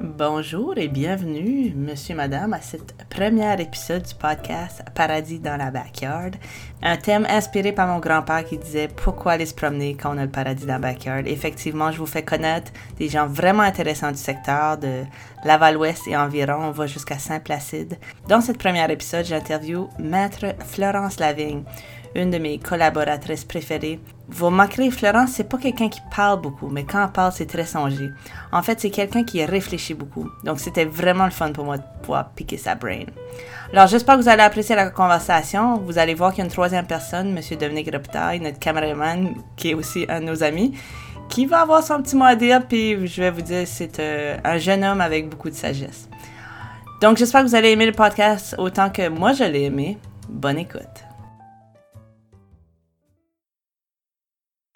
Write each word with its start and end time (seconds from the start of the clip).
Bonjour 0.00 0.76
et 0.76 0.88
bienvenue, 0.88 1.72
monsieur, 1.76 2.16
madame, 2.16 2.52
à 2.52 2.60
cet 2.60 2.94
premier 3.08 3.60
épisode 3.62 4.02
du 4.02 4.14
podcast 4.14 4.82
Paradis 4.92 5.38
dans 5.38 5.56
la 5.56 5.70
backyard. 5.70 6.32
Un 6.82 6.96
thème 6.96 7.24
inspiré 7.30 7.70
par 7.70 7.86
mon 7.86 8.00
grand-père 8.00 8.44
qui 8.44 8.58
disait 8.58 8.88
pourquoi 8.88 9.32
aller 9.32 9.46
se 9.46 9.54
promener 9.54 9.94
quand 9.94 10.12
on 10.14 10.18
a 10.18 10.24
le 10.24 10.30
paradis 10.30 10.66
dans 10.66 10.74
la 10.74 10.78
backyard. 10.80 11.26
Effectivement, 11.26 11.92
je 11.92 11.98
vous 11.98 12.06
fais 12.06 12.24
connaître 12.24 12.72
des 12.98 13.08
gens 13.08 13.28
vraiment 13.28 13.62
intéressants 13.62 14.10
du 14.10 14.18
secteur 14.18 14.78
de 14.78 15.04
Laval-Ouest 15.44 16.08
et 16.08 16.16
environ. 16.16 16.56
On 16.60 16.70
va 16.72 16.88
jusqu'à 16.88 17.18
Saint-Placide. 17.18 17.96
Dans 18.28 18.40
ce 18.40 18.50
premier 18.50 18.90
épisode, 18.90 19.24
j'interviewe 19.24 19.88
Maître 20.00 20.56
Florence 20.66 21.20
Lavigne, 21.20 21.62
une 22.14 22.30
de 22.30 22.38
mes 22.38 22.58
collaboratrices 22.58 23.44
préférées. 23.44 24.00
Vous 24.28 24.46
remarquerez, 24.46 24.90
Florence, 24.90 25.32
c'est 25.32 25.48
pas 25.48 25.58
quelqu'un 25.58 25.88
qui 25.88 26.00
parle 26.14 26.40
beaucoup, 26.40 26.68
mais 26.68 26.84
quand 26.84 27.04
elle 27.04 27.12
parle, 27.12 27.32
c'est 27.32 27.46
très 27.46 27.66
songé. 27.66 28.10
En 28.52 28.62
fait, 28.62 28.80
c'est 28.80 28.90
quelqu'un 28.90 29.22
qui 29.24 29.44
réfléchit 29.44 29.94
beaucoup. 29.94 30.30
Donc, 30.44 30.60
c'était 30.60 30.86
vraiment 30.86 31.26
le 31.26 31.30
fun 31.30 31.52
pour 31.52 31.64
moi 31.64 31.76
de 31.76 31.82
pouvoir 32.00 32.30
piquer 32.30 32.56
sa 32.56 32.74
brain. 32.74 33.04
Alors, 33.72 33.86
j'espère 33.86 34.16
que 34.16 34.22
vous 34.22 34.28
allez 34.28 34.42
apprécier 34.42 34.74
la 34.74 34.90
conversation. 34.90 35.78
Vous 35.78 35.98
allez 35.98 36.14
voir 36.14 36.30
qu'il 36.30 36.38
y 36.38 36.42
a 36.42 36.44
une 36.44 36.50
troisième 36.50 36.86
personne, 36.86 37.36
M. 37.36 37.58
Dominique 37.58 37.90
Reptaille, 37.92 38.40
notre 38.40 38.58
caméraman, 38.58 39.34
qui 39.56 39.70
est 39.70 39.74
aussi 39.74 40.06
un 40.08 40.20
de 40.20 40.26
nos 40.26 40.42
amis, 40.42 40.72
qui 41.28 41.44
va 41.46 41.60
avoir 41.60 41.82
son 41.82 42.02
petit 42.02 42.16
mot 42.16 42.24
à 42.24 42.34
dire, 42.34 42.66
puis 42.66 43.06
je 43.06 43.20
vais 43.20 43.30
vous 43.30 43.42
dire, 43.42 43.66
c'est 43.66 43.98
euh, 44.00 44.36
un 44.44 44.56
jeune 44.58 44.84
homme 44.84 45.00
avec 45.00 45.28
beaucoup 45.28 45.50
de 45.50 45.54
sagesse. 45.54 46.08
Donc, 47.02 47.18
j'espère 47.18 47.42
que 47.42 47.48
vous 47.48 47.54
allez 47.54 47.70
aimer 47.70 47.86
le 47.86 47.92
podcast 47.92 48.54
autant 48.56 48.88
que 48.88 49.08
moi 49.08 49.34
je 49.34 49.44
l'ai 49.44 49.64
aimé. 49.64 49.98
Bonne 50.28 50.58
écoute. 50.58 51.03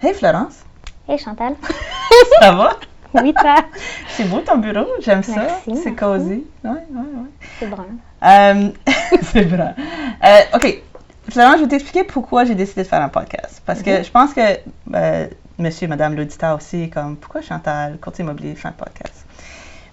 Hey 0.01 0.15
Florence. 0.15 0.65
Hey 1.09 1.19
Chantal. 1.19 1.57
Ça 2.41 2.53
va? 2.53 2.77
Oui, 3.15 3.35
toi? 3.35 3.57
C'est 4.11 4.31
beau 4.31 4.39
ton 4.43 4.59
bureau, 4.59 4.87
j'aime 5.01 5.25
ça. 5.25 5.59
C'est 5.83 5.93
cosy. 5.97 6.45
Ouais, 6.63 6.71
ouais, 6.71 6.77
ouais. 6.93 7.29
C'est 7.59 7.67
brun. 7.67 7.87
Euh, 8.23 8.69
c'est 9.33 9.43
vrai. 9.43 9.75
Euh, 10.23 10.41
OK. 10.55 10.83
Florence, 11.29 11.57
je 11.57 11.63
vais 11.63 11.69
t'expliquer 11.69 12.05
pourquoi 12.05 12.45
j'ai 12.45 12.55
décidé 12.55 12.85
de 12.85 12.87
faire 12.87 13.03
un 13.03 13.09
podcast. 13.09 13.61
Parce 13.67 13.83
que 13.83 14.05
je 14.05 14.11
pense 14.13 14.35
que 14.35 14.59
euh, 14.95 15.27
monsieur 15.59 15.87
et 15.87 15.89
madame 15.89 16.15
l'auditeur 16.15 16.55
aussi 16.59 16.83
est 16.83 16.91
comme 16.91 17.17
pourquoi 17.17 17.43
Chantal, 17.43 17.99
courtier 17.99 18.23
immobilier, 18.23 18.55
fait 18.55 18.69
un 18.69 18.73
podcast? 18.73 19.27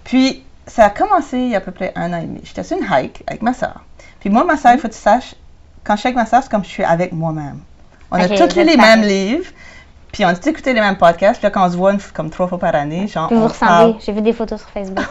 Puis, 0.04 0.44
ça 0.68 0.84
a 0.84 0.90
commencé 0.90 1.36
il 1.36 1.48
y 1.48 1.54
a 1.56 1.58
à 1.58 1.60
peu 1.60 1.72
près 1.72 1.90
un 1.96 2.12
an 2.12 2.18
et 2.18 2.26
demi. 2.26 2.42
J'étais 2.44 2.62
sur 2.62 2.78
une 2.78 2.86
hike 2.88 3.24
avec 3.26 3.42
ma 3.42 3.54
soeur. 3.54 3.82
Puis 4.20 4.30
moi, 4.30 4.44
ma 4.44 4.56
soeur, 4.56 4.72
il 4.72 4.78
faut 4.78 4.86
que 4.86 4.92
tu 4.92 5.00
saches, 5.00 5.34
quand 5.82 5.96
je 5.96 6.00
suis 6.02 6.06
avec 6.06 6.16
ma 6.16 6.26
soeur, 6.26 6.44
c'est 6.44 6.48
comme 6.48 6.62
je 6.62 6.70
suis 6.70 6.84
avec 6.84 7.10
moi-même. 7.10 7.58
On 8.12 8.16
a 8.18 8.28
tous 8.28 8.56
lu 8.56 8.64
les 8.64 8.76
mêmes 8.76 9.02
livres, 9.02 9.50
puis 10.16 10.24
on 10.24 10.30
écouté 10.30 10.72
les 10.72 10.80
mêmes 10.80 10.96
podcasts. 10.96 11.40
Puis 11.40 11.44
là, 11.46 11.50
quand 11.50 11.66
on 11.66 11.70
se 11.70 11.76
voit 11.76 11.92
une 11.92 12.00
comme 12.14 12.30
trois 12.30 12.48
fois 12.48 12.58
par 12.58 12.74
année, 12.74 13.06
genre. 13.06 13.28
Vous 13.28 13.36
on 13.38 13.48
ressemblez. 13.48 13.66
parle- 13.92 13.96
J'ai 14.00 14.12
vu 14.12 14.22
des 14.22 14.32
photos 14.32 14.60
sur 14.60 14.70
Facebook. 14.70 15.04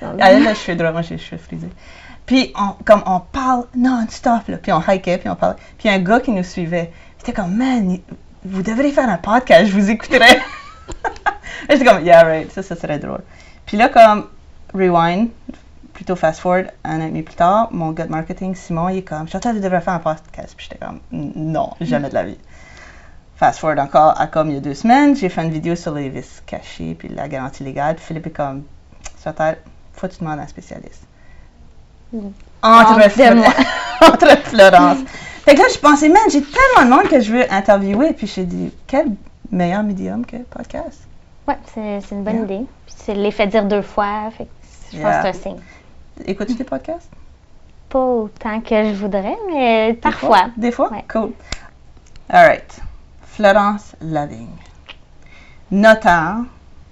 elle 0.00 0.20
a 0.20 0.50
le 0.50 0.54
cheveu 0.56 0.76
droit, 0.76 0.90
moi 0.90 1.02
j'ai 1.02 1.14
le 1.14 1.20
cheveu 1.20 1.36
frisé. 1.40 1.68
Puis 2.26 2.52
on, 2.58 2.72
comme 2.84 3.04
on 3.06 3.20
parle 3.20 3.66
non-stop, 3.76 4.48
là. 4.48 4.56
puis 4.56 4.72
on 4.72 4.80
hikait, 4.80 5.18
puis 5.18 5.28
on 5.28 5.36
parlait. 5.36 5.54
Puis 5.78 5.88
un 5.88 6.00
gars 6.00 6.18
qui 6.18 6.32
nous 6.32 6.42
suivait. 6.42 6.90
Il 7.18 7.22
était 7.22 7.32
comme, 7.32 7.54
man, 7.54 7.98
vous 8.44 8.62
devriez 8.62 8.90
faire 8.90 9.08
un 9.08 9.16
podcast, 9.18 9.66
je 9.70 9.72
vous 9.78 9.90
écouterais. 9.90 10.40
J'étais 11.70 11.84
comme, 11.84 12.04
yeah, 12.04 12.24
right, 12.24 12.50
ça, 12.50 12.64
ça 12.64 12.74
serait 12.74 12.98
drôle. 12.98 13.22
Puis 13.64 13.76
là, 13.76 13.88
comme, 13.90 14.26
rewind, 14.74 15.28
plutôt 15.92 16.16
fast 16.16 16.40
forward, 16.40 16.66
un 16.82 17.00
an 17.00 17.04
et 17.04 17.08
demi 17.10 17.22
plus 17.22 17.36
tard, 17.36 17.68
mon 17.70 17.92
gars 17.92 18.06
de 18.06 18.10
marketing, 18.10 18.56
Simon, 18.56 18.88
il 18.88 18.98
est 18.98 19.02
comme, 19.02 19.28
Chantal, 19.28 19.54
tu 19.54 19.60
devrais 19.60 19.80
faire 19.80 19.94
un 19.94 19.98
podcast. 20.00 20.54
Puis 20.56 20.66
j'étais 20.68 20.84
comme, 20.84 20.98
non, 21.12 21.70
jamais 21.80 22.08
de 22.08 22.14
la 22.14 22.24
vie. 22.24 22.38
Fast 23.42 23.58
forward 23.58 23.80
encore 23.80 24.14
à 24.20 24.28
comme 24.28 24.50
il 24.50 24.54
y 24.54 24.56
a 24.56 24.60
deux 24.60 24.72
semaines, 24.74 25.16
j'ai 25.16 25.28
fait 25.28 25.42
une 25.42 25.50
vidéo 25.50 25.74
sur 25.74 25.92
les 25.92 26.08
vices 26.08 26.44
cachés 26.46 26.94
puis 26.96 27.08
la 27.08 27.26
garantie 27.26 27.64
légale. 27.64 27.96
Philippe 27.98 28.28
est 28.28 28.30
comme, 28.30 28.62
Chantal, 29.20 29.58
faut 29.94 30.06
que 30.06 30.12
tu 30.12 30.20
demandes 30.20 30.38
à 30.38 30.42
un 30.42 30.46
spécialiste. 30.46 31.02
Mm. 32.12 32.18
Entre, 32.62 32.92
Entre 32.92 33.08
Flo- 33.10 33.34
moi. 33.34 33.52
entre 34.08 34.38
Florence. 34.44 34.98
Fait 35.44 35.56
que 35.56 35.58
là, 35.60 35.66
je 35.74 35.78
pensais, 35.80 36.08
man, 36.08 36.22
j'ai 36.30 36.40
tellement 36.40 36.88
de 36.88 37.00
monde 37.02 37.10
que 37.10 37.18
je 37.18 37.32
veux 37.32 37.52
interviewer. 37.52 38.12
Puis 38.12 38.28
j'ai 38.28 38.44
dit, 38.44 38.72
quel 38.86 39.06
meilleur 39.50 39.82
médium 39.82 40.24
que 40.24 40.36
podcast? 40.36 41.00
Ouais, 41.48 41.56
c'est 41.74 42.14
une 42.14 42.22
bonne 42.22 42.34
Yeah. 42.36 42.44
idée. 42.44 42.66
Puis 42.86 42.94
c'est 42.96 43.14
l'effet 43.16 43.48
dire 43.48 43.64
deux 43.64 43.82
fois. 43.82 44.30
Fait 44.38 44.44
que 44.44 44.50
je 44.96 45.02
pense 45.02 45.16
que 45.16 45.22
c'est 45.22 45.28
un 45.28 45.32
signe. 45.32 45.60
Écoutes-tu 46.26 46.54
tes 46.54 46.62
podcasts? 46.62 47.10
Pas 47.88 47.98
autant 47.98 48.60
que 48.60 48.84
je 48.84 48.94
voudrais, 48.94 49.36
mais 49.52 49.94
Des 49.94 49.98
parfois. 49.98 50.28
fois? 50.38 50.50
Des 50.56 50.70
fois? 50.70 50.92
Ouais. 50.92 51.04
Cool. 51.12 51.32
All 52.30 52.46
right. 52.46 52.81
Florence 53.42 53.96
Lavigne. 54.00 54.46
Notaire. 55.72 56.36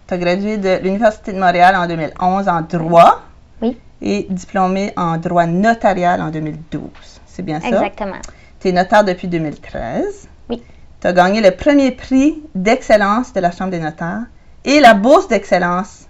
Tu 0.09 0.15
as 0.15 0.19
gradué 0.19 0.57
de 0.57 0.83
l'Université 0.83 1.33
de 1.33 1.39
Montréal 1.39 1.77
en 1.77 1.87
2011 1.87 2.49
en 2.49 2.63
droit. 2.63 3.21
Oui. 3.63 3.79
Et 4.03 4.27
diplômé 4.29 4.93
en 4.97 5.17
droit 5.19 5.47
notarial 5.47 6.21
en 6.21 6.31
2012. 6.31 6.83
C'est 7.27 7.43
bien 7.43 7.61
ça? 7.61 7.69
Exactement. 7.69 8.17
Tu 8.59 8.69
es 8.69 8.73
notaire 8.73 9.05
depuis 9.05 9.29
2013. 9.29 10.29
Oui. 10.49 10.61
Tu 11.01 11.07
as 11.07 11.13
gagné 11.13 11.41
le 11.41 11.53
premier 11.53 11.93
prix 11.93 12.43
d'excellence 12.57 13.33
de 13.33 13.39
la 13.39 13.53
Chambre 13.53 13.71
des 13.71 13.79
notaires 13.79 14.25
et 14.65 14.81
la 14.81 14.95
bourse 14.95 15.29
d'excellence 15.29 16.09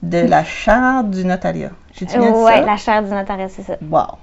de 0.00 0.18
la 0.18 0.44
Charte 0.44 1.10
du 1.10 1.24
notariat. 1.24 1.70
J'ai-tu 1.94 2.16
bien 2.16 2.30
dit 2.30 2.38
ouais, 2.38 2.54
ça? 2.54 2.60
la 2.60 2.76
chaire 2.76 3.02
du 3.02 3.10
notariat, 3.10 3.48
c'est 3.48 3.62
ça. 3.62 3.74
Wow. 3.82 4.16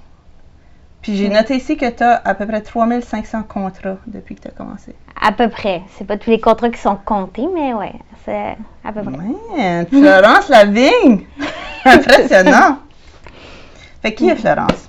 Puis 1.02 1.16
j'ai 1.16 1.28
noté 1.28 1.56
ici 1.56 1.76
que 1.76 1.88
tu 1.88 2.02
as 2.02 2.20
à 2.24 2.34
peu 2.34 2.46
près 2.46 2.60
3500 2.60 3.44
contrats 3.44 3.96
depuis 4.06 4.34
que 4.34 4.42
tu 4.42 4.48
as 4.48 4.50
commencé. 4.50 4.94
À 5.20 5.32
peu 5.32 5.48
près. 5.48 5.82
C'est 5.96 6.06
pas 6.06 6.16
tous 6.16 6.30
les 6.30 6.40
contrats 6.40 6.70
qui 6.70 6.80
sont 6.80 6.96
comptés, 6.96 7.48
mais 7.54 7.72
ouais, 7.74 7.94
c'est 8.24 8.56
à 8.84 8.92
peu 8.92 9.02
près. 9.02 9.12
Man, 9.12 9.86
Florence 9.86 10.48
Lavigne! 10.48 11.24
Impressionnant! 11.84 12.78
Fait 14.02 14.14
qui 14.14 14.28
est 14.28 14.36
Florence? 14.36 14.88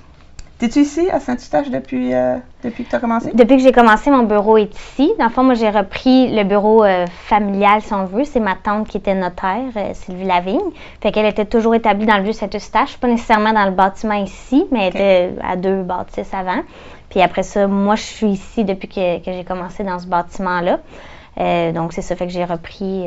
T'es-tu 0.60 0.80
ici 0.80 1.08
à 1.10 1.20
Saint-Eustache 1.20 1.70
depuis, 1.70 2.12
euh, 2.12 2.36
depuis 2.62 2.84
que 2.84 2.90
tu 2.90 2.94
as 2.96 2.98
commencé? 2.98 3.30
Depuis 3.32 3.56
que 3.56 3.62
j'ai 3.62 3.72
commencé, 3.72 4.10
mon 4.10 4.24
bureau 4.24 4.58
est 4.58 4.78
ici. 4.78 5.10
Dans 5.18 5.24
le 5.24 5.30
fond, 5.30 5.42
moi, 5.42 5.54
j'ai 5.54 5.70
repris 5.70 6.30
le 6.30 6.44
bureau 6.44 6.84
euh, 6.84 7.06
familial, 7.06 7.80
si 7.80 7.94
on 7.94 8.04
veut. 8.04 8.24
C'est 8.24 8.40
ma 8.40 8.56
tante 8.56 8.86
qui 8.86 8.98
était 8.98 9.14
notaire, 9.14 9.70
euh, 9.74 9.94
Sylvie 9.94 10.26
Lavigne. 10.26 10.60
Fait 11.00 11.12
qu'elle 11.12 11.24
était 11.24 11.46
toujours 11.46 11.74
établie 11.74 12.04
dans 12.04 12.18
le 12.18 12.24
vieux 12.24 12.34
Saint-Eustache, 12.34 12.98
pas 12.98 13.08
nécessairement 13.08 13.54
dans 13.54 13.64
le 13.64 13.70
bâtiment 13.70 14.22
ici, 14.22 14.66
mais 14.70 14.88
elle 14.88 14.88
était 14.88 15.30
à 15.42 15.56
deux 15.56 15.82
bâtisses 15.82 16.34
avant. 16.34 16.60
Puis 17.08 17.22
après 17.22 17.42
ça, 17.42 17.66
moi, 17.66 17.96
je 17.96 18.02
suis 18.02 18.28
ici 18.28 18.62
depuis 18.64 18.88
que, 18.88 19.24
que 19.24 19.32
j'ai 19.32 19.44
commencé 19.44 19.82
dans 19.82 19.98
ce 19.98 20.06
bâtiment-là. 20.08 20.80
Donc, 21.72 21.94
c'est 21.94 22.02
ça, 22.02 22.14
fait 22.16 22.26
que 22.26 22.32
j'ai 22.34 22.44
repris. 22.44 23.06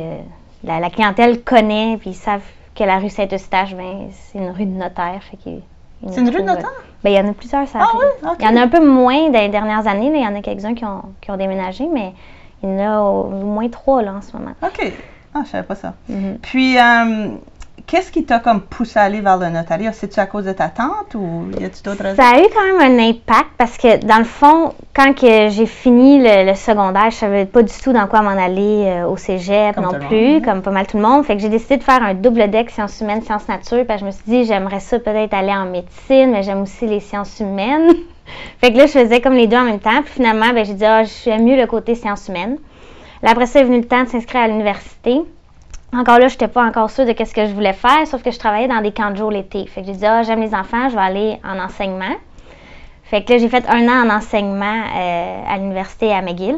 la, 0.63 0.79
la 0.79 0.89
clientèle 0.89 1.43
connaît, 1.43 1.97
puis 1.97 2.09
ils 2.09 2.15
savent 2.15 2.41
que 2.73 2.83
la 2.83 2.97
rue 2.97 3.11
Saint-Eustache, 3.11 3.75
ben, 3.75 4.09
c'est 4.11 4.39
une 4.39 4.49
rue 4.49 4.65
de 4.65 4.75
notaire. 4.75 5.21
Fait 5.29 5.37
C'est 6.09 6.21
une 6.21 6.29
rue 6.29 6.43
notaire? 6.43 6.71
ben, 7.03 7.09
il 7.09 7.15
y 7.15 7.19
en 7.19 7.29
a 7.29 7.33
plusieurs, 7.33 7.67
ça 7.67 7.79
Ah 7.81 7.91
oui? 7.95 8.05
Ok. 8.23 8.37
Il 8.39 8.45
y 8.45 8.47
en 8.47 8.55
a 8.55 8.61
un 8.61 8.67
peu 8.67 8.85
moins 8.85 9.29
dans 9.29 9.39
les 9.39 9.49
dernières 9.49 9.87
années. 9.87 10.09
là. 10.09 10.17
Il 10.17 10.23
y 10.23 10.27
en 10.27 10.35
a 10.35 10.41
quelques-uns 10.41 10.73
qui 10.73 10.85
ont, 10.85 11.01
qui 11.21 11.31
ont 11.31 11.37
déménagé, 11.37 11.87
mais 11.91 12.13
il 12.61 12.69
y 12.69 12.73
en 12.73 12.79
a 12.79 12.99
au, 13.01 13.29
moins 13.29 13.67
trois 13.69 14.01
là, 14.01 14.13
en 14.13 14.21
ce 14.21 14.35
moment. 14.37 14.51
OK. 14.61 14.93
Ah, 15.35 15.41
je 15.45 15.49
savais 15.49 15.63
pas 15.63 15.75
ça. 15.75 15.93
Mhm. 16.07 16.37
Puis, 16.41 16.77
euh, 16.77 17.29
qu'est-ce 17.87 18.11
qui 18.11 18.23
t'a 18.23 18.39
comme 18.39 18.61
poussé 18.61 18.99
à 18.99 19.03
aller 19.03 19.21
vers 19.21 19.37
le 19.37 19.49
notariat? 19.49 19.91
C'est-tu 19.91 20.19
à 20.19 20.25
cause 20.25 20.45
de 20.45 20.51
ta 20.51 20.69
tante 20.69 21.15
ou 21.15 21.47
y 21.59 21.63
a-tu 21.63 21.83
d'autres 21.83 22.03
raisons? 22.03 22.21
Ça 22.21 22.29
a 22.29 22.39
eu 22.39 22.45
quand 22.53 22.65
même 22.65 22.99
un 22.99 23.09
impact 23.09 23.49
parce 23.57 23.77
que, 23.77 24.03
dans 24.05 24.17
le 24.17 24.23
fond, 24.23 24.73
quand 24.95 25.13
que 25.13 25.49
j'ai 25.49 25.65
fini 25.65 26.19
le, 26.19 26.45
le 26.45 26.55
secondaire, 26.55 27.11
je 27.11 27.17
savais 27.17 27.45
pas 27.45 27.63
du 27.63 27.73
tout 27.73 27.93
dans 27.93 28.07
quoi 28.07 28.21
m'en 28.21 28.31
aller 28.31 28.85
euh, 28.85 29.07
au 29.07 29.17
cégep 29.17 29.75
Comme 29.75 29.85
non 29.85 30.07
plus, 30.07 30.41
comme 30.41 30.61
pas 30.61 30.71
mal 30.71 30.87
tout 30.87 30.97
le 30.97 31.03
monde. 31.03 31.25
Fait 31.25 31.35
que 31.35 31.41
j'ai 31.41 31.49
décidé 31.49 31.77
de 31.77 31.83
faire 31.83 32.01
un 32.01 32.13
double 32.13 32.49
deck 32.49 32.69
sciences 32.69 32.99
humaines, 33.01 33.21
sciences 33.21 33.47
nature. 33.47 33.85
Puis 33.87 33.97
je 33.97 34.05
me 34.05 34.11
suis 34.11 34.23
dit, 34.25 34.45
j'aimerais 34.45 34.79
ça 34.79 34.99
peut-être 34.99 35.33
aller 35.33 35.53
en 35.53 35.65
médecine, 35.65 36.31
mais 36.31 36.43
j'aime 36.43 36.61
aussi 36.61 36.87
les 36.87 36.99
sciences 36.99 37.39
humaines. 37.39 37.93
fait 38.61 38.71
que 38.71 38.77
là, 38.77 38.85
je 38.85 38.91
faisais 38.91 39.21
comme 39.21 39.35
les 39.35 39.47
deux 39.47 39.57
en 39.57 39.65
même 39.65 39.79
temps. 39.79 40.01
Puis 40.03 40.13
finalement, 40.15 40.53
ben, 40.53 40.65
j'ai 40.65 40.73
dit, 40.73 40.85
ah, 40.85 41.03
j'aime 41.03 41.43
mieux 41.45 41.57
le 41.57 41.67
côté 41.67 41.95
sciences 41.95 42.27
humaines. 42.27 42.57
Là, 43.21 43.31
après 43.31 43.45
ça, 43.45 43.61
est 43.61 43.63
venu 43.63 43.77
le 43.77 43.87
temps 43.87 44.03
de 44.03 44.09
s'inscrire 44.09 44.41
à 44.41 44.47
l'université. 44.47 45.21
Encore 45.95 46.17
là, 46.17 46.27
je 46.27 46.33
n'étais 46.33 46.47
pas 46.47 46.63
encore 46.63 46.89
sûre 46.89 47.05
de 47.05 47.11
qu'est-ce 47.11 47.35
que 47.35 47.45
je 47.45 47.53
voulais 47.53 47.73
faire, 47.73 48.07
sauf 48.07 48.23
que 48.23 48.31
je 48.31 48.39
travaillais 48.39 48.67
dans 48.67 48.81
des 48.81 48.91
camps 48.91 49.11
de 49.11 49.15
jour 49.15 49.29
l'été. 49.29 49.67
Fait 49.67 49.81
que 49.81 49.87
j'ai 49.87 49.93
dit, 49.93 50.05
ah, 50.05 50.23
j'aime 50.23 50.41
les 50.41 50.55
enfants, 50.55 50.89
je 50.89 50.95
vais 50.95 51.01
aller 51.01 51.39
en 51.43 51.59
enseignement. 51.59 52.15
Fait 53.03 53.23
que 53.23 53.33
là, 53.33 53.37
j'ai 53.37 53.47
fait 53.47 53.63
un 53.69 53.87
an 53.87 54.07
en 54.07 54.09
enseignement 54.09 54.83
euh, 54.95 55.43
à 55.47 55.57
l'université 55.57 56.11
à 56.11 56.23
McGill. 56.23 56.57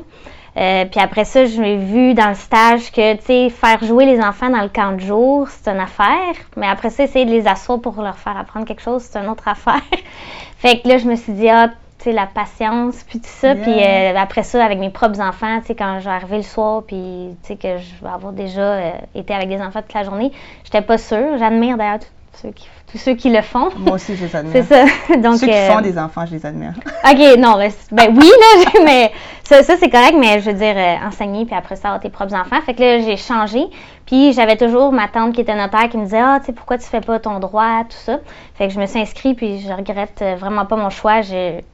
Euh, 0.57 0.85
puis 0.85 1.01
après 1.01 1.25
ça, 1.25 1.43
j'ai 1.43 1.75
vu 1.75 2.13
dans 2.13 2.29
le 2.29 2.35
stage 2.35 2.93
que, 2.93 3.15
tu 3.15 3.23
sais, 3.25 3.49
faire 3.49 3.83
jouer 3.83 4.05
les 4.05 4.21
enfants 4.21 4.49
dans 4.49 4.61
le 4.61 4.69
camp 4.69 4.93
de 4.93 5.01
jour, 5.01 5.49
c'est 5.49 5.69
une 5.69 5.81
affaire. 5.81 6.33
Mais 6.55 6.67
après 6.67 6.89
ça, 6.89 7.03
essayer 7.03 7.25
de 7.25 7.31
les 7.31 7.45
asseoir 7.45 7.81
pour 7.81 8.01
leur 8.01 8.17
faire 8.17 8.37
apprendre 8.37 8.65
quelque 8.65 8.81
chose, 8.81 9.01
c'est 9.01 9.19
une 9.19 9.27
autre 9.27 9.47
affaire. 9.49 9.81
fait 10.59 10.79
que 10.79 10.87
là, 10.87 10.97
je 10.97 11.07
me 11.07 11.15
suis 11.15 11.33
dit, 11.33 11.49
ah, 11.49 11.71
la 12.11 12.27
patience, 12.27 13.03
puis 13.07 13.19
tout 13.19 13.29
ça. 13.29 13.53
Yeah. 13.53 13.63
Puis 13.63 13.83
euh, 13.83 14.17
après 14.17 14.43
ça, 14.43 14.63
avec 14.63 14.79
mes 14.79 14.89
propres 14.89 15.19
enfants, 15.21 15.59
tu 15.61 15.67
sais, 15.67 15.75
quand 15.75 15.99
je 15.99 16.05
vais 16.05 16.15
arriver 16.15 16.37
le 16.37 16.43
soir, 16.43 16.83
puis 16.85 17.35
tu 17.41 17.47
sais, 17.47 17.55
que 17.55 17.77
je 17.77 18.03
vais 18.03 18.11
avoir 18.11 18.33
déjà 18.33 18.61
euh, 18.61 18.91
été 19.13 19.33
avec 19.33 19.49
des 19.49 19.61
enfants 19.61 19.81
toute 19.81 19.93
la 19.93 20.03
journée, 20.03 20.31
j'étais 20.63 20.81
pas 20.81 20.97
sûre. 20.97 21.37
J'admire 21.37 21.77
d'ailleurs 21.77 21.99
tous 21.99 22.41
ceux 22.41 22.51
qui, 22.51 22.67
tous 22.91 22.97
ceux 22.97 23.13
qui 23.15 23.29
le 23.29 23.41
font. 23.41 23.69
Moi 23.77 23.95
aussi, 23.95 24.15
je 24.15 24.25
les 24.25 24.35
admire. 24.35 24.53
C'est 24.53 24.63
ça. 24.63 25.17
Donc, 25.17 25.37
Ceux 25.37 25.47
qui 25.47 25.53
euh, 25.53 25.69
font 25.71 25.81
des 25.81 25.97
enfants, 25.97 26.25
je 26.25 26.33
les 26.35 26.45
admire. 26.45 26.73
OK, 27.03 27.37
non, 27.37 27.57
ben 27.91 28.15
oui, 28.15 28.29
là, 28.29 28.79
mais 28.85 29.11
ça, 29.43 29.63
ça 29.63 29.75
c'est 29.77 29.89
correct, 29.89 30.15
mais 30.19 30.39
je 30.39 30.49
veux 30.51 30.57
dire, 30.57 30.75
euh, 30.75 31.07
enseigner, 31.07 31.45
puis 31.45 31.55
après 31.55 31.75
ça, 31.75 31.89
avoir 31.89 32.01
tes 32.01 32.09
propres 32.09 32.33
enfants. 32.35 32.61
Fait 32.65 32.73
que 32.73 32.81
là, 32.81 32.99
j'ai 32.99 33.17
changé. 33.17 33.65
Puis 34.05 34.33
j'avais 34.33 34.55
toujours 34.55 34.91
ma 34.91 35.07
tante 35.07 35.33
qui 35.33 35.41
était 35.41 35.55
notaire 35.55 35.89
qui 35.89 35.97
me 35.97 36.03
disait 36.03 36.19
Ah, 36.21 36.37
tu 36.39 36.45
sais, 36.45 36.53
pourquoi 36.53 36.77
tu 36.77 36.85
fais 36.85 37.01
pas 37.01 37.17
ton 37.17 37.39
droit, 37.39 37.81
tout 37.89 37.97
ça. 37.97 38.19
Fait 38.55 38.67
que 38.67 38.73
je 38.73 38.79
me 38.79 38.85
suis 38.85 38.99
inscrite, 39.01 39.35
puis 39.35 39.61
je 39.61 39.73
regrette 39.73 40.21
euh, 40.21 40.35
vraiment 40.35 40.65
pas 40.65 40.75
mon 40.75 40.91
choix. 40.91 41.21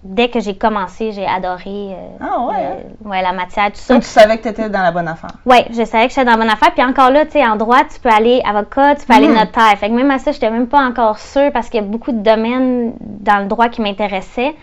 Dès 0.03 0.29
que 0.29 0.39
j'ai 0.39 0.55
commencé, 0.55 1.11
j'ai 1.11 1.25
adoré 1.25 1.59
euh, 1.67 1.95
Ah 2.21 2.39
ouais, 2.45 2.55
hein? 2.55 2.75
ouais, 3.03 3.21
la 3.21 3.33
matière, 3.33 3.65
tout 3.67 3.79
ça. 3.81 3.93
Donc, 3.95 4.03
tu 4.03 4.09
savais 4.09 4.37
que 4.37 4.43
tu 4.43 4.47
étais 4.49 4.69
dans 4.69 4.81
la 4.81 4.91
bonne 4.91 5.09
affaire. 5.09 5.31
Oui, 5.45 5.57
je 5.71 5.83
savais 5.83 6.05
que 6.05 6.11
j'étais 6.13 6.23
dans 6.23 6.31
la 6.31 6.37
bonne 6.37 6.49
affaire. 6.49 6.71
Puis 6.73 6.83
encore 6.85 7.09
là, 7.11 7.25
tu 7.25 7.31
sais, 7.33 7.45
en 7.45 7.57
droit, 7.57 7.79
tu 7.93 7.99
peux 7.99 8.09
aller 8.09 8.41
avocat, 8.47 8.95
tu 8.95 9.05
peux 9.05 9.13
aller 9.13 9.27
Mhm. 9.27 9.35
notaire. 9.35 9.77
Fait 9.77 9.89
que 9.89 9.93
même 9.93 10.09
à 10.11 10.17
ça, 10.17 10.31
j'étais 10.31 10.49
même 10.49 10.67
pas 10.67 10.79
encore 10.79 11.00
sûre 11.17 11.51
parce 11.51 11.69
qu'il 11.69 11.81
y 11.81 11.83
a 11.83 11.87
beaucoup 11.87 12.11
de 12.11 12.19
domaines 12.21 12.93
dans 12.99 13.39
le 13.39 13.45
droit 13.47 13.69
qui 13.69 13.81
m'intéressaient. 13.81 14.55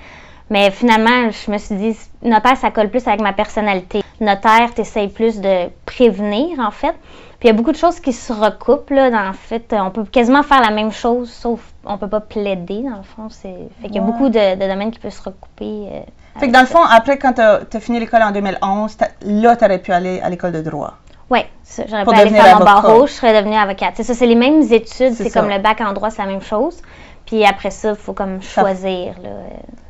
Mais 0.50 0.70
finalement, 0.70 1.30
je 1.30 1.50
me 1.50 1.58
suis 1.58 1.74
dit, 1.76 1.96
notaire, 2.22 2.56
ça 2.56 2.70
colle 2.70 2.88
plus 2.88 3.06
avec 3.06 3.20
ma 3.20 3.34
personnalité. 3.34 4.02
Notaire, 4.20 4.72
tu 4.74 4.80
essayes 4.80 5.08
plus 5.08 5.40
de 5.40 5.68
prévenir, 5.84 6.58
en 6.58 6.70
fait. 6.70 6.94
Puis 7.38 7.48
il 7.48 7.48
y 7.48 7.50
a 7.50 7.52
beaucoup 7.52 7.70
de 7.70 7.76
choses 7.76 8.00
qui 8.00 8.12
se 8.14 8.32
recoupent, 8.32 8.90
là. 8.90 9.10
Dans, 9.10 9.28
en 9.28 9.32
fait, 9.34 9.74
on 9.78 9.90
peut 9.90 10.04
quasiment 10.04 10.42
faire 10.42 10.60
la 10.62 10.70
même 10.70 10.90
chose, 10.90 11.30
sauf 11.30 11.60
on 11.84 11.98
peut 11.98 12.08
pas 12.08 12.20
plaider, 12.20 12.82
dans 12.82 12.96
le 12.96 13.02
fond. 13.02 13.28
C'est... 13.28 13.54
Fait 13.80 13.88
qu'il 13.88 13.96
y 13.96 13.98
a 13.98 14.02
Ouais. 14.02 14.06
beaucoup 14.10 14.28
de, 14.30 14.54
de 14.54 14.66
domaines 14.68 14.90
qui 14.90 14.98
peuvent 14.98 15.12
se 15.12 15.22
recouper. 15.22 15.88
euh, 15.92 16.00
Fait 16.40 16.48
que 16.48 16.52
dans 16.52 16.60
le 16.60 16.66
fond, 16.66 16.82
après, 16.82 17.18
quand 17.18 17.34
tu 17.34 17.42
as, 17.42 17.80
fini 17.80 18.00
l'école 18.00 18.22
en 18.22 18.30
2011, 18.32 18.96
t'as- 18.96 19.08
là, 19.22 19.54
tu 19.54 19.64
aurais 19.66 19.78
pu 19.78 19.92
aller 19.92 20.18
à 20.20 20.30
l'école 20.30 20.52
de 20.52 20.62
droit. 20.62 20.94
Oui, 21.30 21.40
j'aurais 21.88 22.04
pu 22.04 22.14
aller 22.14 22.30
faire 22.30 22.58
mon 22.58 22.64
barreau, 22.64 23.06
je 23.06 23.12
serais 23.12 23.38
devenue 23.38 23.56
avocate. 23.56 23.94
C'est 23.96 24.04
ça, 24.04 24.14
c'est 24.14 24.26
les 24.26 24.34
mêmes 24.34 24.62
études, 24.62 25.12
C'est 25.14 25.30
comme 25.30 25.48
le 25.48 25.58
bac 25.58 25.80
en 25.80 25.92
droit, 25.92 26.10
c'est 26.10 26.22
la 26.22 26.28
même 26.28 26.42
chose. 26.42 26.80
Puis 27.26 27.44
après 27.44 27.70
ça, 27.70 27.90
il 27.90 27.96
faut 27.96 28.14
comme 28.14 28.40
choisir. 28.40 29.14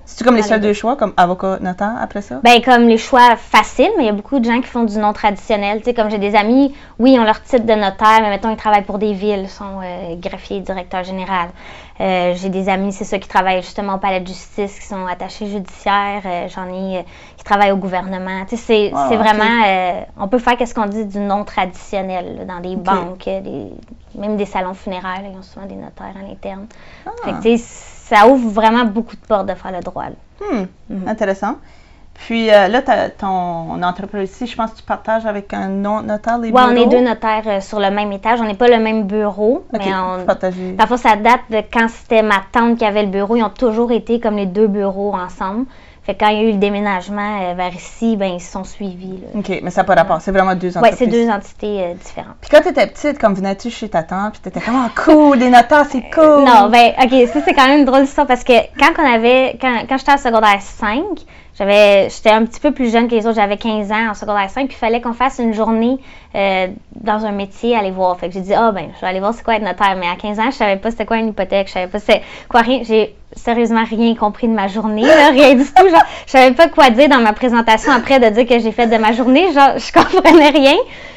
C'est-tu 0.04 0.24
comme 0.24 0.36
les 0.36 0.42
seuls 0.42 0.60
deux 0.60 0.72
choix, 0.72 0.96
comme 0.96 1.12
avocat, 1.18 1.58
notaire, 1.60 1.94
après 2.00 2.22
ça? 2.22 2.40
Ben, 2.42 2.62
comme 2.62 2.88
les 2.88 2.96
choix 2.96 3.36
faciles, 3.36 3.90
mais 3.98 4.04
il 4.04 4.06
y 4.06 4.08
a 4.08 4.12
beaucoup 4.12 4.38
de 4.40 4.44
gens 4.44 4.60
qui 4.62 4.66
font 4.66 4.84
du 4.84 4.96
non 4.96 5.12
traditionnel. 5.12 5.78
Tu 5.80 5.84
sais, 5.84 5.94
comme 5.94 6.10
j'ai 6.10 6.18
des 6.18 6.34
amis, 6.34 6.74
oui, 6.98 7.12
ils 7.12 7.20
ont 7.20 7.24
leur 7.24 7.42
titre 7.42 7.66
de 7.66 7.74
notaire, 7.74 8.20
mais 8.22 8.30
mettons, 8.30 8.50
ils 8.50 8.56
travaillent 8.56 8.86
pour 8.86 8.98
des 8.98 9.12
villes, 9.12 9.48
sont 9.50 9.80
euh, 9.84 10.16
greffiers, 10.16 10.60
directeur 10.60 11.04
général. 11.04 11.50
Euh, 12.00 12.32
j'ai 12.36 12.48
des 12.48 12.70
amis, 12.70 12.92
c'est 12.92 13.04
ça, 13.04 13.18
qui 13.18 13.28
travaillent 13.28 13.60
justement 13.60 13.96
au 13.96 13.98
palais 13.98 14.20
de 14.20 14.26
justice, 14.26 14.80
qui 14.80 14.86
sont 14.86 15.06
attachés 15.06 15.46
judiciaires. 15.46 16.22
Euh, 16.24 16.48
J'en 16.48 16.72
ai 16.72 17.04
qui 17.48 17.52
travaillent 17.54 17.72
au 17.72 17.76
gouvernement. 17.76 18.44
Tu 18.48 18.56
sais, 18.56 18.90
c'est 18.90 18.92
Ah, 18.94 19.16
vraiment, 19.16 19.62
euh, 19.66 20.00
on 20.20 20.28
peut 20.28 20.38
faire 20.38 20.56
qu'est-ce 20.56 20.74
qu'on 20.74 20.86
dit 20.86 21.06
du 21.06 21.18
non 21.18 21.44
traditionnel 21.44 22.36
là, 22.38 22.44
dans 22.44 22.60
des 22.60 22.76
banques, 22.76 23.26
euh, 23.26 23.40
des- 23.40 23.72
même 24.20 24.36
des 24.36 24.44
salons 24.44 24.74
funéraires, 24.74 25.22
là, 25.22 25.28
ils 25.32 25.38
ont 25.38 25.42
souvent 25.42 25.66
des 25.66 25.74
notaires 25.74 26.14
à 26.18 26.28
l'interne. 26.28 26.66
Fait 27.24 27.30
que, 27.32 27.54
Ah. 27.54 27.58
ça 27.58 28.26
ouvre 28.28 28.50
vraiment 28.50 28.84
beaucoup 28.84 29.16
de 29.16 29.20
portes 29.26 29.46
de 29.46 29.54
faire 29.54 29.72
le 29.72 29.80
droit. 29.80 30.04
Hmm, 30.40 30.64
Mhm. 30.90 31.08
Intéressant. 31.08 31.54
Puis 32.14 32.50
euh, 32.50 32.66
là, 32.66 32.82
ton 33.16 33.80
entreprise 33.82 34.30
ici, 34.32 34.46
je 34.48 34.56
pense 34.56 34.72
que 34.72 34.78
tu 34.78 34.82
partages 34.82 35.24
avec 35.24 35.54
un 35.54 35.68
non 35.68 36.02
notaire 36.02 36.38
les 36.38 36.50
Ouais, 36.50 36.60
on 36.64 36.72
bureaux? 36.74 36.86
est 36.86 36.88
deux 36.96 37.00
notaires 37.04 37.44
euh, 37.46 37.60
sur 37.60 37.78
le 37.78 37.90
même 37.90 38.10
étage. 38.12 38.40
On 38.40 38.44
n'est 38.44 38.54
pas 38.54 38.66
le 38.68 38.78
même 38.82 39.04
bureau, 39.04 39.64
mais 39.72 39.80
on. 39.94 40.24
partagez. 40.24 40.72
Parfois, 40.72 40.96
ça 40.96 41.14
date 41.14 41.42
de 41.50 41.62
quand 41.72 41.88
c'était 41.88 42.22
ma 42.22 42.40
tante 42.50 42.76
qui 42.78 42.84
avait 42.84 43.04
le 43.04 43.08
bureau. 43.10 43.36
Ils 43.36 43.44
ont 43.44 43.50
toujours 43.50 43.92
été 43.92 44.18
comme 44.18 44.36
les 44.36 44.46
deux 44.46 44.66
bureaux 44.66 45.14
ensemble. 45.14 45.66
Fait 46.08 46.14
que 46.14 46.20
quand 46.24 46.28
il 46.30 46.36
y 46.38 46.40
a 46.40 46.44
eu 46.44 46.52
le 46.52 46.56
déménagement 46.58 47.42
euh, 47.50 47.52
vers 47.54 47.74
ici, 47.74 48.16
ben 48.16 48.32
ils 48.32 48.40
se 48.40 48.50
sont 48.50 48.64
suivis. 48.64 49.20
là. 49.20 49.38
OK, 49.40 49.60
mais 49.62 49.68
ça 49.70 49.82
n'a 49.82 49.84
pas 49.84 49.94
rapport. 49.94 50.22
C'est 50.22 50.30
vraiment 50.32 50.54
deux 50.54 50.68
Ouais, 50.68 50.78
entreprises. 50.78 50.98
c'est 50.98 51.06
deux 51.06 51.28
entités 51.28 51.82
euh, 51.82 51.92
différentes. 52.02 52.36
Puis 52.40 52.48
quand 52.50 52.62
tu 52.62 52.68
étais 52.68 52.86
petite, 52.86 53.18
comme 53.18 53.34
venais-tu 53.34 53.68
chez 53.68 53.90
ta 53.90 54.02
tante, 54.02 54.32
puis 54.32 54.40
t'étais 54.40 54.60
comme, 54.64 54.76
ah, 54.86 54.90
cool, 55.04 55.38
des 55.38 55.50
notaires, 55.50 55.84
c'est 55.90 56.08
cool. 56.10 56.44
Non, 56.46 56.70
ben, 56.70 56.92
OK, 57.02 57.28
ça, 57.30 57.40
c'est 57.44 57.52
quand 57.52 57.66
même 57.68 57.80
une 57.80 57.84
drôle 57.84 58.04
d'histoire 58.04 58.26
parce 58.26 58.42
que 58.42 58.54
quand 58.78 58.92
on 58.98 59.04
avait, 59.06 59.58
quand, 59.60 59.82
quand 59.86 59.98
j'étais 59.98 60.12
en 60.12 60.16
secondaire 60.16 60.62
5, 60.62 61.02
j'avais, 61.58 62.08
j'étais 62.08 62.30
un 62.30 62.44
petit 62.44 62.60
peu 62.60 62.70
plus 62.70 62.92
jeune 62.92 63.08
que 63.08 63.14
les 63.16 63.26
autres, 63.26 63.34
j'avais 63.36 63.56
15 63.56 63.90
ans 63.90 64.10
en 64.10 64.14
secondaire 64.14 64.48
5, 64.48 64.68
puis 64.68 64.76
il 64.76 64.78
fallait 64.78 65.00
qu'on 65.00 65.12
fasse 65.12 65.40
une 65.40 65.52
journée 65.52 65.98
euh, 66.36 66.68
dans 67.00 67.24
un 67.26 67.32
métier, 67.32 67.76
aller 67.76 67.90
voir. 67.90 68.16
Fait 68.18 68.28
que 68.28 68.34
j'ai 68.34 68.40
dit, 68.40 68.54
ah, 68.54 68.70
ben, 68.70 68.90
je 68.94 69.00
vais 69.00 69.06
aller 69.08 69.18
voir 69.18 69.34
c'est 69.34 69.42
quoi 69.42 69.56
être 69.56 69.64
notaire. 69.64 69.96
Mais 69.98 70.06
à 70.06 70.14
15 70.14 70.38
ans, 70.38 70.50
je 70.50 70.56
savais 70.56 70.76
pas 70.76 70.90
c'était 70.92 71.04
quoi 71.06 71.16
une 71.16 71.28
hypothèque, 71.28 71.66
je 71.66 71.72
savais 71.72 71.88
pas 71.88 71.98
c'était 71.98 72.22
quoi 72.48 72.60
rien. 72.60 72.80
J'ai 72.84 73.16
sérieusement 73.34 73.84
rien 73.84 74.14
compris 74.14 74.46
de 74.48 74.54
ma 74.54 74.68
journée, 74.68 75.02
là, 75.02 75.28
rien 75.32 75.54
du 75.56 75.64
tout. 75.64 75.88
Genre, 75.88 76.02
je 76.26 76.30
savais 76.30 76.54
pas 76.54 76.68
quoi 76.68 76.90
dire 76.90 77.08
dans 77.08 77.20
ma 77.20 77.32
présentation 77.32 77.90
après 77.92 78.20
de 78.20 78.28
dire 78.28 78.46
que 78.46 78.58
j'ai 78.60 78.72
fait 78.72 78.86
de 78.86 78.96
ma 78.96 79.12
journée. 79.12 79.52
Genre, 79.52 79.78
je 79.78 79.92
comprenais 79.92 80.50
rien. 80.50 80.76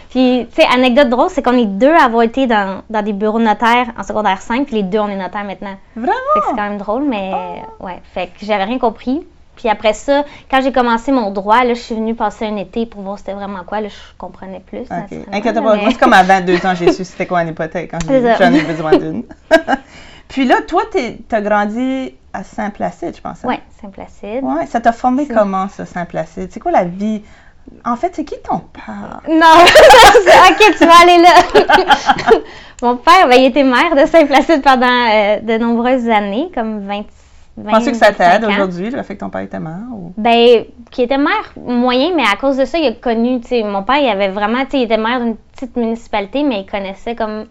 Puis, 0.09 0.47
tu 0.53 0.61
sais, 0.61 0.67
anecdote 0.73 1.07
drôle, 1.07 1.29
c'est 1.29 1.41
qu'on 1.41 1.57
est 1.57 1.65
deux 1.65 1.93
à 1.93 2.03
avoir 2.05 2.23
été 2.23 2.45
dans, 2.47 2.81
dans 2.89 3.01
des 3.01 3.13
bureaux 3.13 3.39
notaires 3.39 3.87
en 3.97 4.03
secondaire 4.03 4.41
5, 4.41 4.65
puis 4.65 4.75
les 4.75 4.83
deux, 4.83 4.99
on 4.99 5.07
est 5.07 5.15
notaires 5.15 5.45
maintenant. 5.45 5.75
Fait 5.93 6.01
que 6.01 6.05
c'est 6.05 6.41
Vraiment? 6.41 6.55
quand 6.57 6.69
même 6.69 6.77
drôle, 6.77 7.03
mais 7.03 7.31
ouais. 7.79 8.01
Fait 8.13 8.25
que 8.27 8.45
j'avais 8.45 8.65
rien 8.65 8.77
compris. 8.77 9.25
Puis 9.55 9.69
après 9.69 9.93
ça, 9.93 10.23
quand 10.49 10.61
j'ai 10.61 10.71
commencé 10.71 11.11
mon 11.11 11.29
droit, 11.31 11.63
là, 11.63 11.73
je 11.73 11.79
suis 11.79 11.95
venue 11.95 12.15
passer 12.15 12.45
un 12.47 12.55
été 12.57 12.85
pour 12.85 13.01
voir 13.01 13.17
c'était 13.19 13.33
vraiment 13.33 13.63
quoi. 13.63 13.81
Là, 13.81 13.89
je 13.89 13.95
comprenais 14.17 14.59
plus. 14.61 14.81
OK. 14.81 15.17
Inquiète 15.31 15.55
pas. 15.55 15.61
mais- 15.75 15.81
Moi, 15.81 15.91
c'est 15.91 15.99
comme 15.99 16.13
à 16.13 16.23
22 16.23 16.65
ans, 16.65 16.73
j'ai 16.73 16.91
su 16.93 17.03
c'était 17.05 17.27
quoi 17.27 17.41
une 17.43 17.49
hypothèque 17.49 17.91
quand 17.91 17.99
ça. 18.03 18.35
j'en 18.37 18.53
ai 18.53 18.61
besoin 18.63 18.91
d'une. 18.97 19.23
Puis 20.29 20.45
là, 20.45 20.55
toi, 20.67 20.83
tu 20.91 21.35
as 21.35 21.41
grandi 21.41 22.15
à 22.33 22.43
Saint-Placide, 22.45 23.15
je 23.17 23.21
pense. 23.21 23.43
hein? 23.43 23.49
Ouais, 23.49 23.59
Saint-Placide. 23.81 24.41
Ouais, 24.43 24.65
ça 24.65 24.79
t'a 24.79 24.93
formé 24.93 25.27
comment, 25.27 25.67
ça, 25.67 25.85
Saint-Placide? 25.85 26.49
C'est 26.51 26.61
quoi 26.61 26.71
la 26.71 26.85
vie? 26.85 27.21
En 27.85 27.97
fait, 27.97 28.15
c'est 28.15 28.23
qui 28.23 28.35
ton 28.41 28.59
père? 28.59 29.21
Non, 29.27 29.35
ok, 30.49 30.75
tu 30.77 30.85
vas 30.85 31.01
aller 31.03 31.17
là. 31.21 32.39
Mon 32.81 32.95
père, 32.97 33.27
ben, 33.27 33.35
il 33.39 33.45
était 33.47 33.63
maire 33.63 33.93
de 33.95 34.05
Saint-Placide 34.09 34.61
pendant 34.63 34.87
euh, 34.87 35.39
de 35.41 35.57
nombreuses 35.57 36.09
années, 36.09 36.49
comme 36.55 36.79
20, 36.87 36.97
20 36.97 37.03
Penses-tu 37.63 37.91
que 37.91 37.97
ça 37.97 38.13
t'aide 38.13 38.43
25 38.43 38.47
ans. 38.49 38.53
aujourd'hui, 38.53 38.89
le 38.91 39.03
fait 39.03 39.15
que 39.15 39.19
ton 39.19 39.29
père 39.29 39.41
était 39.41 39.59
mort? 39.59 39.73
Ou... 39.93 40.13
Ben, 40.17 40.63
qui 40.89 41.01
était 41.03 41.17
maire 41.17 41.51
moyen, 41.57 42.11
mais 42.15 42.23
à 42.23 42.35
cause 42.37 42.57
de 42.57 42.65
ça, 42.65 42.77
il 42.77 42.87
a 42.87 42.91
connu, 42.93 43.41
tu 43.41 43.49
sais, 43.49 43.63
mon 43.63 43.83
père, 43.83 43.99
il 44.01 44.07
avait 44.09 44.29
vraiment, 44.29 44.63
tu 44.65 44.71
sais, 44.71 44.77
il 44.79 44.83
était 44.83 44.97
maire 44.97 45.19
d'une 45.19 45.35
petite 45.35 45.75
municipalité, 45.75 46.43
mais 46.43 46.61
il 46.61 46.65
connaissait 46.65 47.15
comme 47.15 47.45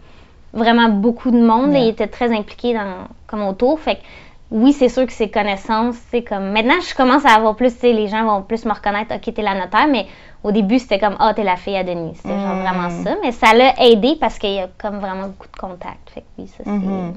vraiment 0.53 0.89
beaucoup 0.89 1.31
de 1.31 1.39
monde, 1.39 1.69
Ouais. 1.71 1.83
il 1.83 1.89
était 1.89 2.07
très 2.07 2.31
impliqué 2.35 2.73
dans, 2.73 3.07
comme 3.27 3.43
autour, 3.43 3.79
fait 3.79 3.95
que 3.97 4.01
oui, 4.49 4.73
c'est 4.73 4.89
sûr 4.89 5.05
que 5.05 5.13
ses 5.13 5.29
connaissances, 5.29 5.95
c'est 6.09 6.23
comme, 6.23 6.51
maintenant, 6.51 6.81
je 6.81 6.93
commence 6.93 7.25
à 7.25 7.35
avoir 7.35 7.55
plus, 7.55 7.73
tu 7.73 7.79
sais, 7.81 7.93
les 7.93 8.07
gens 8.09 8.25
vont 8.25 8.41
plus 8.41 8.65
me 8.65 8.73
reconnaître, 8.73 9.15
ok, 9.15 9.33
t'es 9.33 9.41
la 9.41 9.53
notaire, 9.53 9.87
mais 9.89 10.07
au 10.43 10.51
début, 10.51 10.79
c'était 10.79 10.99
comme, 10.99 11.15
ah, 11.19 11.33
t'es 11.33 11.43
la 11.45 11.55
fille 11.55 11.77
à 11.77 11.83
Denis, 11.85 12.15
c'était 12.15 12.37
genre 12.37 12.55
Mm. 12.55 12.61
vraiment 12.61 12.89
ça, 12.89 13.15
mais 13.23 13.31
ça 13.31 13.53
l'a 13.53 13.79
aidé 13.81 14.17
parce 14.19 14.39
qu'il 14.39 14.55
y 14.55 14.59
a 14.59 14.67
comme 14.81 14.97
vraiment 14.99 15.27
beaucoup 15.27 15.47
de 15.47 15.57
contacts, 15.57 16.09
fait 16.13 16.21
que 16.21 16.25
oui, 16.39 16.47
ça, 16.47 16.63
c'est... 16.65 16.69
Mhm. 16.69 17.13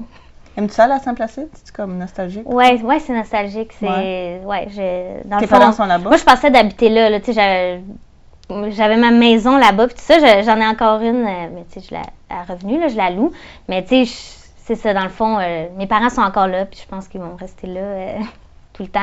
Aimes-tu 0.57 0.73
ça, 0.73 0.87
la 0.87 0.99
Saint-Placide? 0.99 1.49
C'est 1.63 1.75
comme 1.75 1.97
nostalgique? 1.97 2.47
Ouais, 2.49 2.81
ouais, 2.81 2.99
c'est 2.99 3.13
nostalgique. 3.13 3.71
C'est, 3.79 3.85
Ouais. 3.87 4.41
ouais, 4.45 4.67
je, 4.69 5.27
dans 5.27 5.37
Tes 5.37 5.43
le 5.45 5.47
fond, 5.49 5.59
parents 5.59 5.71
sont 5.73 5.85
là-bas? 5.85 6.09
Moi, 6.09 6.17
je 6.17 6.23
pensais 6.23 6.49
d'habiter 6.49 6.89
là, 6.89 7.09
là, 7.09 7.19
j'avais, 7.27 7.81
j'avais 8.71 8.95
ma 8.97 9.11
maison 9.11 9.57
là-bas, 9.57 9.87
puis 9.87 9.95
tout 9.95 10.01
ça, 10.03 10.19
je- 10.19 10.43
j'en 10.45 10.57
ai 10.61 10.65
encore 10.67 11.01
une, 11.01 11.25
euh, 11.25 11.47
mais 11.53 11.65
tu 11.71 11.79
sais, 11.81 11.87
je 11.89 11.93
la, 11.93 12.03
à 12.29 12.43
revenu, 12.43 12.79
là, 12.79 12.87
je 12.87 12.95
la 12.95 13.09
loue. 13.09 13.31
Mais 13.67 13.83
tu 13.83 13.89
sais, 13.89 14.05
je- 14.05 14.45
c'est 14.65 14.75
ça, 14.75 14.93
dans 14.93 15.03
le 15.03 15.09
fond, 15.09 15.37
euh, 15.39 15.65
mes 15.77 15.87
parents 15.87 16.09
sont 16.09 16.21
encore 16.21 16.47
là, 16.47 16.65
puis 16.65 16.79
je 16.81 16.87
pense 16.87 17.07
qu'ils 17.07 17.21
vont 17.21 17.35
rester 17.35 17.67
là 17.67 17.81
euh, 17.81 18.17
tout 18.73 18.83
le 18.83 18.89
temps. 18.89 19.01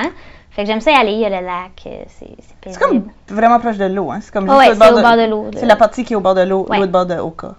Fait 0.53 0.62
que 0.62 0.69
j'aime 0.69 0.81
ça 0.81 0.91
y 0.91 0.95
aller, 0.95 1.12
il 1.12 1.19
y 1.21 1.25
a 1.25 1.31
le 1.41 1.47
lac, 1.47 1.71
c'est, 1.85 2.05
c'est 2.09 2.73
C'est 2.73 2.79
comme 2.79 3.05
vraiment 3.29 3.59
proche 3.59 3.79
de 3.79 3.87
l'eau, 3.87 4.11
hein? 4.11 4.19
C'est 4.21 4.33
comme 4.33 4.47
Ouais, 4.49 4.67
juste 4.67 4.83
c'est 4.83 4.91
au 4.93 5.00
bord 5.00 5.17
de 5.17 5.26
l'eau, 5.31 5.47
C'est 5.57 5.65
la 5.67 5.76
partie 5.76 6.05
qui 6.05 6.12
est 6.12 6.17
au 6.17 6.21
bord 6.21 6.35
de 6.35 6.43
l'eau, 6.43 6.67
Ouais. 6.69 6.79
l'autre 6.79 6.93
bord 6.93 7.07
de 7.07 7.15
Oka. 7.15 7.55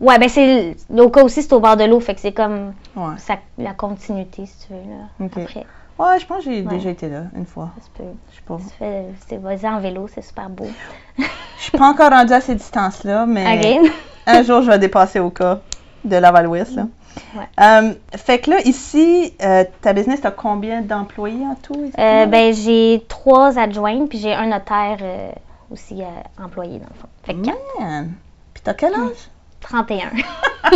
Ouais, 0.00 0.18
ben 0.18 0.28
c'est, 0.28 0.76
l'Oka 0.90 1.24
aussi, 1.24 1.42
c'est 1.42 1.52
au 1.54 1.60
bord 1.60 1.76
de 1.76 1.84
l'eau, 1.84 2.00
fait 2.00 2.14
que 2.14 2.20
c'est 2.20 2.32
comme 2.32 2.74
Ouais. 2.94 3.14
ça, 3.18 3.36
la 3.58 3.72
continuité, 3.72 4.44
si 4.46 4.66
tu 4.66 4.72
veux, 4.74 4.80
là, 4.90 5.26
après. 5.42 5.64
Ouais, 5.98 6.20
je 6.20 6.26
pense 6.26 6.44
que 6.44 6.50
j'ai 6.50 6.60
Ouais. 6.62 6.74
déjà 6.76 6.90
été 6.90 7.08
là 7.08 7.22
une 7.34 7.46
fois. 7.46 7.70
Ça 7.78 7.86
se 7.86 7.90
peut. 7.90 8.10
Je 8.30 8.36
sais 8.36 8.42
pas. 8.46 8.58
C'est, 9.28 9.36
vas-y 9.38 9.66
en 9.66 9.80
vélo, 9.80 10.06
c'est 10.14 10.20
super 10.20 10.50
beau. 10.50 10.66
Je 11.18 11.24
suis 11.62 11.70
pas 11.78 11.86
encore 11.88 12.10
rendue 12.10 12.34
à 12.34 12.42
ces 12.42 12.54
distances-là, 12.54 13.24
mais 13.24 13.80
un 14.26 14.42
jour, 14.42 14.60
je 14.60 14.70
vais 14.70 14.78
dépasser 14.78 15.20
Oka 15.20 15.60
de 16.04 16.16
Laval-Ouest. 16.16 16.74
là. 16.76 16.86
Ouais. 17.34 17.46
Euh, 17.62 17.94
fait 18.14 18.40
que 18.40 18.50
là, 18.50 18.60
ici, 18.66 19.32
euh, 19.42 19.64
ta 19.80 19.94
business, 19.94 20.20
t'as 20.20 20.30
combien 20.32 20.82
d'employés 20.82 21.46
en 21.46 21.54
tout? 21.54 21.90
Euh, 21.98 22.26
ben, 22.26 22.52
j'ai 22.52 23.02
trois 23.08 23.58
adjointes, 23.58 24.10
puis 24.10 24.18
j'ai 24.18 24.34
un 24.34 24.48
notaire 24.48 24.98
euh, 25.00 25.30
aussi 25.70 26.02
employé, 26.38 26.78
dans 26.78 26.86
le 26.90 26.94
fond. 27.00 27.08
Fait 27.22 27.32
que. 27.32 27.80
Man. 27.82 28.12
Puis 28.52 28.62
t'as 28.62 28.74
quel 28.74 28.92
âge? 28.92 29.30
31. 29.68 30.10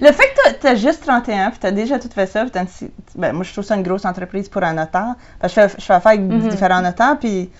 Le 0.00 0.06
fait 0.12 0.22
que 0.22 0.42
t'as- 0.44 0.52
t'as 0.54 0.74
juste 0.76 1.02
31, 1.04 1.50
puis 1.50 1.58
t'as 1.60 1.70
déjà 1.72 1.98
tout 1.98 2.08
fait 2.14 2.26
ça, 2.26 2.42
puis 2.42 2.50
une 2.50 2.66
ben, 3.16 3.32
moi 3.32 3.44
je 3.44 3.52
trouve 3.52 3.64
ça 3.64 3.74
une 3.76 3.82
grosse 3.82 4.04
entreprise 4.04 4.48
pour 4.48 4.62
un 4.62 4.74
notaire. 4.74 5.14
Parce 5.40 5.54
que 5.54 5.60
je 5.62 5.68
fais, 5.68 5.76
je 5.80 5.84
fais 5.84 5.92
affaire 5.94 6.12
avec 6.12 6.20
Mhm. 6.22 6.48
différents 6.48 6.82
notaires, 6.82 7.16
puis 7.18 7.50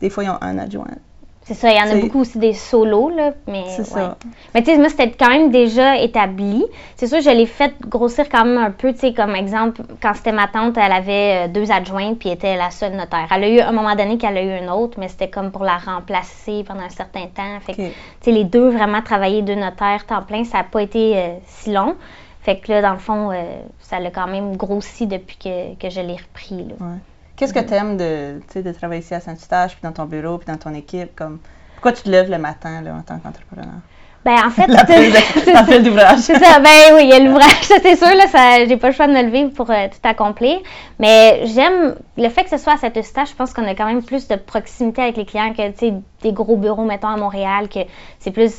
des 0.00 0.10
fois 0.10 0.24
ils 0.24 0.30
ont 0.30 0.38
un 0.40 0.58
adjoint. 0.58 0.86
C'est 1.42 1.54
ça, 1.54 1.72
il 1.72 1.76
y 1.76 1.80
en 1.80 1.90
a 1.90 2.00
beaucoup 2.00 2.20
aussi 2.20 2.38
des 2.38 2.52
solos, 2.52 3.08
là, 3.08 3.32
mais 3.48 3.64
C'est 3.68 3.78
ouais. 3.78 3.84
ça. 3.84 4.16
Mais 4.54 4.62
tu 4.62 4.70
sais, 4.70 4.78
moi, 4.78 4.88
c'était 4.88 5.10
quand 5.10 5.30
même 5.30 5.50
déjà 5.50 5.96
établi. 5.96 6.64
C'est 6.96 7.06
sûr, 7.06 7.20
je 7.20 7.30
l'ai 7.30 7.46
fait 7.46 7.74
grossir 7.80 8.28
quand 8.28 8.44
même 8.44 8.58
un 8.58 8.70
peu, 8.70 8.92
tu 8.92 9.00
sais, 9.00 9.14
comme 9.14 9.34
exemple, 9.34 9.82
quand 10.02 10.14
c'était 10.14 10.32
ma 10.32 10.46
tante, 10.48 10.76
elle 10.76 10.92
avait 10.92 11.46
euh, 11.46 11.48
deux 11.48 11.72
adjointes, 11.72 12.18
puis 12.18 12.28
était 12.28 12.56
la 12.56 12.70
seule 12.70 12.92
notaire. 12.92 13.26
Elle 13.34 13.44
a 13.44 13.48
eu, 13.48 13.58
à 13.60 13.70
un 13.70 13.72
moment 13.72 13.96
donné, 13.96 14.18
qu'elle 14.18 14.36
a 14.36 14.42
eu 14.42 14.62
une 14.62 14.70
autre, 14.70 15.00
mais 15.00 15.08
c'était 15.08 15.30
comme 15.30 15.50
pour 15.50 15.64
la 15.64 15.78
remplacer 15.78 16.62
pendant 16.62 16.82
un 16.82 16.90
certain 16.90 17.26
temps. 17.26 17.58
Fait 17.60 17.72
que, 17.72 17.82
tu 17.82 17.92
sais, 18.20 18.32
les 18.32 18.44
deux 18.44 18.68
vraiment 18.68 19.02
travailler 19.02 19.42
deux 19.42 19.56
notaires 19.56 20.06
temps 20.06 20.22
plein, 20.22 20.44
ça 20.44 20.58
n'a 20.58 20.64
pas 20.64 20.82
été 20.82 21.16
euh, 21.16 21.28
si 21.46 21.72
long. 21.72 21.96
Fait 22.42 22.58
que 22.58 22.70
là, 22.70 22.82
dans 22.82 22.92
le 22.92 22.98
fond, 22.98 23.32
euh, 23.32 23.42
ça 23.80 23.98
l'a 23.98 24.10
quand 24.10 24.28
même 24.28 24.56
grossi 24.56 25.06
depuis 25.06 25.36
que, 25.36 25.74
que 25.74 25.90
je 25.90 26.00
l'ai 26.00 26.16
repris, 26.16 26.64
là. 26.64 26.74
Ouais. 26.80 26.98
Qu'est-ce 27.40 27.54
que 27.54 27.60
tu 27.60 27.72
aimes 27.72 27.96
de, 27.96 28.72
travailler 28.72 29.00
ici 29.00 29.14
à 29.14 29.20
Saint-Eustache, 29.20 29.72
puis 29.72 29.80
dans 29.82 29.92
ton 29.92 30.04
bureau, 30.04 30.36
puis 30.36 30.46
dans 30.46 30.58
ton 30.58 30.74
équipe? 30.74 31.16
Comme, 31.16 31.38
pourquoi 31.72 31.92
tu 31.92 32.02
te 32.02 32.10
lèves 32.10 32.30
le 32.30 32.36
matin 32.36 32.82
là, 32.82 32.92
en 32.92 33.00
tant 33.00 33.18
qu'entrepreneur? 33.18 33.80
Ben, 34.26 34.36
en 34.44 34.50
fait, 34.50 34.66
c'est 34.86 35.50
ça. 35.50 35.64
feuille 35.64 35.82
d'ouvrage. 35.82 36.18
C'est 36.18 36.38
ça, 36.38 36.58
ben 36.58 36.94
oui, 36.94 37.04
il 37.04 37.08
y 37.08 37.14
a 37.14 37.18
l'ouvrage, 37.18 37.62
ça 37.62 37.76
c'est 37.82 37.96
sûr, 37.96 38.14
là, 38.14 38.26
ça, 38.26 38.66
j'ai 38.66 38.76
pas 38.76 38.88
le 38.88 38.92
choix 38.92 39.06
de 39.06 39.14
me 39.14 39.22
lever 39.22 39.46
pour 39.46 39.70
euh, 39.70 39.88
tout 39.88 40.06
accomplir. 40.06 40.58
Mais 40.98 41.46
j'aime 41.46 41.94
le 42.18 42.28
fait 42.28 42.44
que 42.44 42.50
ce 42.50 42.58
soit 42.58 42.74
à 42.74 42.76
cet 42.76 42.98
eustache, 42.98 43.30
je 43.30 43.34
pense 43.34 43.54
qu'on 43.54 43.66
a 43.66 43.74
quand 43.74 43.86
même 43.86 44.02
plus 44.02 44.28
de 44.28 44.36
proximité 44.36 45.00
avec 45.00 45.16
les 45.16 45.24
clients 45.24 45.54
que, 45.54 45.66
tu 45.70 45.78
sais, 45.78 45.94
des 46.20 46.34
gros 46.34 46.58
bureaux, 46.58 46.84
mettons, 46.84 47.08
à 47.08 47.16
Montréal, 47.16 47.70
que 47.70 47.80
c'est 48.18 48.32
plus, 48.32 48.52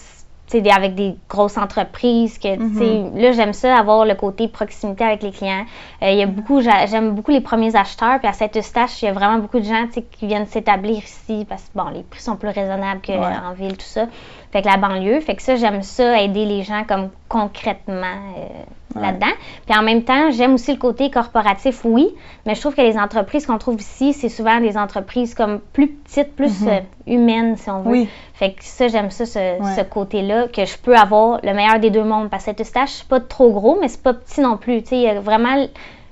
des- 0.59 0.69
avec 0.71 0.95
des 0.95 1.15
grosses 1.29 1.57
entreprises, 1.57 2.37
que, 2.37 2.49
sais, 2.77 3.03
là, 3.15 3.31
j'aime 3.31 3.53
ça, 3.53 3.77
avoir 3.77 4.03
le 4.03 4.15
côté 4.15 4.49
proximité 4.49 5.05
avec 5.05 5.23
les 5.23 5.31
clients. 5.31 5.63
Euh, 6.03 6.09
il 6.11 6.17
y 6.17 6.23
a 6.23 6.25
beaucoup, 6.25 6.59
j'a- 6.59 6.85
j'aime 6.87 7.11
beaucoup 7.11 7.31
les 7.31 7.39
premiers 7.39 7.73
acheteurs, 7.77 8.19
puis 8.19 8.27
à 8.27 8.33
cet 8.33 8.57
eustache, 8.57 9.01
il 9.01 9.05
y 9.05 9.07
a 9.07 9.13
vraiment 9.13 9.37
beaucoup 9.37 9.59
de 9.59 9.65
gens, 9.65 9.85
qui 10.11 10.27
viennent 10.27 10.47
s'établir 10.47 10.97
ici, 10.97 11.45
parce 11.47 11.61
que, 11.63 11.69
bon, 11.77 11.87
les 11.93 12.03
prix 12.03 12.19
sont 12.19 12.35
plus 12.35 12.49
raisonnables 12.49 12.99
Ouais. 13.07 13.15
qu'en 13.17 13.53
ville, 13.53 13.77
tout 13.77 13.85
ça. 13.85 14.07
Fait 14.51 14.61
que 14.61 14.67
la 14.67 14.75
banlieue, 14.75 15.21
fait 15.21 15.35
que 15.35 15.41
ça, 15.41 15.55
j'aime 15.55 15.81
ça, 15.83 16.19
aider 16.21 16.43
les 16.45 16.63
gens 16.63 16.83
comme 16.85 17.09
concrètement 17.29 18.17
euh, 18.37 18.63
Ouais. 18.95 19.01
là-dedans. 19.01 19.31
Puis 19.67 19.77
en 19.77 19.83
même 19.83 20.03
temps, 20.03 20.31
j'aime 20.31 20.53
aussi 20.55 20.71
le 20.71 20.77
côté 20.77 21.09
corporatif, 21.11 21.81
oui, 21.85 22.09
mais 22.45 22.55
je 22.55 22.61
trouve 22.61 22.75
que 22.75 22.81
les 22.81 22.97
entreprises 22.97 23.45
qu'on 23.45 23.57
trouve 23.57 23.79
ici, 23.79 24.13
c'est 24.13 24.29
souvent 24.29 24.59
des 24.59 24.77
entreprises 24.77 25.33
comme 25.33 25.59
plus 25.73 25.87
petites, 25.87 26.35
plus 26.35 26.67
euh, 26.67 26.79
humaines, 27.07 27.55
si 27.57 27.69
on 27.69 27.81
veut. 27.81 27.89
Mhm. 27.89 27.91
Oui. 27.91 28.09
Fait 28.33 28.53
que 28.53 28.63
ça, 28.63 28.87
j'aime 28.87 29.11
ça, 29.11 29.25
ce, 29.25 29.39
Ouais. 29.39 29.75
ce 29.77 29.81
côté-là, 29.81 30.47
que 30.47 30.65
je 30.65 30.77
peux 30.77 30.95
avoir 30.95 31.39
le 31.43 31.53
meilleur 31.53 31.79
des 31.79 31.89
deux 31.89 32.03
mondes. 32.03 32.29
Parce 32.29 32.43
que 32.45 32.51
cet 32.51 32.61
eustache, 32.61 32.89
c'est 32.91 33.07
pas 33.07 33.19
trop 33.19 33.51
gros, 33.51 33.77
mais 33.79 33.87
c'est 33.87 34.01
pas 34.01 34.13
petit 34.13 34.41
non 34.41 34.57
plus. 34.57 34.81
Tu 34.81 34.89
sais, 34.89 34.95
il 34.97 35.01
y 35.03 35.07
a 35.09 35.19
vraiment, 35.19 35.55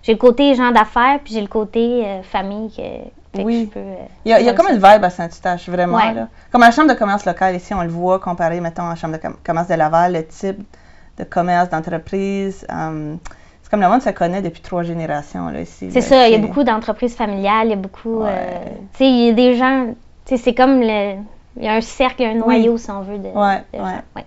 j'ai 0.03 0.13
le 0.13 0.17
côté 0.19 0.53
gens 0.55 0.71
d'affaires, 0.71 1.19
puis 1.23 1.33
j'ai 1.33 1.41
le 1.41 1.47
côté 1.47 2.03
euh, 2.05 2.21
famille 2.21 2.69
que, 2.71 2.81
fait 3.35 3.43
Oui. 3.43 3.69
peux, 3.71 3.79
euh, 3.79 3.95
Il 4.25 4.31
y 4.31 4.33
a, 4.33 4.39
il 4.39 4.45
y 4.45 4.49
a 4.49 4.51
j'aime 4.51 4.57
comme 4.57 4.67
une 4.75 4.75
vibe 4.81 5.03
à 5.03 5.09
Saint-Eustache, 5.09 5.67
vraiment. 5.69 5.97
Ouais. 5.97 6.13
Là. 6.13 6.27
Comme 6.51 6.61
la 6.61 6.71
chambre 6.71 6.89
de 6.93 6.97
commerce 6.97 7.25
locale, 7.25 7.55
ici, 7.55 7.73
on 7.73 7.81
le 7.81 7.89
voit 7.89 8.19
comparé, 8.19 8.59
mettons, 8.61 8.85
à 8.85 8.89
la 8.89 8.95
chambre 8.95 9.15
de 9.17 9.21
com- 9.21 9.35
commerce 9.45 9.67
de 9.67 9.75
Laval, 9.75 10.13
le 10.13 10.25
type 10.25 10.61
de 11.19 11.23
commerce, 11.25 11.69
d'entreprise. 11.69 12.65
hum, 12.69 13.19
c'est 13.61 13.69
comme 13.69 13.81
le 13.81 13.87
monde 13.89 14.01
se 14.01 14.09
connaît 14.09 14.41
depuis 14.41 14.61
trois 14.61 14.81
générations, 14.83 15.49
là, 15.49 15.61
ici. 15.61 15.89
C'est 15.91 16.01
ça, 16.01 16.27
il 16.27 16.31
y 16.31 16.35
a 16.35 16.39
beaucoup 16.39 16.63
d'entreprises 16.63 17.15
familiales, 17.15 17.67
il 17.67 17.69
y 17.71 17.73
a 17.73 17.75
beaucoup. 17.75 18.21
Ouais. 18.23 18.29
euh, 18.31 18.65
tu 18.93 18.97
sais, 18.99 19.05
il 19.09 19.25
y 19.27 19.29
a 19.29 19.33
des 19.33 19.55
gens. 19.55 19.93
Tu 20.25 20.37
sais, 20.37 20.43
c'est 20.43 20.53
comme 20.55 20.79
le. 20.81 21.15
Il 21.57 21.65
y 21.65 21.67
a 21.67 21.73
un 21.73 21.81
cercle, 21.81 22.23
un 22.23 22.35
noyau, 22.35 22.77
si 22.77 22.89
on 22.89 23.01
veut, 23.01 23.17
de, 23.17 23.27
Ouais, 23.27 23.63
de 23.73 23.77
gens. 23.79 24.01
Ouais. 24.15 24.25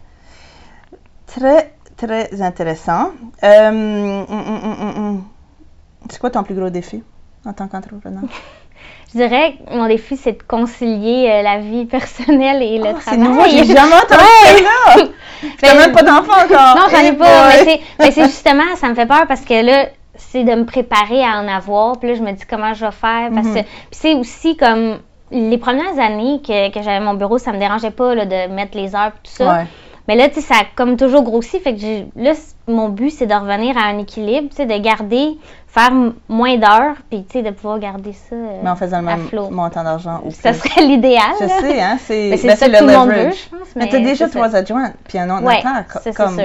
Très, 1.26 1.72
très 1.96 2.42
intéressant. 2.42 3.10
Euh, 3.42 3.68
hum, 3.68 4.26
hum, 4.28 4.96
hum. 4.96 5.24
C'est 6.10 6.18
quoi 6.20 6.30
ton 6.30 6.42
plus 6.42 6.54
gros 6.54 6.68
défi 6.70 7.02
en 7.46 7.52
tant 7.52 7.68
qu'entrepreneur? 7.68 8.22
Je 9.14 9.18
dirais 9.18 9.56
que 9.68 9.74
mon 9.76 9.86
défi, 9.86 10.16
c'est 10.16 10.32
de 10.32 10.42
concilier 10.42 11.28
euh, 11.30 11.42
la 11.42 11.58
vie 11.60 11.84
personnelle 11.84 12.62
et 12.62 12.78
le 12.78 12.86
Ah, 12.86 12.94
travail. 12.94 13.02
c'est 13.04 13.16
nouveau, 13.18 13.42
j'ai 13.44 13.64
jamais 13.66 13.92
entendu 14.02 14.22
Ouais. 14.22 14.64
ça! 14.64 14.91
T'as 15.62 15.74
Ben, 15.74 15.78
même 15.78 15.92
pas 15.92 16.02
d'enfant 16.02 16.32
encore! 16.44 16.76
Non, 16.76 16.82
j'en 16.90 16.98
ai 16.98 17.12
pas. 17.12 17.48
Mais 17.48 17.64
c'est- 17.64 17.80
mais 18.00 18.10
c'est 18.10 18.24
justement, 18.26 18.74
ça 18.76 18.88
me 18.88 18.94
fait 18.94 19.06
peur 19.06 19.26
parce 19.28 19.42
que 19.42 19.64
là, 19.64 19.86
c'est 20.16 20.44
de 20.44 20.54
me 20.54 20.64
préparer 20.64 21.22
à 21.24 21.40
en 21.40 21.48
avoir. 21.48 21.98
Puis 21.98 22.08
là, 22.10 22.14
je 22.14 22.22
me 22.22 22.32
dis 22.32 22.44
comment 22.48 22.74
je 22.74 22.84
vais 22.84 22.92
faire. 22.92 23.30
Parce 23.34 23.46
que 23.48 23.60
puis 23.60 23.66
c'est 23.92 24.14
aussi 24.14 24.56
comme 24.56 24.98
les 25.30 25.56
premières 25.58 25.98
années 25.98 26.40
que, 26.46 26.70
que 26.70 26.82
j'avais 26.82 27.00
mon 27.00 27.14
bureau, 27.14 27.38
ça 27.38 27.52
me 27.52 27.58
dérangeait 27.58 27.90
pas 27.90 28.14
là, 28.14 28.26
de 28.26 28.52
mettre 28.52 28.76
les 28.76 28.94
heures 28.94 29.08
et 29.08 29.26
tout 29.26 29.32
ça. 29.32 29.50
Ouais. 29.52 29.66
Mais 30.08 30.16
là, 30.16 30.28
tu 30.28 30.34
sais, 30.34 30.40
ça 30.42 30.54
a 30.56 30.64
comme 30.74 30.96
toujours 30.96 31.22
grossi. 31.22 31.60
Fait 31.60 31.74
que 31.74 31.80
j'ai- 31.80 32.06
là, 32.16 32.32
mon 32.66 32.88
but, 32.88 33.10
c'est 33.10 33.26
de 33.26 33.34
revenir 33.34 33.78
à 33.78 33.82
un 33.82 33.98
équilibre, 33.98 34.48
tu 34.50 34.56
sais, 34.56 34.66
de 34.66 34.76
garder, 34.78 35.38
faire 35.74 35.90
moins 36.28 36.58
d'heures, 36.58 36.96
puis 37.08 37.24
tu 37.24 37.38
sais, 37.38 37.42
de 37.42 37.50
pouvoir 37.50 37.78
garder 37.78 38.12
ça 38.12 38.34
euh, 38.34 38.60
Mais 38.62 38.68
en 38.68 38.76
faisant 38.76 38.98
le 38.98 39.06
même 39.06 39.26
flot. 39.28 39.48
montant 39.50 39.82
d'argent 39.82 40.20
ou 40.22 40.28
plus. 40.28 40.52
serait 40.54 40.82
l'idéal. 40.86 41.32
Je 41.40 41.46
sais, 41.46 41.80
hein, 41.80 41.96
c'est 41.98 42.28
Mais 42.30 42.36
c'est 42.36 42.68
ben, 42.68 42.72
le 42.72 42.78
tout 42.78 42.86
le 42.86 42.92
monde 42.98 43.08
veut, 43.08 43.14
leverage. 43.16 43.36
je 43.50 43.56
pense, 43.56 43.68
Mais 43.74 43.84
mais 43.84 43.88
tu 43.88 43.96
as 43.96 44.00
déjà 44.00 44.28
trois 44.28 44.54
adjointes, 44.54 44.92
puis 45.08 45.18
un 45.18 45.30
autre 45.30 45.44
Ouais, 45.46 45.62
notaire. 45.64 45.86
comme, 46.14 46.38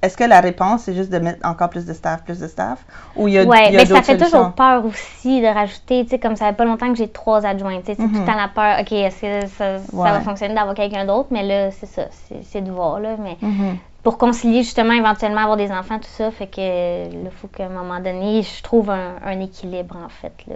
Est-ce 0.00 0.16
que 0.16 0.22
la 0.22 0.40
réponse, 0.40 0.82
c'est 0.82 0.94
juste 0.94 1.10
de 1.10 1.18
mettre 1.18 1.44
encore 1.44 1.70
plus 1.70 1.86
de 1.86 1.92
staff, 1.92 2.22
plus 2.22 2.38
de 2.38 2.46
staff? 2.46 2.78
Ou 3.16 3.26
il 3.26 3.34
y 3.34 3.38
a, 3.38 3.44
Ouais, 3.44 3.72
y 3.72 3.76
a 3.76 3.78
mais 3.80 3.84
ça 3.86 3.96
fait 4.02 4.12
solutions? 4.16 4.26
toujours 4.26 4.52
peur 4.52 4.84
aussi 4.84 5.40
de 5.40 5.46
rajouter, 5.48 6.04
tu 6.04 6.10
sais, 6.10 6.18
comme 6.20 6.36
ça 6.36 6.46
fait 6.46 6.52
pas 6.56 6.64
longtemps 6.64 6.92
que 6.92 6.98
j'ai 6.98 7.08
trois 7.08 7.44
adjoints, 7.44 7.80
tu 7.80 7.86
sais, 7.86 7.94
c'est 7.94 8.02
tout 8.06 8.14
Mhm. 8.14 8.20
le 8.20 8.26
temps 8.26 8.36
la 8.36 8.48
peur, 8.48 8.76
ok, 8.80 8.92
est-ce 8.92 9.20
que 9.22 9.46
ça, 9.48 9.78
va 9.92 10.20
fonctionner 10.20 10.54
d'avoir 10.54 10.76
quelqu'un 10.76 11.04
d'autre, 11.04 11.28
mais 11.32 11.42
là, 11.42 11.72
c'est 11.72 11.86
ça, 11.86 12.02
c'est 12.28 12.44
c'est 12.44 12.60
de 12.60 12.70
voir, 12.70 13.00
là, 13.00 13.16
mais 13.18 13.36
Mhm. 13.42 13.76
Pour 14.06 14.18
concilier 14.18 14.62
justement 14.62 14.92
éventuellement 14.92 15.40
avoir 15.40 15.56
des 15.56 15.72
enfants, 15.72 15.98
tout 15.98 16.06
ça, 16.08 16.30
fait 16.30 16.46
que 16.46 17.08
il 17.10 17.28
faut 17.32 17.48
qu'à 17.48 17.66
un 17.66 17.70
moment 17.70 17.98
donné, 17.98 18.40
je 18.44 18.62
trouve 18.62 18.88
un, 18.90 19.16
un 19.24 19.40
équilibre, 19.40 19.96
en 19.96 20.08
fait, 20.08 20.32
là. 20.46 20.54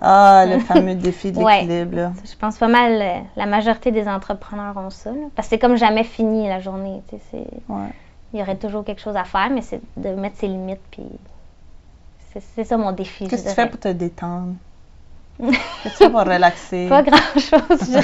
Ah, 0.00 0.46
le 0.48 0.58
fameux 0.70 0.94
défi 0.94 1.30
de 1.30 1.38
l'équilibre. 1.38 2.12
Je 2.24 2.34
pense 2.36 2.56
pas 2.56 2.68
mal, 2.68 2.92
euh, 3.02 3.18
la 3.36 3.44
majorité 3.44 3.90
des 3.90 4.08
entrepreneurs 4.08 4.74
ont 4.78 4.88
ça, 4.88 5.10
là, 5.10 5.18
parce 5.36 5.48
que 5.48 5.50
c'est 5.56 5.58
comme 5.58 5.76
jamais 5.76 6.02
fini 6.02 6.48
la 6.48 6.60
journée, 6.60 7.02
Ouais. 7.68 7.90
il 8.32 8.38
y 8.38 8.42
aurait 8.42 8.56
toujours 8.56 8.86
quelque 8.86 9.02
chose 9.02 9.16
à 9.16 9.24
faire, 9.24 9.50
mais 9.50 9.60
c'est 9.60 9.82
de 9.98 10.08
mettre 10.14 10.36
ses 10.38 10.48
limites, 10.48 10.80
puis 10.90 11.04
c'est- 12.32 12.42
c'est 12.54 12.64
ça 12.64 12.78
mon 12.78 12.92
défi, 12.92 13.28
Qu'est-ce 13.28 13.42
que 13.44 13.48
tu 13.50 13.54
fais 13.54 13.66
pour 13.68 13.80
te 13.80 13.88
détendre? 13.88 14.54
Qu'est-ce 15.38 15.82
que 15.84 15.88
tu 15.90 16.04
fais 16.04 16.10
pour 16.10 16.20
relaxer? 16.20 16.86
Pas 16.88 17.02
grand-chose. 17.02 17.78
je, 17.92 18.00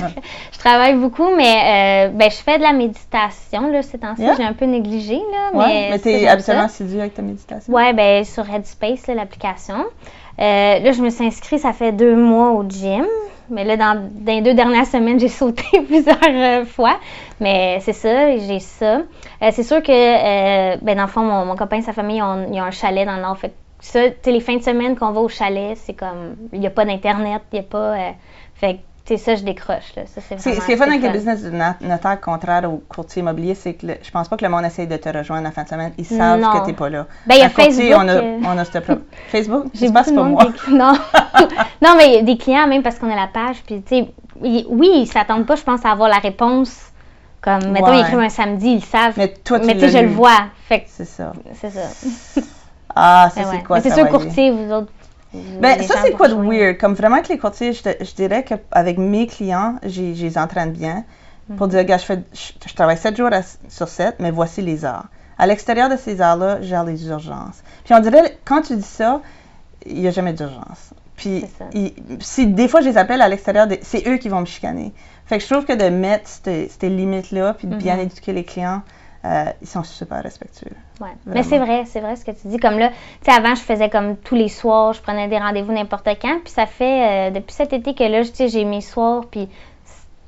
je 0.52 0.58
travaille 0.58 0.94
beaucoup, 0.94 1.28
mais 1.36 2.06
euh, 2.06 2.08
ben, 2.14 2.30
je 2.30 2.36
fais 2.36 2.58
de 2.58 2.62
la 2.62 2.72
méditation 2.72 3.68
là, 3.70 3.82
ces 3.82 3.98
temps-ci. 3.98 4.22
Yeah. 4.22 4.34
J'ai 4.36 4.44
un 4.44 4.52
peu 4.52 4.66
négligé, 4.66 5.16
là, 5.16 5.58
Ouais, 5.58 5.66
mais, 5.66 5.88
mais 5.90 5.98
ça, 5.98 6.04
t'es 6.04 6.18
j'aime 6.20 6.28
absolument 6.28 6.68
ça. 6.68 6.74
assidu 6.84 7.00
avec 7.00 7.14
ta 7.14 7.22
méditation? 7.22 7.72
Ouais, 7.74 7.92
ben 7.92 8.24
sur 8.24 8.48
Headspace, 8.48 9.06
l'application. 9.08 9.84
Euh, 10.38 10.78
là, 10.80 10.92
je 10.92 11.00
me 11.02 11.10
suis 11.10 11.26
inscrite, 11.26 11.60
ça 11.60 11.72
fait 11.72 11.92
deux 11.92 12.16
mois 12.16 12.50
au 12.52 12.64
gym. 12.68 13.04
Mais 13.50 13.64
là, 13.64 13.76
dans, 13.76 14.08
dans 14.12 14.32
les 14.32 14.40
deux 14.40 14.54
dernières 14.54 14.86
semaines, 14.86 15.20
j'ai 15.20 15.28
sauté 15.40 15.64
plusieurs 15.86 16.16
euh, 16.26 16.64
fois. 16.64 16.96
Mais 17.40 17.78
c'est 17.82 17.92
ça, 17.92 18.36
j'ai 18.38 18.58
ça. 18.60 19.00
C'est 19.50 19.62
sûr 19.62 19.82
que, 19.82 20.76
ben, 20.82 20.96
dans 20.96 21.02
le 21.02 21.08
fond, 21.08 21.20
mon, 21.20 21.44
mon 21.44 21.56
copain 21.56 21.76
et 21.78 21.82
sa 21.82 21.92
famille, 21.92 22.22
ont- 22.22 22.46
ils 22.50 22.60
ont 22.60 22.64
un 22.64 22.70
chalet 22.70 23.04
dans 23.06 23.16
le 23.16 23.22
nord. 23.22 23.36
Fait 23.36 23.52
ça, 23.86 24.08
tu 24.08 24.16
sais, 24.22 24.32
les 24.32 24.40
fins 24.40 24.56
de 24.56 24.62
semaine 24.62 24.96
qu'on 24.96 25.10
va 25.12 25.20
au 25.20 25.28
chalet, 25.28 25.76
c'est 25.76 25.94
comme, 25.94 26.36
il 26.52 26.60
n'y 26.60 26.66
a 26.66 26.70
pas 26.70 26.84
d'Internet, 26.84 27.42
il 27.52 27.56
n'y 27.60 27.60
a 27.60 27.68
pas. 27.68 27.78
euh, 27.96 28.10
fait 28.54 28.74
que, 28.74 28.78
tu 28.78 28.82
sais, 29.04 29.16
ça, 29.18 29.34
je 29.34 29.42
décroche, 29.42 29.94
là. 29.96 30.04
Ça, 30.06 30.22
c'est 30.26 30.40
C'est- 30.40 30.54
Ce 30.54 30.64
qui 30.64 30.72
est 30.72 30.76
fun 30.78 30.86
avec 30.86 31.02
le 31.02 31.10
business 31.10 31.42
du 31.44 31.50
not- 31.50 31.74
notaire 31.82 32.18
contraire 32.22 32.64
au 32.72 32.82
courtier 32.88 33.20
immobilier, 33.20 33.54
c'est 33.54 33.74
que 33.74 33.86
le- 33.86 33.96
je 34.02 34.10
pense 34.10 34.28
pas 34.28 34.36
que 34.38 34.44
le 34.44 34.50
monde 34.50 34.64
essaye 34.64 34.86
de 34.86 34.96
te 34.96 35.08
rejoindre 35.10 35.42
la 35.44 35.50
fin 35.50 35.64
de 35.64 35.68
semaine. 35.68 35.92
Ils 35.98 36.06
savent 36.06 36.40
Non. 36.40 36.52
que 36.60 36.64
t'es 36.66 36.72
pas 36.72 36.88
là. 36.88 37.06
Ben, 37.26 37.34
il 37.34 37.40
y 37.40 37.42
a 37.42 37.50
courtier, 37.50 37.72
Facebook, 37.72 37.98
on 38.02 38.08
a, 38.08 38.12
euh. 38.14 38.38
on 38.46 38.56
a 38.58 38.64
ce 38.64 38.78
pro- 38.78 38.94
Facebook? 39.28 39.64
C'est 39.74 39.92
beaucoup 39.92 40.14
pas 40.14 40.22
moi. 40.22 40.46
qui- 40.46 40.72
Non. 40.74 40.94
non, 41.82 41.94
mais 41.98 42.22
des 42.22 42.38
clients, 42.38 42.66
même 42.66 42.82
parce 42.82 42.98
qu'on 42.98 43.10
a 43.12 43.16
la 43.16 43.26
page. 43.28 43.62
Puis, 43.66 43.82
tu 43.82 43.96
sais, 43.96 44.08
oui, 44.40 44.90
ils 44.94 45.06
s'attendent 45.06 45.44
pas, 45.46 45.56
je 45.56 45.62
pense, 45.62 45.84
à 45.84 45.90
avoir 45.90 46.08
la 46.08 46.18
réponse. 46.18 46.74
Comme, 47.42 47.72
mettons, 47.72 47.88
Ouais. 47.88 47.98
ils 47.98 48.00
écrivent 48.00 48.18
un 48.20 48.28
samedi, 48.30 48.70
ils 48.76 48.84
savent. 48.84 49.12
Mais 49.18 49.28
toi, 49.28 49.60
tu 49.60 49.66
Mais 49.66 49.74
tu 49.74 49.80
sais, 49.80 49.88
je 49.90 49.98
le 49.98 50.08
vois. 50.08 50.46
Fait 50.66 50.80
que 50.80 50.86
C'est 50.88 51.04
ça. 51.04 51.34
c'est 51.52 51.68
ça. 51.68 52.40
Ah, 52.94 53.30
ça, 53.34 53.42
c'est 53.50 53.62
quoi 53.62 53.76
Mais 53.76 53.82
c'est 53.82 53.94
sûr, 53.94 54.08
courtier, 54.08 54.50
vous 54.50 54.72
autres. 54.72 54.92
Ben, 55.60 55.82
ça, 55.82 55.94
c'est 56.04 56.12
quoi 56.12 56.28
de 56.28 56.34
weird? 56.34 56.78
Comme 56.78 56.94
vraiment 56.94 57.20
que 57.20 57.28
les 57.28 57.38
courtiers, 57.38 57.72
je, 57.72 57.82
te- 57.82 58.04
je 58.04 58.14
dirais 58.14 58.44
qu'avec 58.44 58.98
mes 58.98 59.26
clients, 59.26 59.76
je 59.84 60.00
les 60.02 60.38
entraîne 60.38 60.70
bien 60.72 61.04
Mhm. 61.48 61.56
pour 61.56 61.68
dire, 61.68 61.84
gars, 61.84 61.98
je, 61.98 62.04
fais, 62.04 62.22
je, 62.32 62.52
je 62.68 62.74
travaille 62.74 62.96
7 62.96 63.16
jours 63.16 63.30
à- 63.32 63.42
sur 63.68 63.88
7, 63.88 64.16
mais 64.20 64.30
voici 64.30 64.62
les 64.62 64.84
heures. 64.84 65.04
À 65.36 65.46
l'extérieur 65.48 65.88
de 65.90 65.96
ces 65.96 66.20
heures-là, 66.20 66.58
j'ai 66.62 66.78
les 66.86 67.06
urgences. 67.08 67.62
Puis 67.84 67.92
on 67.94 67.98
dirait, 68.00 68.38
quand 68.44 68.62
tu 68.62 68.76
dis 68.76 68.82
ça, 68.82 69.20
il 69.84 70.00
n'y 70.00 70.06
a 70.06 70.10
jamais 70.12 70.32
d'urgence. 70.32 70.92
Puis 71.16 71.44
si 72.20 72.46
des 72.46 72.66
fois 72.68 72.80
je 72.80 72.88
les 72.88 72.96
appelle 72.98 73.20
à 73.20 73.28
l'extérieur, 73.28 73.66
c'est 73.82 74.06
eux 74.08 74.16
qui 74.16 74.28
vont 74.28 74.40
me 74.40 74.46
chicaner. 74.46 74.92
Fait 75.26 75.38
que 75.38 75.44
je 75.44 75.52
trouve 75.52 75.64
que 75.64 75.72
de 75.72 75.88
mettre 75.88 76.28
ces, 76.44 76.70
ces 76.80 76.88
limites-là, 76.88 77.54
puis 77.54 77.66
de 77.66 77.74
bien 77.76 77.94
Mhm. 77.96 78.00
éduquer 78.02 78.32
les 78.32 78.44
clients, 78.44 78.82
euh, 79.24 79.44
ils 79.62 79.66
sont 79.68 79.82
super 79.84 80.22
respectueux. 80.22 80.70
Ouais. 81.00 81.08
Vraiment. 81.24 81.34
Mais 81.34 81.42
c'est 81.42 81.58
vrai, 81.58 81.84
c'est 81.86 82.00
vrai 82.00 82.16
ce 82.16 82.24
que 82.24 82.30
tu 82.32 82.46
dis. 82.48 82.58
Comme 82.58 82.78
là, 82.78 82.88
tu 82.90 82.94
sais, 83.22 83.32
avant, 83.32 83.54
je 83.54 83.62
faisais 83.62 83.88
comme 83.88 84.16
tous 84.16 84.34
les 84.34 84.48
soirs, 84.48 84.92
je 84.92 85.00
prenais 85.00 85.28
des 85.28 85.38
rendez-vous 85.38 85.72
n'importe 85.72 86.06
quand. 86.20 86.40
Puis 86.44 86.52
ça 86.52 86.66
fait 86.66 87.28
euh, 87.28 87.30
depuis 87.30 87.52
cet 87.54 87.72
été 87.72 87.94
que 87.94 88.04
là, 88.04 88.22
tu 88.24 88.34
sais, 88.34 88.48
j'ai 88.48 88.64
mes 88.64 88.80
soirs, 88.80 89.24
puis 89.30 89.48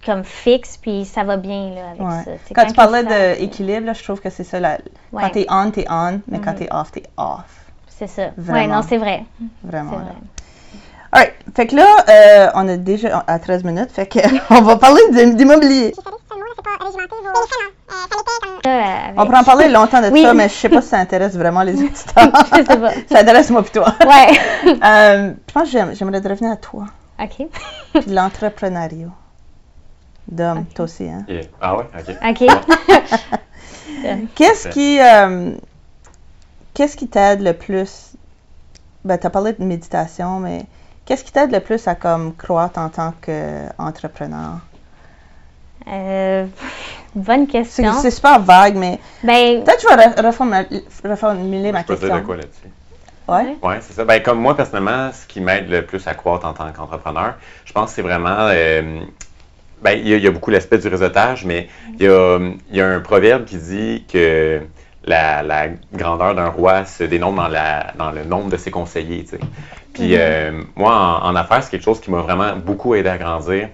comme 0.04 0.22
fixe, 0.24 0.76
puis 0.76 1.04
ça 1.04 1.24
va 1.24 1.36
bien 1.36 1.70
là, 1.74 1.88
avec 1.90 2.00
Ouais. 2.00 2.24
ça. 2.24 2.54
Quand, 2.54 2.66
tu 2.66 2.74
parlais 2.74 3.02
d'équilibre, 3.38 3.92
je 3.92 4.04
trouve 4.04 4.20
que 4.20 4.30
c'est 4.30 4.44
ça. 4.44 4.60
La, 4.60 4.78
Ouais. 5.12 5.22
Quand 5.24 5.30
t'es 5.30 5.46
on, 5.50 5.70
t'es 5.72 5.84
on, 5.90 6.20
mais 6.28 6.38
quand 6.38 6.52
Mhm. 6.52 6.58
t'es 6.58 6.68
off, 6.70 6.92
t'es 6.92 7.02
off. 7.16 7.64
C'est 7.88 8.06
ça. 8.06 8.22
Ouais, 8.22 8.32
Vraiment. 8.36 8.76
non, 8.76 8.82
c'est 8.82 8.98
vrai. 8.98 9.24
Vraiment. 9.64 9.92
Là. 9.92 9.96
vrai. 9.98 10.12
Alright. 11.12 11.34
Fait 11.54 11.66
que 11.66 11.76
là, 11.76 11.86
euh, 12.08 12.50
on 12.54 12.68
est 12.68 12.78
déjà 12.78 13.24
à 13.26 13.38
13 13.38 13.64
minutes. 13.64 13.90
Fait 13.90 14.06
que 14.06 14.18
on 14.54 14.60
va 14.62 14.76
parler 14.76 15.00
euh, 18.66 19.12
On 19.16 19.24
pourrait 19.26 19.38
en 19.38 19.44
parler 19.44 19.68
longtemps 19.68 20.00
de 20.00 20.08
Oui. 20.08 20.22
ça, 20.22 20.34
mais 20.34 20.48
je 20.48 20.54
sais 20.54 20.68
pas 20.68 20.82
si 20.82 20.88
ça 20.88 20.98
intéresse 20.98 21.36
vraiment 21.36 21.62
les 21.62 21.74
auditeurs. 21.74 22.30
Je 22.56 22.64
sais 22.64 22.78
pas. 22.78 22.90
ça 23.10 23.18
intéresse 23.20 23.50
moi 23.50 23.62
plutôt. 23.62 23.82
Ouais. 23.84 24.38
Euh, 24.84 25.32
je 25.48 25.52
pense 25.52 25.64
que 25.64 25.68
j'aime- 25.70 25.94
j'aimerais 25.94 26.18
revenir 26.18 26.50
à 26.52 26.56
toi. 26.56 26.86
OK. 27.20 27.46
Puis 27.94 28.10
l'entrepreneuriat. 28.10 29.08
Dom, 30.28 30.64
toi 30.74 30.84
aussi, 30.86 31.04
hein? 31.08 31.24
Et- 31.28 31.48
Ah 31.60 31.76
ouais, 31.76 31.84
ok. 31.96 32.16
OK. 32.28 34.26
Qu'est-ce 34.34 34.68
qui, 34.68 35.00
euh, 35.00 35.52
qu'est-ce 36.74 36.96
qui 36.96 37.06
t'aide 37.08 37.42
le 37.42 37.52
plus? 37.52 38.12
Ben, 39.04 39.18
tu 39.18 39.26
as 39.26 39.30
parlé 39.30 39.52
de 39.52 39.62
méditation, 39.64 40.40
mais 40.40 40.66
Qu'est-ce 41.04 41.22
qui 41.22 41.30
t'aide 41.30 41.52
le 41.52 41.60
plus 41.60 41.86
à 41.86 41.94
comme 41.94 42.34
croître 42.34 42.80
en 42.80 42.88
tant 42.88 43.14
qu'entrepreneur? 43.20 44.58
Euh, 45.88 46.46
bonne 47.14 47.46
C'est 47.46 47.52
question. 47.52 47.92
c'est 48.02 48.10
super 48.10 48.40
vague, 48.40 48.76
mais 48.76 48.98
Ben, 49.22 49.62
peut-être 49.64 49.82
je 49.82 49.88
vais 49.88 50.02
re- 50.02 50.26
reformuler, 50.26 50.84
reformuler 51.04 51.72
ma 51.72 51.80
Je 51.82 51.86
peux 51.86 51.94
te 51.94 52.00
dire 52.00 52.08
question. 52.08 52.16
de 52.18 52.26
quoi 52.26 52.36
là-dessus? 52.36 52.70
Ouais. 53.28 53.56
Oui, 53.62 53.74
c'est 53.80 53.92
ça. 53.94 54.04
Ben, 54.04 54.22
comme 54.22 54.38
moi, 54.40 54.56
personnellement, 54.56 55.10
ce 55.12 55.26
qui 55.26 55.40
m'aide 55.40 55.68
le 55.68 55.82
plus 55.84 56.06
à 56.06 56.14
croître 56.14 56.46
en 56.46 56.52
tant 56.52 56.70
qu'entrepreneur, 56.72 57.34
je 57.64 57.72
pense 57.72 57.90
que 57.90 57.96
c'est 57.96 58.02
vraiment. 58.02 58.36
euh, 58.50 59.00
ben, 59.82 59.92
il 59.92 60.08
y, 60.08 60.14
a- 60.14 60.16
il 60.16 60.22
y 60.24 60.26
a 60.26 60.30
beaucoup 60.30 60.50
l'aspect 60.50 60.78
du 60.78 60.88
réseautage, 60.88 61.44
mais 61.44 61.68
il 61.98 62.06
y 62.06 62.08
a, 62.08 62.38
il 62.70 62.76
y 62.76 62.80
a 62.80 62.88
un 62.88 63.00
proverbe 63.00 63.44
qui 63.44 63.56
dit 63.56 64.04
que 64.10 64.60
la, 65.04 65.42
la 65.42 65.68
grandeur 65.92 66.34
d'un 66.34 66.48
roi 66.48 66.84
se 66.84 67.04
dénombre 67.04 67.42
dans, 67.42 67.48
la, 67.48 67.92
dans 67.98 68.10
le 68.10 68.24
nombre 68.24 68.48
de 68.50 68.56
ses 68.56 68.70
conseillers. 68.70 69.24
tu 69.24 69.30
sais. 69.30 69.40
Puis 69.92 70.16
euh, 70.16 70.62
moi, 70.76 70.92
en, 71.22 71.26
en 71.28 71.36
affaires, 71.36 71.62
c'est 71.62 71.70
quelque 71.70 71.84
chose 71.84 72.00
qui 72.00 72.10
m'a 72.10 72.20
vraiment 72.22 72.56
beaucoup 72.56 72.94
aidé 72.94 73.08
à 73.08 73.18
grandir. 73.18 73.68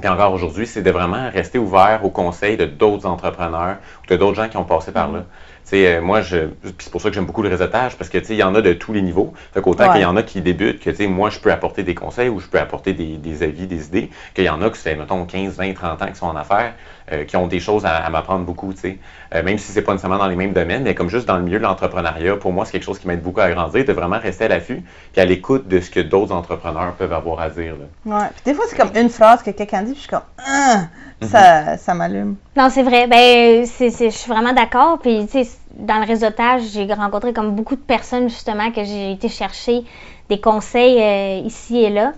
Puis 0.00 0.08
encore 0.08 0.32
aujourd'hui, 0.32 0.66
c'est 0.66 0.82
de 0.82 0.90
vraiment 0.90 1.30
rester 1.30 1.58
ouvert 1.58 2.04
aux 2.04 2.10
conseils 2.10 2.56
de 2.56 2.66
d'autres 2.66 3.06
entrepreneurs 3.06 3.76
ou 4.02 4.06
de 4.06 4.16
d'autres 4.16 4.36
gens 4.36 4.48
qui 4.48 4.56
ont 4.56 4.64
passé 4.64 4.92
par 4.92 5.10
là. 5.10 5.24
Sais, 5.68 5.96
euh, 5.96 6.00
moi, 6.00 6.22
je, 6.22 6.48
c'est 6.78 6.90
pour 6.90 7.02
ça 7.02 7.10
que 7.10 7.14
j'aime 7.14 7.26
beaucoup 7.26 7.42
le 7.42 7.50
réseautage, 7.50 7.96
parce 7.98 8.08
que, 8.08 8.16
tu 8.16 8.24
sais, 8.24 8.32
il 8.32 8.38
y 8.38 8.42
en 8.42 8.54
a 8.54 8.62
de 8.62 8.72
tous 8.72 8.94
les 8.94 9.02
niveaux. 9.02 9.34
Fait 9.52 9.60
qu'autant 9.60 9.84
Ouais. 9.84 9.92
qu'il 9.92 10.00
y 10.00 10.04
en 10.06 10.16
a 10.16 10.22
qui 10.22 10.40
débutent, 10.40 10.80
que, 10.82 10.88
tu 10.88 10.96
sais, 10.96 11.06
moi, 11.06 11.28
je 11.28 11.38
peux 11.40 11.52
apporter 11.52 11.82
des 11.82 11.94
conseils 11.94 12.30
ou 12.30 12.40
je 12.40 12.46
peux 12.46 12.58
apporter 12.58 12.94
des, 12.94 13.18
des 13.18 13.42
avis, 13.42 13.66
des 13.66 13.84
idées, 13.84 14.08
qu'il 14.32 14.44
y 14.44 14.48
en 14.48 14.62
a 14.62 14.70
qui, 14.70 14.78
c'est, 14.80 14.94
mettons, 14.96 15.26
15, 15.26 15.56
20, 15.58 15.74
30 15.74 16.00
ans 16.02 16.06
qui 16.06 16.14
sont 16.14 16.26
en 16.26 16.36
affaires, 16.36 16.72
euh, 17.12 17.24
qui 17.24 17.36
ont 17.36 17.46
des 17.46 17.60
choses 17.60 17.84
à, 17.84 17.96
à 17.96 18.08
m'apprendre 18.08 18.46
beaucoup, 18.46 18.72
tu 18.72 18.80
sais. 18.80 18.98
Euh, 19.34 19.42
même 19.42 19.58
si 19.58 19.70
c'est 19.70 19.82
pas 19.82 19.92
nécessairement 19.92 20.16
dans 20.16 20.28
les 20.28 20.36
mêmes 20.36 20.54
domaines, 20.54 20.84
mais 20.84 20.94
comme 20.94 21.10
juste 21.10 21.28
dans 21.28 21.36
le 21.36 21.42
milieu 21.42 21.58
de 21.58 21.64
l'entrepreneuriat, 21.64 22.36
pour 22.36 22.50
moi, 22.54 22.64
c'est 22.64 22.72
quelque 22.72 22.84
chose 22.84 22.98
qui 22.98 23.06
m'aide 23.06 23.20
beaucoup 23.22 23.40
à 23.40 23.50
grandir, 23.50 23.84
de 23.84 23.92
vraiment 23.92 24.18
rester 24.18 24.46
à 24.46 24.48
l'affût, 24.48 24.82
puis 25.12 25.20
à 25.20 25.26
l'écoute 25.26 25.68
de 25.68 25.80
ce 25.80 25.90
que 25.90 26.00
d'autres 26.00 26.32
entrepreneurs 26.32 26.94
peuvent 26.94 27.12
avoir 27.12 27.40
à 27.40 27.50
dire, 27.50 27.74
là. 27.76 28.16
Ouais. 28.18 28.26
Puis 28.36 28.42
des 28.46 28.54
fois, 28.54 28.64
c'est 28.70 28.76
comme 28.76 28.96
une 28.96 29.10
phrase 29.10 29.42
que 29.42 29.50
quelqu'un 29.50 29.82
dit, 29.82 29.92
puis 29.92 29.96
je 29.96 30.00
suis 30.00 30.08
comme, 30.08 30.22
ah, 30.46 30.84
ça, 31.22 31.76
ça 31.76 31.94
m'allume. 31.94 32.36
Non, 32.56 32.68
c'est 32.70 32.82
vrai. 32.82 33.06
Ben, 33.06 33.66
c'est, 33.66 33.90
je 33.90 34.16
suis 34.16 34.30
vraiment 34.30 34.52
d'accord. 34.52 34.98
Puis, 35.00 35.26
tu 35.26 35.44
sais, 35.44 35.50
dans 35.76 35.98
le 35.98 36.06
réseautage, 36.06 36.62
j'ai 36.72 36.92
rencontré 36.92 37.32
comme 37.32 37.52
beaucoup 37.52 37.76
de 37.76 37.80
personnes, 37.80 38.28
justement, 38.28 38.70
que 38.70 38.84
j'ai 38.84 39.12
été 39.12 39.28
chercher 39.28 39.84
des 40.28 40.40
conseils 40.40 40.98
euh, 41.00 41.46
ici 41.46 41.78
et 41.78 41.90
là. 41.90 42.12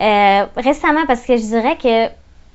Euh, 0.00 0.46
récemment, 0.56 1.06
parce 1.06 1.22
que 1.22 1.36
je 1.36 1.42
dirais 1.42 1.76
que, 1.76 2.06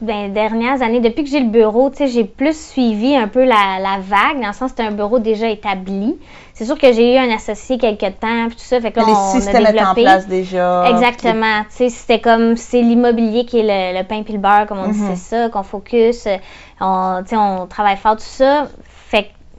ben, 0.01 0.27
les 0.27 0.29
dernières 0.29 0.81
années, 0.81 0.99
depuis 0.99 1.23
que 1.23 1.29
j'ai 1.29 1.39
le 1.39 1.49
bureau, 1.49 1.89
tu 1.89 1.97
sais, 1.97 2.07
j'ai 2.07 2.25
plus 2.25 2.57
suivi 2.57 3.15
un 3.15 3.27
peu 3.27 3.43
la, 3.45 3.79
la 3.79 3.99
vague, 3.99 4.41
dans 4.41 4.47
le 4.47 4.53
sens 4.53 4.71
que 4.71 4.77
c'est 4.77 4.87
un 4.87 4.91
bureau 4.91 5.19
déjà 5.19 5.49
établi. 5.49 6.17
C'est 6.57 6.63
sûr 6.65 6.77
que 6.79 6.91
j'ai 6.93 7.13
eu 7.13 7.17
un 7.17 7.29
associé 7.35 7.77
quelque 7.77 8.05
temps, 8.05 8.47
puis 8.47 8.55
tout 8.55 8.63
ça, 8.63 8.79
fait 8.79 8.91
que 8.91 8.99
là, 9.01 9.05
on 9.07 9.35
a 9.35 9.37
étaient 9.39 9.57
en 9.57 9.71
développé. 9.73 10.01
place 10.03 10.25
déjà. 10.27 10.89
Exactement. 10.89 11.63
Tu 11.69 11.75
sais, 11.75 11.89
c'était 11.89 12.21
comme, 12.21 12.55
c'est 12.55 12.81
l'immobilier 12.81 13.45
qui 13.45 13.59
est 13.59 13.63
le, 13.93 13.99
le 13.99 14.05
pain 14.05 14.23
puis 14.23 14.31
le 14.33 14.39
beurre, 14.39 14.65
comme 14.65 14.79
on 14.79 14.87
dit, 14.87 14.97
Mhm. 14.99 15.15
c'est 15.15 15.35
ça, 15.43 15.49
qu'on 15.49 15.63
focus, 15.63 16.25
euh, 16.27 16.37
on, 16.79 17.21
tu 17.23 17.31
sais, 17.31 17.35
on 17.37 17.67
travaille 17.67 17.97
fort, 17.97 18.15
tout 18.15 18.21
ça. 18.23 18.67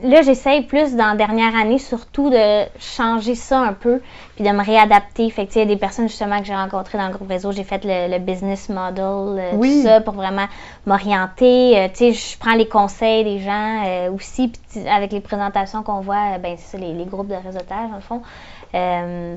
Là, 0.03 0.21
j'essaye 0.21 0.63
plus 0.63 0.95
dans 0.95 1.07
la 1.07 1.15
dernière 1.17 1.57
année, 1.57 1.79
surtout 1.79 2.29
de 2.29 2.65
changer 2.79 3.35
ça 3.35 3.61
un 3.61 3.73
peu, 3.73 4.03
puis 4.35 4.45
de 4.45 4.51
me 4.51 4.63
réadapter. 4.63 5.31
Fait 5.31 5.47
que, 5.47 5.55
il 5.55 5.59
y 5.61 5.63
a 5.63 5.65
des 5.65 5.79
personnes 5.79 6.07
justement 6.09 6.39
que 6.39 6.45
j'ai 6.45 6.55
rencontrées 6.55 6.99
dans 6.99 7.07
le 7.09 7.15
groupe 7.15 7.29
réseau, 7.29 7.51
j'ai 7.51 7.65
fait 7.65 7.83
le, 7.83 8.13
le 8.13 8.19
business 8.19 8.69
model, 8.69 9.01
euh, 9.41 9.51
Oui. 9.55 9.81
tout 9.81 9.89
ça, 9.89 10.03
pour 10.03 10.13
vraiment 10.13 10.47
m'orienter. 10.85 11.79
Euh, 11.79 11.89
tu 11.89 12.13
sais, 12.13 12.13
je 12.13 12.39
prends 12.39 12.55
les 12.55 12.69
conseils 12.69 13.25
des 13.25 13.39
gens 13.39 13.85
euh, 13.87 14.11
aussi, 14.11 14.49
puis 14.49 14.87
avec 14.87 15.13
les 15.13 15.21
présentations 15.21 15.83
qu'on 15.83 16.01
voit, 16.01 16.37
ben, 16.43 16.57
c'est 16.59 16.77
ça, 16.77 16.79
les, 16.79 16.93
les 16.93 17.07
groupes 17.07 17.29
de 17.29 17.35
réseautage, 17.35 17.89
le 17.95 18.01
fond. 18.01 18.21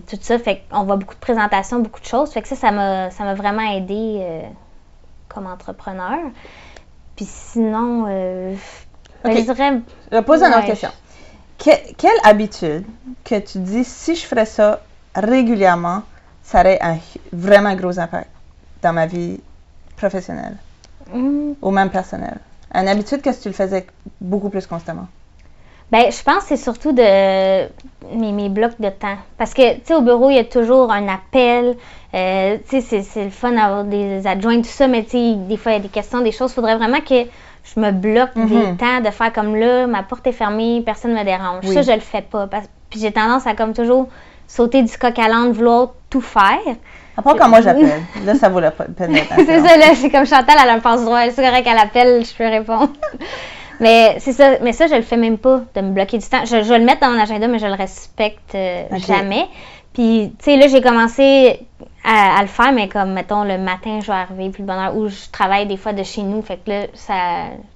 Tout 0.09 0.17
ça, 0.19 0.39
fait 0.39 0.63
qu'on 0.69 0.83
voit 0.83 0.97
beaucoup 0.97 1.15
de 1.15 1.19
présentations, 1.21 1.79
beaucoup 1.79 2.01
de 2.01 2.05
choses. 2.05 2.31
Fait 2.31 2.41
que 2.41 2.49
ça, 2.49 2.57
ça 2.57 2.71
m'a, 2.71 3.11
ça 3.11 3.23
m'a 3.23 3.33
vraiment 3.33 3.61
aidé 3.71 4.41
comme 5.29 5.47
entrepreneur. 5.47 6.17
Puis 7.15 7.23
sinon, 7.25 8.05
euh, 9.25 9.29
ben, 9.29 9.37
Ok. 9.37 9.37
je 9.37 9.43
dirais, 9.53 9.81
Je 10.11 10.19
poser 10.21 10.45
une 10.45 10.53
autre 10.53 10.65
question. 10.65 10.89
Que- 11.57 11.93
quelle 11.97 12.19
habitude 12.23 12.85
que 13.23 13.39
tu 13.39 13.59
dis, 13.59 13.83
si 13.83 14.15
je 14.15 14.25
ferais 14.25 14.45
ça 14.45 14.81
régulièrement, 15.15 16.03
ça 16.43 16.61
aurait 16.61 16.79
un 16.81 16.97
vraiment 17.33 17.75
gros 17.75 17.99
impact 17.99 18.29
dans 18.81 18.93
ma 18.93 19.05
vie 19.07 19.39
professionnelle 19.97 20.55
hmm, 21.13 21.53
ou 21.61 21.71
même 21.71 21.89
personnelle? 21.89 22.39
Une 22.73 22.87
habitude 22.87 23.21
que 23.21 23.31
si 23.33 23.41
tu 23.41 23.49
le 23.49 23.53
faisais 23.55 23.85
beaucoup 24.21 24.49
plus 24.49 24.65
constamment? 24.67 25.07
Ben, 25.91 26.11
je 26.11 26.21
pense 26.23 26.43
que 26.43 26.49
c'est 26.49 26.57
surtout 26.57 26.91
de 26.91 27.01
mes, 28.15 28.31
mes 28.31 28.49
blocs 28.49 28.79
de 28.79 28.89
temps. 28.89 29.17
Parce 29.37 29.53
que, 29.55 29.75
tu 29.75 29.81
sais, 29.85 29.95
au 29.95 30.01
bureau, 30.01 30.29
il 30.29 30.35
y 30.35 30.39
a 30.39 30.43
toujours 30.43 30.91
un 30.91 31.07
appel. 31.07 31.75
Euh, 32.13 32.57
tu 32.69 32.79
sais, 32.79 32.81
c'est- 32.81 33.01
c'est 33.01 33.23
le 33.23 33.31
fun 33.31 33.51
d'avoir 33.51 33.83
des 33.85 34.25
adjoints, 34.27 34.57
tout 34.61 34.65
ça, 34.69 34.87
mais 34.87 35.03
tu 35.03 35.11
sais, 35.11 35.33
des 35.35 35.57
fois, 35.57 35.71
il 35.71 35.75
y 35.75 35.79
a 35.79 35.81
des 35.81 35.89
questions, 35.89 36.21
des 36.21 36.31
choses. 36.31 36.51
Il 36.51 36.55
faudrait 36.55 36.77
vraiment 36.77 37.01
que 37.01 37.25
je 37.75 37.79
me 37.79 37.91
bloque 37.91 38.35
Mhm. 38.35 38.47
des 38.47 38.77
temps 38.77 39.01
de 39.03 39.09
faire 39.11 39.31
comme 39.33 39.55
là, 39.55 39.87
ma 39.87 40.03
porte 40.03 40.25
est 40.27 40.31
fermée, 40.31 40.81
personne 40.85 41.13
ne 41.13 41.19
me 41.19 41.23
dérange. 41.23 41.63
Oui. 41.63 41.73
Ça, 41.73 41.81
je 41.81 41.91
le 41.91 41.99
fais 41.99 42.21
pas. 42.21 42.47
Parce, 42.47 42.65
puis 42.89 42.99
j'ai 42.99 43.11
tendance 43.11 43.45
à, 43.47 43.53
comme 43.53 43.73
toujours, 43.73 44.07
sauter 44.47 44.81
du 44.81 44.97
coq 44.97 45.17
à 45.19 45.27
l'âne, 45.27 45.51
vouloir 45.51 45.89
tout 46.09 46.21
faire. 46.21 46.59
Part 47.23 47.35
quand 47.35 47.49
moi 47.49 47.61
j'appelle. 47.61 48.01
Là, 48.25 48.35
ça 48.35 48.47
vaut 48.47 48.61
la 48.61 48.71
peine 48.71 48.95
c'est 49.35 49.59
ça, 49.59 49.77
là, 49.77 49.87
c'est 49.93 50.09
comme 50.09 50.25
Chantal, 50.25 50.55
elle 50.63 50.69
a 50.69 50.73
un 50.73 50.79
passe 50.79 51.03
droit. 51.03 51.19
C'est 51.29 51.43
correct, 51.43 51.67
elle 51.69 51.77
appelle, 51.77 52.25
je 52.25 52.33
peux 52.33 52.47
répondre. 52.47 52.91
mais 53.81 54.15
c'est 54.19 54.31
ça, 54.31 54.51
mais 54.61 54.71
ça, 54.71 54.87
je 54.87 54.95
le 54.95 55.01
fais 55.01 55.17
même 55.17 55.37
pas, 55.37 55.61
de 55.75 55.81
me 55.81 55.91
bloquer 55.91 56.17
du 56.17 56.25
temps. 56.25 56.45
Je, 56.45 56.63
je 56.63 56.69
vais 56.69 56.79
le 56.79 56.85
mettre 56.85 57.01
dans 57.01 57.09
mon 57.11 57.19
agenda, 57.19 57.47
mais 57.47 57.59
je 57.59 57.67
le 57.67 57.73
respecte 57.73 58.55
euh, 58.55 58.83
jamais. 59.05 59.47
Puis, 59.93 60.33
tu 60.39 60.45
sais, 60.45 60.57
là, 60.57 60.67
j'ai 60.67 60.81
commencé 60.81 61.59
à, 62.03 62.37
à 62.37 62.41
le 62.41 62.47
faire, 62.47 62.71
mais 62.71 62.87
comme, 62.87 63.13
mettons, 63.13 63.43
le 63.43 63.57
matin, 63.57 63.99
je 64.01 64.07
vais 64.07 64.13
arriver 64.17 64.49
plus 64.49 64.63
de 64.63 64.67
bonne 64.67 64.77
heure, 64.77 64.95
ou 64.95 65.07
je 65.09 65.15
travaille 65.31 65.67
des 65.67 65.77
fois 65.77 65.93
de 65.93 66.03
chez 66.03 66.21
nous. 66.23 66.41
Fait 66.41 66.57
que 66.57 66.69
là, 66.71 66.81
ça, 66.93 67.13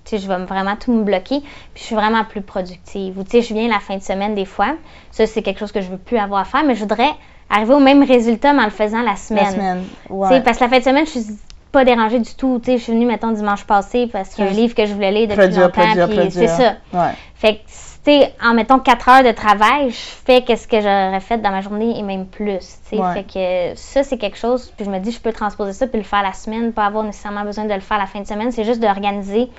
tu 0.06 0.12
sais, 0.12 0.18
je 0.18 0.28
vais 0.28 0.38
me- 0.38 0.46
vraiment 0.46 0.76
tout 0.76 0.92
me 0.94 1.04
bloquer. 1.04 1.40
Puis, 1.42 1.50
je 1.76 1.84
suis 1.84 1.96
vraiment 1.96 2.24
plus 2.24 2.42
productive. 2.42 3.18
Ou, 3.20 3.24
tu 3.24 3.32
sais, 3.32 3.42
je 3.42 3.54
viens 3.54 3.68
la 3.68 3.80
fin 3.80 3.98
de 3.98 4.02
semaine 4.04 4.34
des 4.36 4.46
fois. 4.46 4.76
Ça, 5.12 5.28
c'est 5.28 5.42
quelque 5.42 5.60
chose 5.60 5.72
que 5.72 5.82
je 5.82 5.90
veux 5.90 5.98
plus 5.98 6.18
avoir 6.18 6.42
à 6.42 6.46
faire, 6.46 6.64
mais 6.64 6.76
je 6.76 6.80
voudrais 6.82 7.12
arriver 7.50 7.74
au 7.74 7.80
même 7.80 8.04
résultat, 8.04 8.54
mais 8.54 8.62
en 8.62 8.66
le 8.66 8.72
faisant 8.72 9.02
la 9.02 9.16
semaine. 9.16 9.44
La 9.46 9.52
semaine. 9.52 9.84
Ouais. 10.10 10.42
Parce 10.42 10.58
que 10.58 10.64
la 10.64 10.70
fin 10.70 10.80
de 10.80 10.84
semaine, 10.84 11.06
je 11.06 11.12
suis 11.20 11.26
pas 11.72 11.84
dérangée 11.86 12.20
du 12.20 12.34
tout. 12.36 12.60
Tu 12.64 12.72
sais, 12.72 12.78
je 12.78 12.84
suis 12.84 12.94
venue, 12.94 13.06
mettons, 13.06 13.32
dimanche 13.32 13.66
passé 13.66 14.08
parce 14.12 14.30
qu'il 14.30 14.46
y 14.46 14.48
a 14.48 14.52
un 14.52 14.54
livre 14.54 14.74
que 14.74 14.86
je 14.86 14.94
voulais 14.94 15.12
lire 15.12 15.28
depuis 15.28 15.38
Produire, 15.42 15.62
longtemps. 15.66 15.82
produire, 15.82 16.08
puis 16.10 16.32
c'est 16.32 16.48
ça. 16.48 16.76
Ouais. 16.94 17.12
Fait 17.36 17.56
que, 17.56 17.60
tu 18.06 18.12
sais, 18.12 18.34
en 18.44 18.54
mettons 18.54 18.80
4 18.80 19.10
heures 19.10 19.24
de 19.24 19.32
travail, 19.32 19.90
je 19.92 19.96
fais 20.26 20.42
qu'est-ce 20.44 20.68
que 20.68 20.82
j'aurais 20.82 21.20
fait 21.22 21.38
dans 21.38 21.52
ma 21.52 21.62
journée 21.62 21.98
et 21.98 22.04
même 22.04 22.26
plus. 22.26 22.58
Tu 22.90 22.98
sais, 22.98 23.02
Ouais. 23.02 23.14
fait 23.14 23.24
que 23.24 23.80
ça, 23.80 24.04
c'est 24.04 24.18
quelque 24.18 24.38
chose. 24.38 24.72
Puis 24.76 24.86
je 24.86 24.90
me 24.92 25.00
dis, 25.00 25.12
je 25.12 25.20
peux 25.22 25.32
transposer 25.32 25.74
ça 25.74 25.88
puis 25.88 25.98
le 26.00 26.04
faire 26.04 26.22
la 26.24 26.34
semaine, 26.34 26.74
pas 26.74 26.86
avoir 26.86 27.04
nécessairement 27.04 27.44
besoin 27.44 27.66
de 27.66 27.74
le 27.74 27.80
faire 27.80 27.98
la 27.98 28.06
fin 28.06 28.20
de 28.22 28.28
semaine. 28.28 28.52
C'est 28.52 28.66
juste 28.66 28.82
d'organiser 28.82 29.50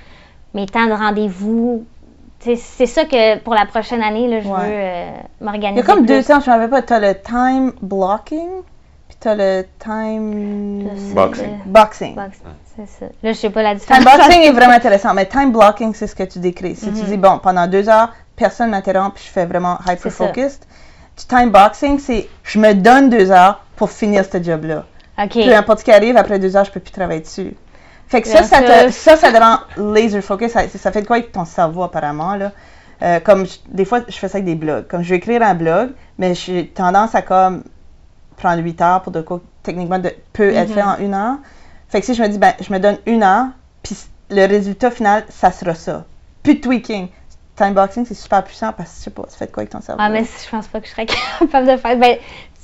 mes 0.52 0.66
temps 0.66 0.86
de 0.86 0.92
rendez-vous. 0.92 1.84
Tu 2.40 2.56
sais, 2.56 2.56
C'est 2.56 2.86
ça 2.86 3.04
que 3.06 3.38
pour 3.38 3.54
la 3.54 3.64
prochaine 3.64 4.02
année, 4.02 4.28
là, 4.28 4.40
je 4.40 4.48
Ouais. 4.48 4.54
veux 4.58 4.62
euh, 4.74 5.10
Il 5.40 5.44
m'organiser. 5.46 5.80
y 5.80 5.82
a 5.82 5.86
comme 5.94 6.04
deux 6.04 6.22
temps, 6.22 6.40
je 6.40 6.50
ne 6.50 6.56
me 6.56 6.60
rappelle 6.62 6.70
pas. 6.70 6.82
Tu 6.82 6.92
as 6.92 7.00
le 7.00 7.14
time 7.22 7.72
blocking, 7.80 8.48
puis 9.08 9.16
tu 9.20 9.28
as 9.28 9.34
le 9.34 9.64
time 9.78 10.90
sais, 10.96 11.14
Boxing. 11.14 11.44
euh, 11.46 11.56
boxing. 11.66 12.14
box- 12.14 12.42
C'est 12.76 12.88
ça. 12.88 13.06
Là, 13.22 13.32
je 13.32 13.38
sais 13.38 13.50
pas 13.50 13.62
la 13.62 13.74
différence. 13.76 14.04
Time 14.04 14.12
boxing 14.18 14.42
est 14.48 14.50
vraiment 14.52 14.74
intéressant, 14.74 15.14
mais 15.14 15.26
time 15.26 15.52
blocking, 15.52 15.94
c'est 15.94 16.08
ce 16.08 16.14
que 16.16 16.24
tu 16.24 16.40
décris. 16.40 16.74
Si 16.76 16.92
tu 16.92 17.04
dis, 17.04 17.16
bon, 17.16 17.38
pendant 17.38 17.66
deux 17.68 17.88
heures, 17.88 18.12
personne 18.36 18.66
ne 18.66 18.72
m'interrompt, 18.72 19.14
puis 19.14 19.24
je 19.26 19.30
fais 19.30 19.46
vraiment 19.46 19.78
hyper-focused. 19.86 20.62
Du 21.16 21.24
time 21.26 21.50
boxing, 21.50 21.98
c'est 21.98 22.28
je 22.42 22.58
me 22.58 22.74
donne 22.74 23.08
deux 23.10 23.30
heures 23.30 23.64
pour 23.76 23.90
finir 23.90 24.24
ce 24.30 24.42
job-là. 24.42 24.84
OK. 25.22 25.32
Peu 25.34 25.54
importe 25.54 25.80
ce 25.80 25.84
qui 25.84 25.92
arrive, 25.92 26.16
après 26.16 26.38
deux 26.38 26.56
heures, 26.56 26.64
je 26.64 26.72
peux 26.72 26.80
plus 26.80 26.90
travailler 26.92 27.20
dessus. 27.20 27.54
Fait 28.08 28.20
que 28.20 28.28
ça, 28.28 28.42
ça, 28.42 28.60
te, 28.62 28.90
ça, 28.90 29.16
ça 29.16 29.32
te 29.32 29.38
rend 29.38 29.58
laser 29.92 30.22
focus. 30.22 30.52
Ça, 30.52 30.68
ça 30.68 30.92
fait 30.92 31.02
de 31.02 31.06
quoi 31.06 31.16
avec 31.16 31.32
ton 31.32 31.44
cerveau, 31.44 31.84
apparemment, 31.84 32.34
là. 32.34 32.52
Euh, 33.02 33.18
comme, 33.20 33.46
je- 33.46 33.58
des 33.68 33.84
fois, 33.84 34.00
je 34.08 34.16
fais 34.16 34.28
ça 34.28 34.38
avec 34.38 34.44
des 34.44 34.54
blogs. 34.54 34.86
Comme, 34.86 35.02
je 35.02 35.10
vais 35.10 35.16
écrire 35.16 35.42
un 35.42 35.54
blog, 35.54 35.90
mais 36.18 36.34
j'ai 36.34 36.66
tendance 36.68 37.14
à, 37.14 37.22
comme, 37.22 37.62
prendre 38.36 38.62
huit 38.62 38.80
heures 38.80 39.02
pour 39.02 39.12
de 39.12 39.20
quoi, 39.20 39.40
techniquement, 39.62 39.98
de, 39.98 40.12
peut 40.32 40.50
être 40.52 40.68
Mhm. 40.68 40.74
fait 40.74 40.82
en 40.82 40.96
une 40.98 41.14
heure. 41.14 41.36
Fait 41.88 42.00
que 42.00 42.06
si 42.06 42.14
je 42.14 42.22
me 42.22 42.28
dis, 42.28 42.38
ben, 42.38 42.52
je 42.60 42.72
me 42.72 42.78
donne 42.78 42.98
une 43.06 43.22
heure, 43.22 43.46
puis 43.82 43.96
le 44.30 44.46
résultat 44.46 44.90
final, 44.90 45.24
ça 45.28 45.50
sera 45.52 45.74
ça. 45.74 46.04
Plus 46.42 46.56
de 46.56 46.60
tweaking. 46.60 47.08
Timeboxing, 47.56 48.04
c'est 48.06 48.14
super 48.14 48.42
puissant 48.42 48.72
parce 48.76 48.90
que, 48.90 48.96
je 48.98 49.02
sais 49.04 49.10
pas, 49.10 49.22
fait 49.38 49.46
de 49.46 49.52
quoi 49.52 49.60
avec 49.62 49.70
ton 49.70 49.80
cerveau? 49.80 50.00
Ah, 50.04 50.08
mais 50.08 50.24
je 50.24 50.50
pense 50.50 50.66
pas 50.66 50.80
que 50.80 50.86
je 50.86 50.90
serais 50.92 51.06
capable 51.40 51.66
de 51.68 51.76
faire. 51.76 51.96
Ben, 51.96 52.16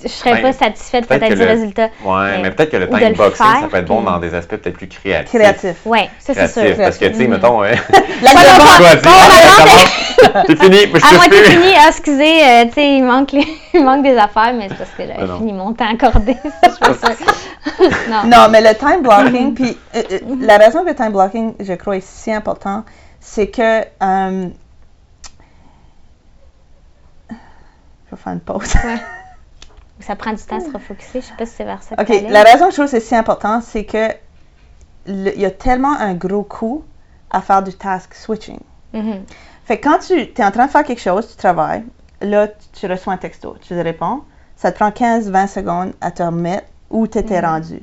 je 0.03 0.09
serais 0.09 0.33
Ben, 0.33 0.43
pas 0.43 0.53
satisfaite 0.53 1.07
peut-être 1.07 1.21
peut-être 1.21 1.33
que 1.35 1.39
du 1.39 1.45
le- 1.45 1.49
résultat. 1.51 1.89
Ouais, 2.03 2.31
Mais- 2.37 2.39
mais 2.43 2.51
peut-être 2.51 2.71
que 2.71 2.77
le 2.79 2.87
ou 2.89 2.93
de 2.95 2.99
time 2.99 3.09
le 3.11 3.15
boxing, 3.15 3.47
faire, 3.47 3.61
ça 3.61 3.69
peut 3.69 3.77
être 3.77 3.85
bon 3.87 3.97
puis- 4.03 4.07
dans 4.07 4.19
des 4.19 4.35
aspects 4.35 4.57
peut-être 4.57 4.77
plus 4.79 4.89
créatifs. 4.89 5.39
Créatif. 5.39 5.77
Ouais, 5.85 6.09
ça 6.19 6.35
c'est 6.35 6.49
sûr. 6.49 6.77
Parce 6.77 6.97
que, 6.99 7.05
tu 7.05 7.15
sais, 7.15 7.25
Mhm. 7.25 7.31
mettons, 7.35 7.63
euh, 7.63 7.73
La 8.23 8.31
ah, 8.35 8.59
commence. 8.59 8.77
c'est 10.47 10.57
fini, 10.59 10.87
moi, 10.87 10.99
je 10.99 11.05
À 11.25 11.29
te 11.29 11.35
c'est 11.35 11.45
fini. 11.51 11.73
Ah, 11.79 11.87
excusez, 11.89 12.43
euh, 12.45 12.65
tu 12.67 12.73
sais, 12.73 12.97
il 12.97 13.05
manque, 13.05 13.33
les- 13.33 13.47
il 13.75 13.85
manque 13.85 14.03
des 14.03 14.17
affaires, 14.17 14.53
mais 14.55 14.69
c'est 14.71 14.77
parce 14.79 14.91
que 14.91 15.03
là, 15.03 15.15
Ah 15.19 15.23
j'ai 15.27 15.37
fini 15.39 15.53
mon 15.53 15.73
temps 15.73 15.93
accordé. 15.93 16.37
je 16.63 18.11
non. 18.11 18.25
Non, 18.25 18.49
mais 18.51 18.61
le 18.61 18.75
time 18.75 19.03
blocking, 19.03 19.55
puis 19.55 19.77
euh, 19.95 20.03
la 20.41 20.57
raison 20.57 20.83
que 20.83 20.89
le 20.89 20.95
time 20.95 21.11
blocking, 21.13 21.55
je 21.61 21.75
crois, 21.75 21.97
est 21.99 22.07
si 22.07 22.33
important, 22.33 22.85
c'est 23.21 23.49
que. 23.49 23.83
Vais 28.11 28.17
faire 28.17 28.33
une 28.33 28.41
pause. 28.41 28.75
Ouais. 28.85 28.99
ça 30.01 30.17
prend 30.17 30.33
du 30.33 30.43
temps 30.43 30.57
à 30.57 30.61
se 30.61 30.71
refocuser. 30.73 31.21
Je 31.21 31.27
sais 31.27 31.35
pas 31.37 31.47
si 31.47 31.53
c'est 31.57 31.65
vers 31.65 31.83
ça 31.83 31.95
OK, 31.99 32.07
que 32.07 32.33
la 32.33 32.43
raison 32.43 32.67
que 32.67 32.71
je 32.71 32.77
trouve 32.77 32.87
que 32.87 32.91
c'est 32.91 33.01
si 33.01 33.15
important, 33.15 33.61
c'est 33.61 33.85
que 33.85 34.09
le- 35.07 35.35
il 35.35 35.41
y 35.41 35.45
a 35.47 35.51
tellement 35.51 35.93
un 35.99 36.15
gros 36.15 36.43
coût 36.43 36.85
à 37.31 37.41
faire 37.43 37.63
du 37.63 37.73
task 37.75 38.15
switching. 38.15 38.59
Mhm. 38.93 39.23
Fait 39.65 39.79
que 39.79 39.89
quand 39.89 39.99
tu 39.99 40.15
es 40.21 40.45
en 40.45 40.51
train 40.51 40.67
de 40.67 40.71
faire 40.71 40.85
quelque 40.85 41.01
chose, 41.03 41.29
tu 41.31 41.37
travailles, 41.37 41.85
là, 42.21 42.49
tu, 42.73 42.87
reçois 42.87 43.13
un 43.13 43.17
texto, 43.19 43.57
tu 43.61 43.69
te 43.69 43.75
réponds, 43.75 44.23
ça 44.57 44.73
te 44.73 44.79
prend 44.79 44.91
15-20 44.91 45.47
secondes 45.47 45.93
à 46.01 46.11
te 46.11 46.23
remettre 46.23 46.67
où 46.91 47.07
tu 47.07 47.19
étais 47.19 47.41
Mhm. 47.41 47.47
rendu. 47.49 47.83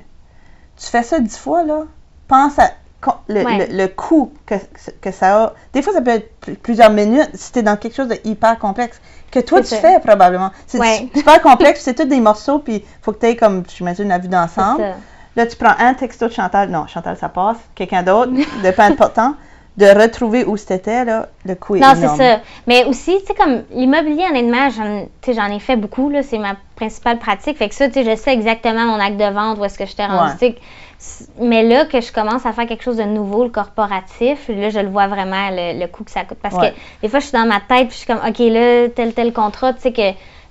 Tu 0.76 0.86
fais 0.88 1.04
ça 1.04 1.20
10 1.20 1.38
fois, 1.38 1.64
là, 1.64 1.84
pense 2.28 2.58
à 2.60 2.72
le, 3.30 3.44
Ouais. 3.46 3.68
le- 3.68 3.78
le 3.78 3.88
coût 3.88 4.34
que, 4.46 4.56
que 5.02 5.12
ça 5.12 5.44
a. 5.46 5.54
Des 5.72 5.82
fois, 5.82 5.94
ça 5.94 6.02
peut 6.02 6.12
être 6.12 6.30
pl- 6.42 6.58
plusieurs 6.58 6.90
minutes 6.90 7.30
si 7.36 7.52
tu 7.54 7.60
es 7.60 7.62
dans 7.64 7.78
quelque 7.78 7.96
chose 7.96 8.08
de 8.10 8.18
hyper 8.26 8.58
complexe 8.60 9.00
que 9.32 9.40
toi, 9.40 9.60
tu 9.62 9.68
ça. 9.68 9.78
fais 9.78 10.00
probablement. 10.00 10.52
C'est 10.66 10.80
Ouais. 10.80 11.08
super 11.16 11.42
complexe, 11.42 11.82
c'est 11.84 11.94
tous 11.96 12.06
des 12.06 12.20
morceaux, 12.20 12.60
puis 12.60 12.76
il 12.78 12.84
faut 13.02 13.12
que 13.12 13.20
tu 13.20 13.26
aies, 13.28 13.36
comme, 13.36 13.64
j'imagine, 13.76 14.08
la 14.08 14.18
vue 14.20 14.28
d'ensemble. 14.30 14.84
Là, 15.36 15.46
tu 15.46 15.56
prends 15.56 15.76
un 15.80 15.94
texto 15.94 16.28
de 16.28 16.34
Chantal. 16.34 16.70
Non, 16.70 16.88
Chantal, 16.88 17.16
ça 17.18 17.30
passe. 17.30 17.58
Quelqu'un 17.76 18.02
d'autre, 18.04 18.32
de 18.64 18.72
pas 18.72 18.86
important. 18.86 19.36
De 19.78 19.86
retrouver 19.86 20.44
où 20.44 20.58
c'était, 20.58 21.06
là, 21.06 21.28
le 21.46 21.54
coût 21.54 21.76
est 21.76 21.80
Non, 21.80 21.94
c'est 21.96 22.08
ça. 22.08 22.40
Mais 22.66 22.84
aussi, 22.86 23.16
tu 23.20 23.28
sais, 23.28 23.36
comme 23.36 23.62
l'immobilier, 23.72 24.24
honnêtement, 24.28 24.70
tu 24.70 25.06
sais, 25.22 25.34
j'en 25.40 25.56
ai 25.56 25.60
fait 25.60 25.76
beaucoup, 25.76 26.10
là. 26.10 26.24
C'est 26.24 26.40
ma 26.40 26.56
principale 26.76 27.20
pratique. 27.20 27.58
Fait 27.60 27.70
que 27.70 27.76
ça, 27.76 27.88
tu 27.88 27.94
sais, 28.04 28.04
je 28.04 28.16
sais 28.20 28.34
exactement 28.34 28.86
mon 28.86 29.00
acte 29.00 29.18
de 29.18 29.32
vente, 29.32 29.60
où 29.60 29.66
est-ce 29.66 29.78
que 29.78 29.86
je 29.86 29.96
t'ai 29.96 30.06
rendu. 30.08 30.32
Ouais. 30.42 30.56
Mais 31.40 31.64
là, 31.64 31.86
que 31.86 32.02
je 32.02 32.12
commence 32.12 32.46
à 32.46 32.54
faire 32.54 32.66
quelque 32.68 32.84
chose 32.84 32.98
de 32.98 33.04
nouveau, 33.04 33.44
le 33.44 33.50
corporatif, 33.52 34.48
là, 34.50 34.70
je 34.70 34.80
le 34.80 34.90
vois 34.90 35.08
vraiment, 35.08 35.50
le, 35.52 35.80
le 35.80 35.88
coût 35.88 36.04
que 36.04 36.12
ça 36.12 36.24
coûte. 36.26 36.40
Parce 36.42 36.56
Ouais. 36.56 36.72
que 36.72 36.76
des 37.04 37.10
fois, 37.10 37.20
je 37.20 37.26
suis 37.26 37.38
dans 37.38 37.46
ma 37.46 37.60
tête, 37.60 37.88
puis 37.90 37.92
je 37.92 37.98
suis 37.98 38.08
comme, 38.08 38.22
OK, 38.28 38.40
là, 38.40 38.90
tel, 38.90 39.14
tel 39.14 39.32
contrat, 39.34 39.74
tu 39.74 39.82
sais, 39.82 39.92
que 39.94 40.02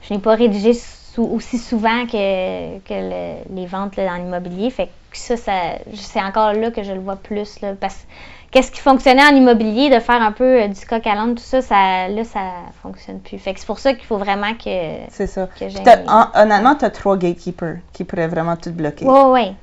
je 0.03 0.15
n'ai 0.15 0.21
pas 0.21 0.35
rédigé 0.37 0.73
aussi 1.19 1.59
souvent 1.59 2.07
que, 2.07 2.79
que 2.81 2.93
le- 2.95 3.55
les 3.57 3.67
ventes 3.67 3.97
là, 3.97 4.07
dans 4.07 4.17
l'immobilier. 4.23 4.71
Fait 4.71 4.87
que 4.87 5.17
ça, 5.17 5.37
ça 5.37 5.53
c'est 5.95 6.23
encore 6.23 6.53
là 6.53 6.71
que 6.71 6.83
je 6.83 6.93
le 6.93 7.01
vois 7.01 7.17
plus, 7.17 7.61
là. 7.63 7.73
Parce 7.81 7.95
que 7.95 8.01
qu'est-ce 8.51 8.71
qui 8.71 8.81
fonctionnait 8.81 9.25
en 9.25 9.35
immobilier, 9.35 9.89
de 9.91 9.99
faire 9.99 10.23
un 10.23 10.33
peu 10.33 10.63
euh, 10.63 10.69
du 10.69 10.87
coq 10.87 11.07
à 11.07 11.15
l'âne, 11.15 11.35
tout 11.35 11.43
ça, 11.43 11.63
ça, 11.63 12.09
là, 12.09 12.23
ça 12.25 12.41
fonctionne 12.83 13.21
plus. 13.21 13.39
Fait 13.39 13.55
que 13.55 13.61
c'est 13.61 13.67
pour 13.67 13.79
ça 13.79 13.95
qu'il 13.95 14.05
faut 14.05 14.19
vraiment 14.19 14.53
que. 14.55 14.71
C'est 15.11 15.27
ça. 15.27 15.49
que 15.59 15.65
honnêtement, 16.41 16.75
tu 16.77 16.85
as 16.85 16.91
trois 16.91 17.17
gatekeepers 17.17 17.79
qui 17.93 18.05
pourraient 18.05 18.29
vraiment 18.29 18.57
tout 18.57 18.71
bloquer. 18.73 19.07
Oui, 19.07 19.21
oui. 19.29 19.57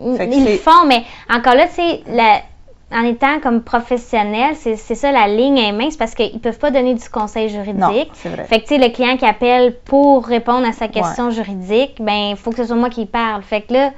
Ils, 0.00 0.18
que 0.18 0.22
ils 0.24 0.44
le 0.44 0.56
font, 0.58 0.86
mais 0.86 1.02
encore 1.30 1.54
là, 1.54 1.66
tu 1.66 1.74
sais, 1.74 2.02
la- 2.08 2.40
en 2.92 3.02
étant 3.04 3.40
comme 3.42 3.62
professionnel, 3.62 4.54
c'est 4.54 4.76
ça, 4.76 5.10
la 5.10 5.26
ligne 5.26 5.58
est 5.58 5.72
mince 5.72 5.96
parce 5.96 6.14
qu'ils 6.14 6.38
peuvent 6.40 6.58
pas 6.58 6.70
donner 6.70 6.94
du 6.94 7.08
conseil 7.08 7.48
juridique. 7.48 7.76
Non, 7.80 8.04
c'est 8.12 8.28
vrai. 8.28 8.44
Fait 8.44 8.60
que, 8.60 8.68
tu 8.68 8.74
sais, 8.76 8.78
le 8.78 8.92
client 8.92 9.16
qui 9.16 9.24
appelle 9.26 9.74
pour 9.84 10.24
répondre 10.26 10.66
à 10.68 10.72
sa 10.72 10.86
question 10.88 11.30
juridique, 11.30 11.96
ben, 12.00 12.30
il 12.30 12.36
faut 12.36 12.50
que 12.50 12.58
ce 12.58 12.64
soit 12.64 12.76
moi 12.76 12.88
qui 12.90 13.06
parle. 13.06 13.42
Fait 13.42 13.62
que 13.62 13.72
là, 13.72 13.90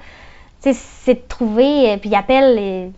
tu 0.62 0.72
sais, 0.72 0.72
c'est 0.72 1.14
de 1.14 1.28
trouver, 1.28 1.90
euh, 1.92 1.96
puis 1.98 2.08
il 2.08 2.14
appelle 2.14 2.56
euh, 2.58 2.88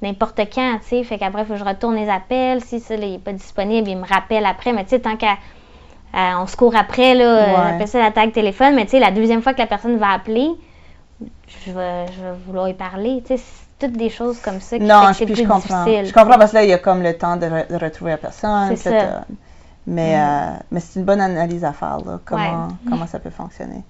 n'importe 0.00 0.40
quand, 0.54 0.78
tu 0.80 0.88
sais. 0.88 1.04
Fait 1.04 1.18
qu'après, 1.18 1.42
il 1.42 1.46
faut 1.46 1.52
que 1.54 1.58
je 1.58 1.64
retourne 1.64 1.96
les 1.96 2.08
appels. 2.08 2.62
Si 2.64 2.80
ça, 2.80 2.96
n'est 2.96 3.18
pas 3.18 3.32
disponible, 3.32 3.88
il 3.88 3.98
me 3.98 4.06
rappelle 4.06 4.46
après. 4.46 4.72
Mais 4.72 4.84
tu 4.84 4.90
sais, 4.90 5.00
tant 5.00 5.16
qu'à. 5.16 5.36
à- 6.14 6.40
on 6.40 6.46
se 6.46 6.56
court 6.56 6.74
après, 6.76 7.14
là, 7.14 7.24
euh, 7.24 7.46
Ouais. 7.46 7.52
on 7.56 7.74
appelle 7.74 7.88
ça 7.88 7.98
la 7.98 8.12
tag 8.12 8.32
téléphone. 8.32 8.74
Mais 8.76 8.84
tu 8.84 8.92
sais, 8.92 8.98
la 9.00 9.10
deuxième 9.10 9.42
fois 9.42 9.52
que 9.52 9.58
la 9.58 9.66
personne 9.66 9.96
va 9.98 10.10
appeler, 10.12 10.48
je 11.20 11.72
vais, 11.72 12.06
je 12.12 12.20
vais 12.22 12.32
vouloir 12.46 12.68
y 12.68 12.74
parler. 12.74 13.22
Tu 13.26 13.36
sais, 13.36 13.42
c'est 13.78 13.86
toutes 13.88 13.96
des 13.96 14.10
choses 14.10 14.40
comme 14.40 14.60
ça 14.60 14.78
qui 14.78 14.84
Non, 14.84 15.06
que 15.08 15.12
je, 15.18 15.24
plus 15.24 15.36
je 15.36 15.42
comprends. 15.42 15.84
difficile. 15.84 16.06
Je 16.06 16.12
comprends 16.12 16.38
parce 16.38 16.50
que 16.52 16.56
là, 16.56 16.64
il 16.64 16.70
y 16.70 16.72
a 16.72 16.78
comme 16.78 17.02
le 17.02 17.16
temps 17.16 17.36
de, 17.36 17.46
re- 17.46 17.68
de 17.70 17.76
retrouver 17.84 18.12
la 18.12 18.16
personne. 18.18 18.76
Ça. 18.76 19.24
Mais, 19.86 20.18
euh, 20.18 20.56
mais 20.70 20.80
c'est 20.80 20.98
une 20.98 21.04
bonne 21.04 21.20
analyse 21.20 21.62
à 21.64 21.72
faire, 21.74 21.98
là, 22.06 22.18
comment, 22.24 22.42
Ouais. 22.42 22.48
Mm-hmm. 22.48 22.88
comment 22.90 23.06
ça 23.06 23.18
peut 23.18 23.30
fonctionner. 23.30 23.82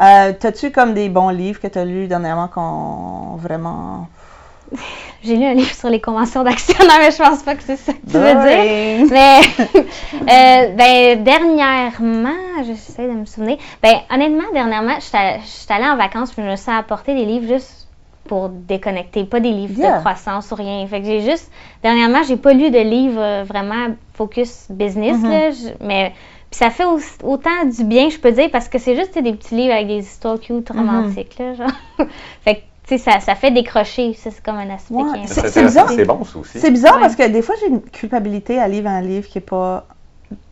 Euh, 0.00 0.32
T'as-tu 0.38 0.72
comme 0.72 0.92
des 0.94 1.08
bons 1.08 1.28
livres 1.28 1.60
que 1.60 1.68
tu 1.68 1.78
as 1.78 1.84
lus 1.84 2.08
dernièrement 2.08 2.48
qu'on 2.48 3.36
vraiment. 3.36 4.08
J'ai 5.24 5.36
lu 5.36 5.44
un 5.44 5.54
livre 5.54 5.74
sur 5.74 5.88
les 5.90 6.00
conventions 6.00 6.44
d'actionnaires, 6.44 6.98
mais 7.00 7.10
je 7.10 7.16
pense 7.18 7.42
pas 7.42 7.54
que 7.56 7.62
c'est 7.64 7.76
ça 7.76 7.92
que 7.92 7.98
tu 7.98 8.16
veux 8.16 8.22
dire. 8.22 9.10
Mais 9.10 9.40
euh, 10.68 10.68
ben, 10.76 11.24
dernièrement, 11.24 12.62
j'essaie 12.64 13.06
de 13.08 13.12
me 13.12 13.24
souvenir. 13.24 13.56
Ben, 13.82 13.96
honnêtement, 14.12 14.44
dernièrement, 14.52 14.94
je 15.00 15.04
suis 15.44 15.66
allée- 15.72 15.88
en 15.88 15.96
vacances 15.96 16.32
puis 16.32 16.42
je 16.44 16.48
me 16.50 16.56
suis 16.56 16.70
apporté 16.70 17.14
des 17.14 17.24
livres 17.24 17.52
juste 17.52 17.88
pour 18.26 18.48
déconnecter, 18.50 19.24
pas 19.24 19.40
des 19.40 19.50
livres 19.52 19.78
Yeah. 19.78 19.96
de 19.96 20.00
croissance 20.00 20.50
ou 20.52 20.54
rien. 20.54 20.86
Fait 20.86 21.00
que 21.00 21.06
j'ai 21.06 21.22
juste, 21.22 21.50
dernièrement, 21.82 22.22
j'ai 22.22 22.36
pas 22.36 22.52
lu 22.52 22.70
de 22.70 22.78
livres 22.78 23.20
euh, 23.20 23.44
vraiment 23.44 23.94
focus 24.14 24.66
business, 24.70 25.16
Mhm. 25.16 25.30
là, 25.30 25.50
je- 25.50 25.84
mais 25.84 26.12
puis 26.50 26.58
ça 26.58 26.70
fait 26.70 26.84
au- 26.84 26.98
autant 27.24 27.64
du 27.64 27.84
bien, 27.84 28.08
je 28.10 28.18
peux 28.18 28.32
dire, 28.32 28.48
parce 28.50 28.68
que 28.68 28.78
c'est 28.78 28.94
juste 28.96 29.18
des 29.22 29.32
petits 29.32 29.54
livres 29.54 29.72
avec 29.74 29.86
des 29.86 29.98
histoires 30.00 30.38
cute, 30.40 30.70
Mhm. 30.70 30.78
romantiques, 30.78 31.38
là, 31.38 31.54
genre. 31.54 31.66
fait 32.44 32.54
que, 32.56 32.60
sais, 32.88 32.98
ça, 32.98 33.20
ça 33.20 33.34
fait 33.34 33.50
décrocher, 33.50 34.14
ça, 34.14 34.30
c'est 34.30 34.42
comme 34.42 34.56
un 34.56 34.70
aspect 34.70 34.94
Ouais, 34.94 35.18
qui 35.18 35.24
est 35.24 35.26
c'est- 35.26 35.38
important. 35.40 35.52
c'est 35.52 35.64
bizarre. 35.64 35.90
C'est 35.90 36.04
bon, 36.04 36.24
ça 36.24 36.38
aussi. 36.38 36.58
C'est 36.58 36.70
bizarre 36.70 36.94
Ouais. 36.96 37.00
parce 37.02 37.16
que 37.16 37.28
des 37.28 37.42
fois, 37.42 37.54
j'ai 37.60 37.68
une 37.68 37.80
culpabilité 37.82 38.58
à 38.58 38.68
lire 38.68 38.86
un 38.86 39.00
livre 39.00 39.26
qui 39.28 39.38
n'est 39.38 39.42
pas 39.44 39.86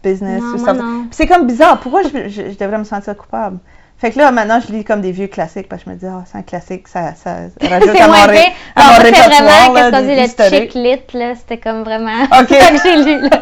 business 0.02 0.40
Non, 0.42 0.54
ou 0.54 0.58
moi, 0.58 0.66
ça. 0.66 0.72
non. 0.74 1.06
C'est 1.10 1.26
comme 1.26 1.46
bizarre. 1.46 1.78
Pourquoi 1.80 2.02
je, 2.02 2.28
je- 2.28 2.50
je 2.50 2.58
devrais 2.58 2.78
me 2.78 2.84
sentir 2.84 3.16
coupable? 3.16 3.58
Fait 3.98 4.10
que 4.10 4.18
là, 4.18 4.30
maintenant, 4.30 4.60
je 4.60 4.70
lis 4.72 4.84
comme 4.84 5.00
des 5.00 5.10
vieux 5.12 5.26
classiques 5.26 5.68
parce 5.70 5.82
que 5.82 5.90
je 5.90 5.94
me 5.94 5.98
dis, 5.98 6.04
ah, 6.06 6.22
c'est 6.26 6.36
un 6.36 6.42
classique, 6.42 6.86
ça, 6.86 7.14
ça 7.14 7.36
rajoute 7.62 7.90
c'est 7.94 8.00
à 8.02 8.08
mon, 8.08 8.26
ré- 8.26 8.36
fait. 8.36 8.52
à 8.74 8.82
mon 8.84 8.94
c'est 8.96 9.02
répertoire, 9.04 9.72
vraiment, 9.72 9.72
là, 9.72 9.90
qu'est-ce 9.90 10.36
qu'on 10.36 10.44
dit, 10.50 10.50
le 10.50 10.60
chick 10.60 10.74
lit, 10.74 11.18
là, 11.18 11.34
c'était 11.34 11.56
comme 11.58 11.82
vraiment 11.82 12.22
Ok. 12.24 12.48
ça 12.50 12.70
que 12.72 12.82
j'ai 12.82 12.96
lu, 13.04 13.20
là. 13.22 13.38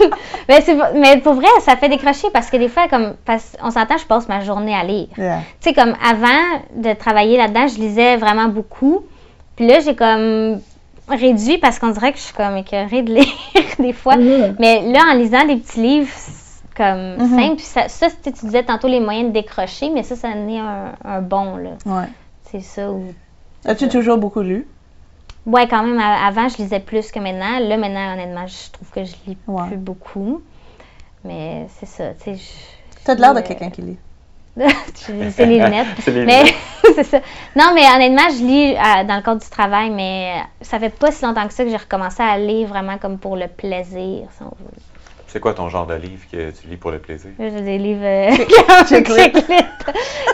mais, 0.48 0.64
mais 0.94 1.16
pour 1.18 1.34
vrai, 1.34 1.48
ça 1.62 1.76
fait 1.76 1.90
décrocher 1.90 2.28
parce 2.32 2.48
que 2.48 2.56
des 2.56 2.68
fois, 2.68 2.88
comme, 2.88 3.16
parce, 3.26 3.52
on 3.62 3.70
s'entend, 3.70 3.98
je 3.98 4.06
passe 4.06 4.28
ma 4.28 4.40
journée 4.40 4.74
à 4.74 4.82
lire. 4.82 5.08
Yeah. 5.18 5.40
Tu 5.60 5.68
sais, 5.68 5.74
comme 5.74 5.94
avant 6.02 6.62
de 6.74 6.94
travailler 6.94 7.36
là-dedans, 7.36 7.66
je 7.68 7.74
lisais 7.78 8.16
vraiment 8.16 8.46
beaucoup. 8.48 9.04
Puis 9.56 9.66
là, 9.66 9.80
j'ai 9.80 9.94
comme 9.94 10.60
réduit 11.08 11.58
parce 11.58 11.78
qu'on 11.78 11.88
dirait 11.90 12.12
que 12.12 12.18
je 12.18 12.22
suis 12.24 12.34
comme 12.34 12.56
écœurée 12.56 13.02
de 13.02 13.12
lire 13.12 13.26
des 13.78 13.92
fois. 13.92 14.16
Mais 14.16 14.82
là, 14.90 15.00
en 15.12 15.14
lisant 15.14 15.44
des 15.46 15.56
petits 15.56 15.80
livres 15.80 16.08
c'est 16.14 16.32
comme 16.78 17.16
Mhm. 17.18 17.38
simples, 17.38 17.56
puis 17.56 17.64
ça, 17.66 18.06
tu 18.22 18.30
disais 18.46 18.62
tantôt 18.62 18.88
les 18.88 19.00
moyens 19.00 19.28
de 19.28 19.32
décrocher, 19.34 19.90
mais 19.90 20.02
ça, 20.02 20.16
ça 20.16 20.28
en 20.28 20.48
est 20.48 20.58
un, 20.58 20.92
un 21.04 21.20
bon, 21.20 21.56
là. 21.56 21.70
Ouais. 21.84 22.06
C'est 22.44 22.60
ça. 22.60 22.90
Où... 22.90 23.12
As-tu 23.66 23.88
toujours 23.88 24.16
beaucoup 24.16 24.40
lu? 24.40 24.66
Ouais, 25.44 25.66
quand 25.68 25.82
même, 25.82 25.98
avant, 25.98 26.48
je 26.48 26.56
lisais 26.58 26.80
plus 26.80 27.10
que 27.10 27.18
maintenant. 27.18 27.58
Là, 27.58 27.76
maintenant, 27.76 28.12
honnêtement, 28.14 28.46
je 28.46 28.70
trouve 28.70 28.88
que 28.90 29.04
je 29.04 29.14
lis 29.26 29.36
Ouais. 29.46 29.66
plus 29.66 29.76
beaucoup. 29.76 30.40
Mais 31.24 31.66
c'est 31.78 31.86
ça, 31.86 32.14
tu 32.14 32.24
sais. 32.24 32.34
je- 32.36 33.04
Tu 33.04 33.10
as 33.10 33.14
de 33.14 33.20
l'air 33.20 33.34
de 33.34 33.40
quelqu'un 33.40 33.70
qui 33.70 33.82
lit. 33.82 33.98
C'est 34.94 35.46
les 35.46 35.58
lunettes. 35.58 35.86
Les 36.08 36.24
mais 36.24 36.42
c'est 36.96 37.04
ça. 37.04 37.20
Non, 37.54 37.70
mais 37.74 37.82
honnêtement, 37.94 38.28
je 38.28 38.44
lis 38.44 38.74
euh, 38.74 39.04
dans 39.04 39.14
le 39.16 39.22
cadre 39.22 39.40
du 39.40 39.48
travail, 39.48 39.88
mais 39.90 40.32
ça 40.62 40.80
fait 40.80 40.88
pas 40.90 41.12
si 41.12 41.24
longtemps 41.24 41.46
que 41.46 41.54
ça 41.54 41.62
que 41.64 41.70
j'ai 41.70 41.76
recommencé 41.76 42.22
à 42.24 42.36
lire 42.38 42.66
vraiment 42.66 42.98
comme 42.98 43.18
pour 43.18 43.36
le 43.36 43.46
plaisir, 43.46 44.26
si 44.36 44.42
on 44.42 44.46
veut. 44.46 44.72
C'est 45.30 45.40
quoi 45.40 45.52
ton 45.52 45.68
genre 45.68 45.86
de 45.86 45.94
livre 45.94 46.22
que 46.32 46.50
tu 46.50 46.66
lis 46.68 46.76
pour 46.76 46.90
le 46.90 46.98
plaisir? 46.98 47.30
Des 47.38 47.76
livres. 47.78 48.00
euh, 48.02 48.30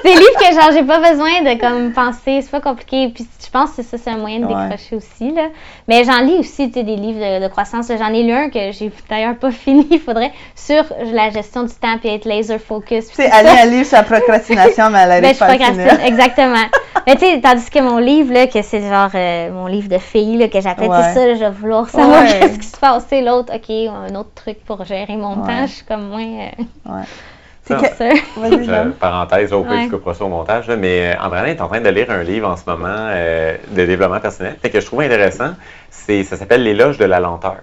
des 0.04 0.10
livres 0.14 0.38
que 0.38 0.54
genre 0.54 0.70
j'ai 0.72 0.82
pas 0.84 0.98
besoin 1.10 1.42
de 1.42 1.58
comme 1.60 1.92
penser, 1.92 2.40
c'est 2.42 2.50
pas 2.50 2.60
compliqué. 2.60 3.08
Puis 3.14 3.26
je 3.44 3.50
pense 3.50 3.72
que 3.72 3.82
ça 3.82 3.98
c'est 3.98 4.10
un 4.10 4.16
moyen 4.18 4.40
de 4.40 4.44
Ouais. 4.46 4.68
décrocher 4.68 4.96
aussi 4.96 5.32
là. 5.32 5.48
Mais 5.88 6.04
j'en 6.04 6.20
lis 6.20 6.34
aussi 6.38 6.68
tu 6.68 6.74
sais, 6.74 6.82
des 6.84 6.96
livres 6.96 7.18
de, 7.20 7.42
de 7.44 7.48
croissance. 7.48 7.88
J'en 7.98 8.12
ai 8.12 8.22
lu 8.22 8.32
un 8.32 8.50
que 8.50 8.70
j'ai 8.72 8.92
d'ailleurs 9.08 9.36
pas 9.36 9.50
fini. 9.50 9.86
Il 9.90 10.00
faudrait 10.00 10.32
sur 10.54 10.84
la 11.12 11.30
gestion 11.30 11.64
du 11.64 11.74
temps 11.74 11.98
puis 11.98 12.10
être 12.10 12.24
laser 12.24 12.60
focus. 12.60 13.06
puis 13.06 13.16
Tu 13.16 13.22
sais, 13.22 13.30
tout 13.30 13.34
Ali 13.36 13.48
ça. 13.48 13.54
a 13.54 13.62
un 13.62 13.66
livre 13.70 13.86
sur 13.86 13.96
la 13.96 14.02
procrastination, 14.04 14.90
mais 14.90 14.98
elle 15.00 15.20
Ben, 15.22 15.24
arrive 15.24 15.38
je 15.38 15.44
à 15.44 15.46
procrastine, 15.46 16.00
exactement. 16.06 16.64
Mais 17.06 17.16
tu 17.16 17.26
sais, 17.26 17.40
tandis 17.40 17.68
que 17.68 17.80
mon 17.80 17.98
livre, 17.98 18.32
là, 18.32 18.46
que 18.46 18.62
c'est 18.62 18.80
genre 18.80 19.10
euh, 19.14 19.50
mon 19.50 19.66
livre 19.66 19.88
de 19.88 19.98
filles, 19.98 20.38
là, 20.38 20.48
que 20.48 20.60
j'appelle, 20.60 20.88
Ouais. 20.88 20.98
c'est 21.12 21.14
ça, 21.14 21.26
là, 21.26 21.34
je 21.34 21.40
vais 21.40 21.50
vouloir 21.50 21.88
savoir 21.88 22.22
Ouais. 22.22 22.28
qu'est-ce 22.40 22.58
qui 22.58 22.66
se 22.66 22.78
passe. 22.78 23.04
C'est 23.08 23.20
l'autre, 23.20 23.52
OK, 23.54 23.70
un 23.70 24.14
autre 24.14 24.30
truc 24.34 24.64
pour 24.64 24.83
gérer 24.84 25.16
mon 25.16 25.40
Ouais. 25.42 25.46
temps. 25.46 25.66
Je 25.66 25.72
suis 25.72 25.84
comme 25.84 26.08
moins 26.08 26.22
euh, 26.22 26.62
Ouais. 26.86 27.02
C'est 27.66 27.78
Ça, 27.78 27.88
que... 27.88 28.40
Vas-y, 28.40 28.68
Euh, 28.68 28.90
parenthèse, 29.00 29.52
au 29.54 29.60
Ouais. 29.64 29.84
je 29.86 29.90
couperai 29.90 30.14
ça 30.14 30.24
au 30.24 30.28
montage, 30.28 30.68
là, 30.68 30.76
mais 30.76 31.14
euh, 31.14 31.20
Andréane 31.22 31.46
est 31.46 31.60
en 31.62 31.68
train 31.68 31.80
de 31.80 31.88
lire 31.88 32.10
un 32.10 32.22
livre 32.22 32.46
en 32.48 32.56
ce 32.56 32.62
moment 32.66 32.86
euh, 32.90 33.56
de 33.70 33.84
développement 33.86 34.20
personnel 34.20 34.56
fait 34.60 34.68
que 34.70 34.80
je 34.80 34.86
trouve 34.86 35.00
intéressant. 35.00 35.52
C'est, 35.90 36.24
ça 36.24 36.36
s'appelle 36.36 36.62
L'éloge 36.62 36.98
de 36.98 37.06
la 37.06 37.20
lenteur. 37.20 37.56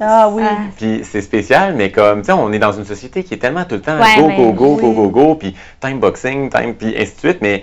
Ah 0.00 0.28
oui. 0.32 0.42
Ah. 0.44 0.56
Puis 0.76 1.02
c'est 1.04 1.20
spécial, 1.20 1.74
mais 1.74 1.90
comme, 1.90 2.20
tu 2.20 2.26
sais, 2.26 2.32
on 2.32 2.50
est 2.52 2.58
dans 2.58 2.72
une 2.72 2.84
société 2.86 3.22
qui 3.24 3.34
est 3.34 3.38
tellement 3.38 3.64
tout 3.64 3.74
le 3.76 3.82
temps 3.82 3.98
Ouais, 4.00 4.16
go, 4.36 4.52
go, 4.52 4.52
go, 4.52 4.76
go, 4.76 4.88
oui. 4.88 4.94
go, 4.94 5.08
go, 5.10 5.34
puis 5.34 5.54
time 5.80 6.00
boxing, 6.00 6.48
time, 6.50 6.74
puis 6.74 6.94
ainsi 6.98 7.14
de 7.14 7.18
suite, 7.18 7.38
mais 7.42 7.62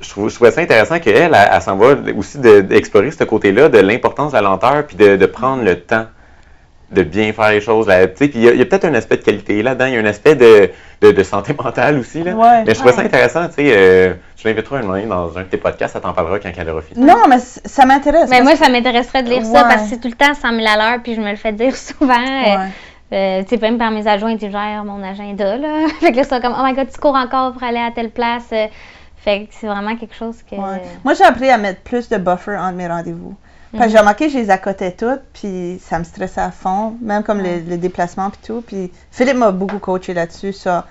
je, 0.00 0.08
trouve, 0.08 0.30
je 0.30 0.34
trouvais 0.34 0.50
ça 0.50 0.62
intéressant 0.62 0.98
qu'elle, 0.98 1.16
elle, 1.34 1.36
elle 1.52 1.62
s'en 1.62 1.76
va 1.76 1.94
aussi 2.16 2.38
de- 2.38 2.62
d'explorer 2.62 3.10
ce 3.10 3.22
côté-là 3.24 3.68
de 3.68 3.78
l'importance 3.78 4.32
de 4.32 4.36
la 4.36 4.42
lenteur, 4.42 4.86
puis 4.86 4.96
de, 4.96 5.16
de 5.16 5.26
prendre 5.26 5.62
le 5.62 5.78
temps 5.80 6.06
de 6.90 7.02
bien 7.02 7.32
faire 7.32 7.50
les 7.50 7.60
choses. 7.60 7.86
là, 7.86 8.06
tu 8.08 8.16
sais, 8.16 8.28
Puis 8.28 8.40
il 8.40 8.56
y 8.56 8.60
a, 8.62 8.64
peut-être 8.64 8.84
un 8.84 8.94
aspect 8.94 9.16
de 9.16 9.22
qualité 9.22 9.62
là-dedans, 9.62 9.86
il 9.86 9.94
y 9.94 9.96
a 9.96 10.00
un 10.00 10.04
aspect 10.06 10.34
de, 10.34 10.70
de, 11.00 11.12
de 11.12 11.22
santé 11.22 11.54
mentale 11.54 11.98
aussi. 11.98 12.22
Là. 12.22 12.32
Ouais. 12.34 12.64
mais 12.66 12.74
je 12.74 12.78
trouvais 12.78 12.94
ça 12.94 13.02
intéressant, 13.02 13.46
tu 13.48 13.54
sais, 13.54 13.72
euh, 13.76 14.14
je 14.36 14.48
l'inviterai 14.48 14.78
un 14.78 14.82
moment 14.82 15.06
dans 15.06 15.38
un 15.38 15.42
de 15.42 15.46
tes 15.46 15.56
podcasts, 15.56 15.92
ça 15.94 16.00
t'en 16.00 16.12
parlera 16.12 16.38
quand 16.40 16.50
elle 16.56 16.68
aura 16.70 16.82
fini. 16.82 17.04
Non, 17.04 17.28
mais 17.28 17.38
ça 17.38 17.86
m'intéresse. 17.86 18.28
Mais 18.28 18.42
moi, 18.42 18.56
ça 18.56 18.68
m'intéresserait 18.68 19.22
de 19.22 19.28
lire 19.28 19.44
ça 19.44 19.64
parce 19.64 19.82
que 19.82 19.88
c'est 19.90 20.00
tout 20.00 20.08
le 20.08 20.14
temps 20.14 20.34
100 20.34 20.56
000 20.56 20.66
à 20.66 20.76
l'heure, 20.76 21.02
puis 21.02 21.14
je 21.14 21.20
me 21.20 21.30
le 21.30 21.36
fais 21.36 21.52
dire 21.52 21.76
souvent. 21.76 22.14
euh. 22.14 22.66
Euh, 23.12 23.42
tu 23.42 23.48
sais, 23.48 23.56
même 23.60 23.76
par 23.76 23.90
mes 23.90 24.06
adjoints, 24.06 24.36
ils 24.40 24.50
gèrent 24.50 24.84
mon 24.84 25.02
agenda, 25.02 25.56
là. 25.56 25.88
fait 26.00 26.12
que 26.12 26.18
là, 26.18 26.22
c'est 26.24 26.40
comme, 26.40 26.54
oh 26.56 26.62
my 26.64 26.74
god, 26.74 26.88
tu 26.92 27.00
cours 27.00 27.16
encore 27.16 27.52
pour 27.52 27.62
aller 27.64 27.80
à 27.80 27.90
telle 27.90 28.10
place. 28.10 28.46
Euh, 28.52 28.66
fait 29.16 29.46
que 29.46 29.48
c'est 29.50 29.66
vraiment 29.66 29.96
quelque 29.96 30.14
chose 30.14 30.36
que. 30.48 30.54
Ouais. 30.54 30.80
Moi, 31.04 31.14
j'ai 31.14 31.24
appris 31.24 31.50
à 31.50 31.58
mettre 31.58 31.80
plus 31.80 32.08
de 32.08 32.16
buffer 32.18 32.56
entre 32.56 32.74
mes 32.76 32.86
rendez-vous. 32.86 33.34
Parce 33.72 33.86
que 33.86 33.92
j'ai 33.92 33.98
remarqué 33.98 34.26
que 34.26 34.32
je 34.32 34.38
les 34.38 34.50
accotais 34.50 34.92
toutes, 34.92 35.22
puis 35.32 35.80
ça 35.82 35.98
me 35.98 36.04
stressait 36.04 36.40
à 36.40 36.50
fond, 36.50 36.96
même 37.00 37.22
comme 37.22 37.40
les, 37.40 37.60
les 37.60 37.76
déplacements 37.76 38.30
puis 38.30 38.40
tout. 38.44 38.62
Puis 38.62 38.90
Philippe 39.12 39.36
m'a 39.36 39.52
beaucoup 39.52 39.78
coaché 39.78 40.12
là-dessus, 40.12 40.52
ça. 40.52 40.86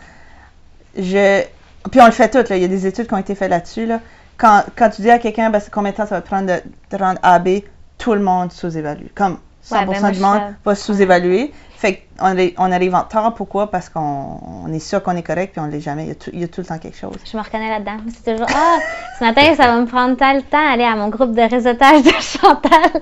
Je... 0.98 1.44
Puis 1.92 2.02
on 2.02 2.06
le 2.06 2.12
fait 2.12 2.30
tout, 2.30 2.50
là. 2.50 2.56
Il 2.56 2.62
y 2.62 2.66
a 2.66 2.70
des 2.70 2.88
études 2.88 3.08
qui 3.08 3.14
ont 3.14 3.18
été 3.18 3.36
faites 3.36 3.50
là-dessus, 3.50 3.86
là. 3.86 4.00
Quand, 4.38 4.64
quand 4.78 4.90
tu 4.90 5.02
dis 5.02 5.12
à 5.12 5.20
quelqu'un, 5.20 5.50
ben, 5.50 5.62
combien 5.72 5.92
de 5.92 5.98
temps 5.98 6.06
ça 6.06 6.16
va 6.16 6.22
te 6.22 6.28
prendre 6.28 6.48
de 6.48 6.62
te 6.90 6.96
rendre 6.96 7.20
A 7.22 7.34
à 7.34 7.40
B, 7.40 7.60
tout 7.98 8.14
le 8.14 8.22
monde 8.22 8.54
sous-évalue. 8.54 9.08
Comme 9.14 9.38
100% 9.66 9.88
Ouais, 9.88 10.00
ben 10.02 10.12
du 10.12 10.20
monde 10.20 10.42
va 10.64 10.76
sous-évaluer. 10.76 11.52
Fait 11.82 12.04
qu'on 12.20 12.36
on 12.58 12.72
arrive 12.74 12.94
en 12.94 13.00
retard, 13.04 13.34
pourquoi? 13.36 13.72
Parce 13.72 13.88
qu'on 13.88 14.38
on 14.66 14.74
est 14.74 14.80
sûr 14.80 15.02
qu'on 15.02 15.16
est 15.16 15.24
correct, 15.24 15.54
puis 15.54 15.62
on 15.62 15.68
ne 15.68 15.72
l'est 15.72 15.80
jamais. 15.80 16.04
Il 16.04 16.08
y, 16.10 16.12
a 16.12 16.16
tout, 16.16 16.30
il 16.34 16.42
y 16.42 16.44
a 16.44 16.48
tout 16.50 16.60
le 16.60 16.68
temps 16.68 16.78
quelque 16.78 16.98
chose. 16.98 17.16
Je 17.32 17.38
me 17.38 17.42
reconnais 17.42 17.70
là-dedans. 17.70 18.04
C'est 18.22 18.34
toujours, 18.34 18.48
ah, 18.54 18.80
ce 19.18 19.24
matin, 19.24 19.56
ça 19.56 19.68
va 19.68 19.80
me 19.80 19.86
prendre 19.86 20.18
tant 20.18 20.34
le 20.34 20.42
temps 20.42 20.62
d'aller 20.62 20.84
à 20.84 20.98
mon 20.98 21.08
groupe 21.08 21.32
de 21.34 21.42
réseautage 21.42 22.04
de 22.04 22.10
Chantal. 22.20 23.02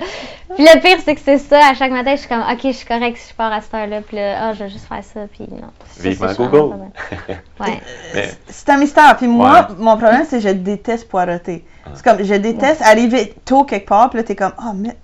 Puis 0.55 0.63
le 0.63 0.79
pire, 0.79 0.97
c'est 1.03 1.15
que 1.15 1.21
c'est 1.21 1.39
ça. 1.39 1.69
À 1.71 1.73
chaque 1.73 1.91
matin, 1.91 2.11
je 2.11 2.17
suis 2.19 2.29
comme, 2.29 2.41
OK, 2.43 2.59
je 2.65 2.71
suis 2.71 2.85
correcte 2.85 3.17
si 3.17 3.29
je 3.31 3.33
pars 3.35 3.51
à 3.51 3.61
cette 3.61 3.73
heure-là. 3.73 4.01
Puis 4.01 4.15
là, 4.17 4.35
ah, 4.43 4.53
je 4.53 4.63
vais 4.65 4.69
juste 4.69 4.85
faire 4.87 5.03
ça. 5.03 5.21
Puis 5.31 5.47
non. 5.49 5.69
Vivement 5.99 6.33
Google. 6.37 6.75
Ouais. 7.59 7.81
Mais- 8.13 8.29
C'est 8.47 8.69
un 8.69 8.77
mystère. 8.77 9.17
Puis 9.17 9.25
moi, 9.27 9.53
Ouais. 9.71 9.75
mon 9.79 9.97
problème, 9.97 10.23
c'est 10.29 10.37
que 10.37 10.43
je 10.49 10.53
déteste 10.53 11.09
poireauter. 11.09 11.65
C'est 11.95 12.03
comme, 12.03 12.23
je 12.23 12.35
déteste 12.35 12.83
arriver 12.83 13.33
tôt 13.43 13.63
quelque 13.63 13.87
part, 13.87 14.11
puis 14.11 14.17
là, 14.19 14.23
t'es 14.23 14.35
comme, 14.35 14.53
ah, 14.59 14.73
mais 14.75 14.95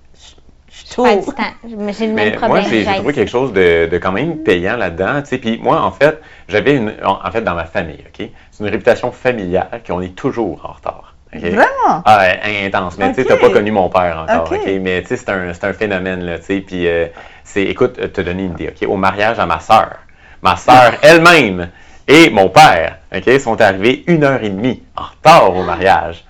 je. 0.74 1.76
Mais 1.76 1.92
j'ai 1.92 2.06
le 2.08 2.12
même 2.14 2.30
Mais 2.30 2.36
problème. 2.36 2.62
moi, 2.62 2.70
j'ai 2.70 2.84
trouvé 2.84 3.12
quelque 3.14 3.30
chose 3.30 3.52
de, 3.52 3.86
de 3.90 3.98
quand 3.98 4.12
même 4.12 4.38
payant 4.38 4.76
là-dedans. 4.76 5.20
tu 5.22 5.28
sais. 5.28 5.38
Puis 5.38 5.58
moi, 5.62 5.80
en 5.82 5.90
fait, 5.90 6.20
j'avais 6.48 6.76
une. 6.76 6.92
En 7.04 7.30
fait, 7.30 7.42
dans 7.42 7.54
ma 7.54 7.64
famille, 7.64 8.04
OK? 8.06 8.28
C'est 8.50 8.64
une 8.64 8.70
réputation 8.70 9.12
familiale 9.12 9.80
qu'on 9.86 10.00
est 10.00 10.14
toujours 10.14 10.64
en 10.68 10.72
retard. 10.72 11.14
Vraiment? 11.32 12.02
Ah, 12.04 12.26
intense. 12.64 12.96
Mais 12.96 13.08
tu 13.12 13.22
sais, 13.22 13.24
t'as 13.28 13.36
pas 13.36 13.50
connu 13.50 13.72
mon 13.72 13.88
père 13.88 14.24
encore, 14.28 14.52
Ok? 14.52 14.70
Mais 14.80 15.02
tu 15.02 15.08
sais, 15.08 15.16
c'est 15.16 15.30
un, 15.30 15.52
c'est 15.52 15.64
un 15.64 15.72
phénomène, 15.72 16.22
là, 16.24 16.38
tu 16.38 16.44
sais. 16.44 16.60
Puis, 16.60 16.86
euh, 16.86 17.06
c'est, 17.42 17.64
écoute, 17.64 17.98
euh, 17.98 18.06
te 18.08 18.20
donner 18.20 18.44
une 18.44 18.52
idée, 18.52 18.68
OK? 18.68 18.88
Au 18.88 18.96
mariage 18.96 19.38
à 19.40 19.46
ma 19.46 19.58
sœur, 19.58 19.96
ma 20.42 20.54
sœur 20.56 20.94
elle-même 21.02 21.70
et 22.06 22.30
mon 22.30 22.48
père, 22.50 22.98
OK, 23.14 23.40
sont 23.40 23.60
arrivés 23.60 24.04
une 24.06 24.22
heure 24.24 24.42
et 24.44 24.50
demie 24.50 24.82
en 24.96 25.02
retard 25.04 25.56
au 25.56 25.64
mariage. 25.64 26.24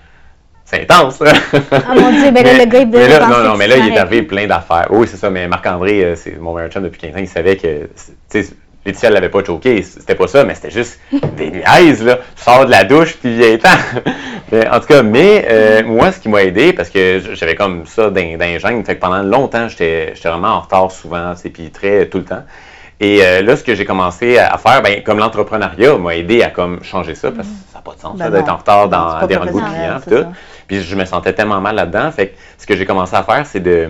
C'est 0.65 0.81
intense, 0.81 1.19
là. 1.19 1.31
Ah, 1.71 1.93
mon 1.95 2.11
Dieu, 2.11 2.31
ben 2.31 2.43
là, 2.43 2.53
le 2.57 2.65
gars, 2.65 2.79
il 2.79 2.89
mais 2.89 3.07
là, 3.07 3.27
Non, 3.27 3.43
non, 3.43 3.55
mais 3.55 3.67
là, 3.67 3.77
il 3.77 3.93
est 3.93 3.97
arrivé 3.97 4.23
plein 4.23 4.47
d'affaires. 4.47 4.87
Oui, 4.89 5.07
c'est 5.07 5.17
ça, 5.17 5.29
mais 5.29 5.47
Marc-André, 5.47 6.03
euh, 6.03 6.15
c'est 6.15 6.39
mon 6.39 6.55
meilleur 6.55 6.71
chum 6.71 6.81
depuis 6.81 6.99
15 7.01 7.15
ans, 7.15 7.19
il 7.19 7.27
savait 7.27 7.55
que, 7.55 7.87
tu 8.31 8.43
sais, 8.43 8.47
Laetitia, 8.85 9.11
l'avait 9.11 9.29
pas 9.29 9.43
choqué, 9.43 9.81
c'était 9.83 10.15
pas 10.15 10.27
ça, 10.27 10.43
mais 10.43 10.55
c'était 10.55 10.71
juste 10.71 10.99
des 11.37 11.51
niaises, 11.51 12.03
là. 12.03 12.19
Tu 12.35 12.43
sors 12.43 12.65
de 12.65 12.71
la 12.71 12.83
douche, 12.83 13.15
puis 13.17 13.35
viens-t'en. 13.37 13.69
Mais, 14.51 14.67
en 14.69 14.79
tout 14.79 14.85
cas, 14.85 15.01
mais 15.01 15.47
euh, 15.49 15.83
moi, 15.83 16.11
ce 16.11 16.19
qui 16.19 16.29
m'a 16.29 16.43
aidé, 16.43 16.71
parce 16.71 16.91
que 16.91 17.19
j'avais 17.33 17.55
comme 17.55 17.87
ça 17.87 18.13
gènes, 18.13 18.85
fait 18.85 18.95
que 18.95 19.01
pendant 19.01 19.23
longtemps, 19.23 19.67
j'étais 19.67 20.13
vraiment 20.23 20.49
en 20.49 20.59
retard 20.59 20.91
souvent, 20.91 21.33
tu 21.33 21.41
sais, 21.41 21.49
puis 21.49 21.71
très 21.71 22.05
tout 22.05 22.19
le 22.19 22.25
temps. 22.25 22.43
Et 22.99 23.25
euh, 23.25 23.41
là, 23.41 23.57
ce 23.57 23.63
que 23.63 23.75
j'ai 23.75 23.85
commencé 23.85 24.37
à 24.37 24.57
faire, 24.57 24.81
ben, 24.81 25.03
comme 25.03 25.17
l'entrepreneuriat 25.17 25.97
m'a 25.97 26.15
aidé 26.15 26.43
à 26.43 26.49
comme 26.49 26.83
changer 26.83 27.15
ça, 27.15 27.31
parce 27.31 27.47
que 27.47 27.53
ça 27.71 27.79
n'a 27.79 27.81
pas 27.81 27.95
de 27.95 27.99
sens 27.99 28.17
Ben 28.17 28.29
d'être 28.29 28.49
en 28.49 28.57
retard 28.57 28.83
c'est 28.83 28.89
dans 28.89 29.27
des 29.27 29.35
rendez-vous 29.35 29.59
clients, 29.59 29.97
c'est 30.03 30.23
tout. 30.23 30.29
Puis 30.67 30.81
je 30.81 30.95
me 30.95 31.05
sentais 31.05 31.33
tellement 31.33 31.61
mal 31.61 31.75
là-dedans. 31.75 32.11
Fait 32.11 32.27
que 32.29 32.35
ce 32.57 32.65
que 32.67 32.75
j'ai 32.75 32.85
commencé 32.85 33.15
à 33.15 33.23
faire, 33.23 33.45
c'est 33.45 33.59
de, 33.59 33.89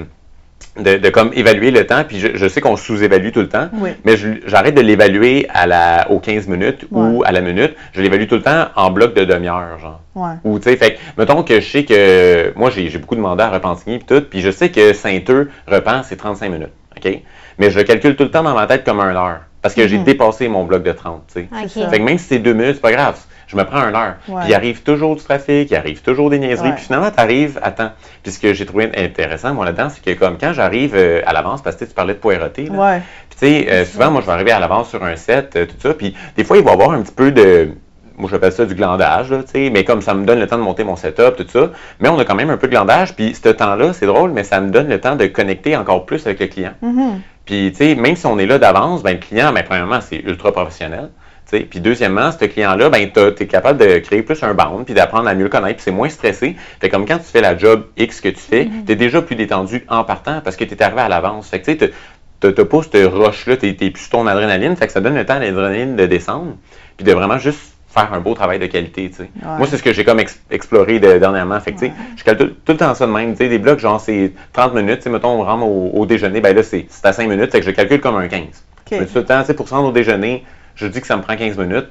de, 0.80 0.98
de 0.98 1.10
comme 1.10 1.32
évaluer 1.34 1.72
le 1.72 1.86
temps. 1.88 2.04
Puis 2.08 2.20
je, 2.20 2.30
je 2.36 2.48
sais 2.48 2.62
qu'on 2.62 2.76
sous-évalue 2.76 3.32
tout 3.32 3.40
le 3.42 3.50
temps, 3.50 3.70
Oui. 3.74 3.92
mais 4.04 4.16
j'arrête 4.46 4.76
de 4.76 4.82
l'évaluer 4.82 5.48
à 5.54 5.68
la, 5.68 6.10
aux 6.12 6.20
15 6.20 6.48
minutes 6.48 6.86
ou 6.92 7.24
à 7.26 7.32
la 7.32 7.42
minute. 7.42 7.76
Je 7.94 8.02
l'évalue 8.02 8.28
tout 8.28 8.36
le 8.36 8.42
temps 8.42 8.68
en 8.76 8.92
bloc 8.92 9.14
de 9.14 9.24
demi-heure, 9.26 9.80
genre. 9.80 10.02
Ouais. 10.16 10.34
Ou, 10.44 10.60
tu 10.60 10.70
sais, 10.70 10.78
fait 10.78 10.94
que, 10.94 11.00
mettons 11.18 11.44
que 11.44 11.60
je 11.60 11.66
sais 11.70 11.84
que 11.86 12.54
moi, 12.58 12.70
j'ai 12.70 12.90
beaucoup 12.98 13.16
de 13.16 13.22
mandats 13.22 13.48
à 13.48 13.52
Repentigny 13.52 14.00
puis 14.00 14.06
tout, 14.08 14.22
puis 14.30 14.42
je 14.42 14.50
sais 14.52 14.70
que 14.70 14.94
Saint-Eux, 14.94 15.50
Repens, 15.68 16.04
c'est 16.04 16.16
35 16.16 16.50
minutes, 16.52 16.70
OK? 16.98 17.20
Mais 17.58 17.70
je 17.70 17.78
le 17.78 17.84
calcule 17.86 18.16
tout 18.18 18.24
le 18.24 18.32
temps 18.32 18.44
dans 18.44 18.54
ma 18.54 18.68
tête 18.68 18.84
comme 18.86 19.00
un 19.00 19.16
heure, 19.16 19.42
parce 19.62 19.74
que 19.74 19.88
j'ai 19.88 19.98
Mhm. 19.98 20.04
dépassé 20.04 20.48
mon 20.50 20.66
bloc 20.66 20.84
de 20.84 20.92
30, 20.92 21.24
tu 21.28 21.34
sais. 21.42 21.48
Ok. 21.52 21.70
C'est 21.70 21.80
ça. 21.82 21.90
Fait 21.90 22.00
que 22.00 22.04
même 22.04 22.18
si 22.18 22.26
c'est 22.28 22.40
deux 22.40 22.54
minutes, 22.54 22.76
c'est 22.76 22.82
pas 22.82 22.92
grave. 22.92 23.18
Je 23.48 23.56
me 23.56 23.64
prends 23.64 23.88
une 23.88 23.96
heure. 23.96 24.16
Ouais. 24.28 24.42
Puis 24.42 24.50
il 24.50 24.54
arrive 24.54 24.82
toujours 24.84 25.16
du 25.16 25.24
trafic, 25.24 25.70
il 25.70 25.76
arrive 25.76 26.02
toujours 26.02 26.30
des 26.30 26.40
niaiseries. 26.40 26.74
Puis 26.74 26.86
finalement, 26.86 27.12
tu 27.12 27.20
arrives 27.20 27.60
à 27.62 27.72
temps. 27.72 27.92
Puis 28.24 28.32
ce 28.32 28.40
que 28.40 28.54
j'ai 28.54 28.66
trouvé 28.66 28.92
intéressant, 28.96 29.54
moi, 29.54 29.66
là-dedans, 29.66 29.90
c'est 29.90 30.04
que 30.04 30.18
comme 30.20 30.38
quand 30.38 30.54
j'arrive 30.54 30.94
euh, 30.96 31.22
à 31.26 31.34
l'avance, 31.34 31.62
parce 31.62 31.76
que 31.76 31.86
tu 31.86 31.94
parlais 31.94 32.14
de 32.14 32.20
poireauté, 32.20 32.66
là. 32.66 33.00
Puis 33.30 33.40
tu 33.40 33.46
sais, 33.48 33.72
euh, 33.72 33.86
souvent, 33.86 34.12
moi, 34.12 34.22
je 34.22 34.26
vais 34.26 34.32
arriver 34.32 34.52
à 34.52 34.60
l'avance 34.60 34.90
sur 34.90 35.04
un 35.04 35.16
set, 35.16 35.56
euh, 35.56 35.66
tout 35.66 35.76
ça. 35.80 35.94
Puis 35.94 36.16
des 36.36 36.44
fois, 36.44 36.58
il 36.58 36.64
va 36.64 36.72
y 36.72 36.74
avoir 36.74 36.92
un 36.92 37.02
petit 37.02 37.14
peu 37.14 37.32
de. 37.32 37.70
Moi, 38.18 38.30
j'appelle 38.32 38.54
ça 38.54 38.66
du 38.66 38.76
glandage, 38.76 39.30
là, 39.30 39.44
tu 39.44 39.52
sais. 39.52 39.70
Mais 39.70 39.84
comme 39.84 40.02
ça 40.02 40.14
me 40.14 40.26
donne 40.26 40.40
le 40.40 40.48
temps 40.48 40.58
de 40.58 40.64
monter 40.64 40.86
mon 40.86 40.96
setup, 40.96 41.36
tout 41.36 41.46
ça. 41.50 41.72
Mais 42.00 42.08
on 42.08 42.18
a 42.18 42.24
quand 42.24 42.36
même 42.36 42.50
un 42.50 42.58
peu 42.58 42.68
de 42.68 42.72
glandage. 42.72 43.14
Puis 43.14 43.36
ce 43.36 43.50
temps-là, 43.50 43.92
c'est 43.92 44.06
drôle, 44.06 44.32
mais 44.32 44.44
ça 44.44 44.62
me 44.62 44.70
donne 44.72 44.88
le 44.88 45.02
temps 45.02 45.18
de 45.18 45.26
connecter 45.28 45.76
encore 45.76 46.06
plus 46.06 46.26
avec 46.26 46.40
le 46.40 46.48
client. 46.48 46.74
Mhm. 46.82 47.22
Puis, 47.46 47.72
tu 47.72 47.78
sais, 47.78 47.96
même 47.96 48.16
si 48.16 48.26
on 48.26 48.40
est 48.40 48.48
là 48.48 48.58
d'avance, 48.58 49.04
ben, 49.04 49.14
le 49.14 49.20
client, 49.20 49.54
ben, 49.54 49.64
premièrement, 49.64 50.00
c'est 50.02 50.18
ultra 50.18 50.52
professionnel. 50.52 51.10
Puis, 51.50 51.80
deuxièmement, 51.80 52.32
ce 52.32 52.46
client-là, 52.46 52.90
ben, 52.90 53.10
tu 53.14 53.20
es 53.44 53.48
capable 53.48 53.80
de 53.80 54.00
créer 54.00 54.24
plus 54.24 54.42
un 54.44 54.54
bound, 54.54 54.86
puis 54.86 54.94
d'apprendre 54.94 55.28
à 55.30 55.36
mieux 55.36 55.44
le 55.44 55.50
connaître, 55.50 55.76
puis 55.76 55.84
c'est 55.84 55.92
moins 55.92 56.10
stressé. 56.10 56.56
Fait 56.82 56.90
comme 56.90 57.06
quand 57.06 57.18
tu 57.18 57.26
fais 57.26 57.42
la 57.42 57.58
job 57.58 57.86
X 57.98 58.20
que 58.22 58.30
tu 58.30 58.40
fais, 58.40 58.68
tu 58.86 58.92
es 58.92 58.96
déjà 58.96 59.22
plus 59.22 59.36
détendu 59.36 59.86
en 59.88 60.04
partant 60.04 60.42
parce 60.44 60.56
que 60.56 60.64
tu 60.64 60.74
es 60.74 60.82
arrivé 60.84 61.02
à 61.02 61.08
l'avance. 61.10 61.48
Fait 61.50 61.60
que, 61.62 61.66
tu 61.72 61.78
sais, 61.80 61.92
t'as- 62.40 62.66
pas 62.66 62.82
cette 62.84 63.12
rush-là, 63.12 63.58
tu 63.58 63.68
es, 63.70 63.90
plus 63.92 64.10
ton 64.10 64.28
adrénaline. 64.28 64.76
Fait 64.76 64.88
que 64.88 64.94
ça 64.94 65.02
donne 65.02 65.16
le 65.16 65.26
temps 65.26 65.36
à 65.36 65.40
l'adrénaline 65.40 65.96
de 65.96 66.06
descendre, 66.06 66.56
puis 66.98 67.06
de 67.06 67.12
vraiment 67.14 67.38
juste 67.38 67.60
faire 67.90 68.14
un 68.14 68.20
beau 68.20 68.34
travail 68.34 68.60
de 68.60 68.66
qualité. 68.66 69.10
Ouais. 69.20 69.26
Moi, 69.58 69.68
c'est 69.68 69.78
ce 69.78 69.84
que 69.84 69.94
j'ai 69.94 70.04
comme 70.04 70.20
ex- 70.20 70.42
exploré 70.52 71.00
de- 71.00 71.18
dernièrement. 71.18 71.60
Fait 71.62 71.72
que, 71.72 71.80
tu 71.80 71.86
sais, 71.88 71.94
je 72.18 72.24
calcule 72.26 72.50
tout, 72.50 72.56
tout 72.66 72.72
le 72.74 72.78
temps 72.78 72.94
ça 72.94 73.08
de 73.08 73.12
même. 73.12 73.32
Tu 73.32 73.38
sais, 73.38 73.50
des 73.50 73.58
blocs, 73.60 73.80
genre, 73.80 74.02
c'est 74.02 74.34
30 74.52 74.74
minutes. 74.74 74.98
Tu 74.98 75.04
sais, 75.04 75.10
mettons, 75.10 75.30
on 75.40 75.44
rentre 75.44 75.64
au, 75.66 75.92
au 75.94 76.06
déjeuner, 76.06 76.42
ben 76.42 76.54
là, 76.56 76.62
c'est 76.62 76.88
à 77.04 77.14
5 77.14 77.30
minutes. 77.30 77.52
Fait 77.52 77.62
que 77.62 77.66
je 77.66 77.72
calcule 77.72 78.02
comme 78.02 78.18
un 78.18 78.28
15. 78.28 78.42
OK. 78.42 79.00
Mais 79.00 79.06
tout 79.06 79.12
le 79.16 79.24
temps, 79.26 79.40
tu 79.42 79.48
sais, 79.48 79.54
pour 79.54 79.70
se 79.70 79.74
rendre 79.74 79.88
au 79.88 79.92
déjeuner, 79.94 80.44
je 80.76 80.88
dis 80.88 81.02
que 81.02 81.08
ça 81.08 81.18
me 81.18 81.22
prend 81.22 81.36
15 81.36 81.58
minutes. 81.58 81.88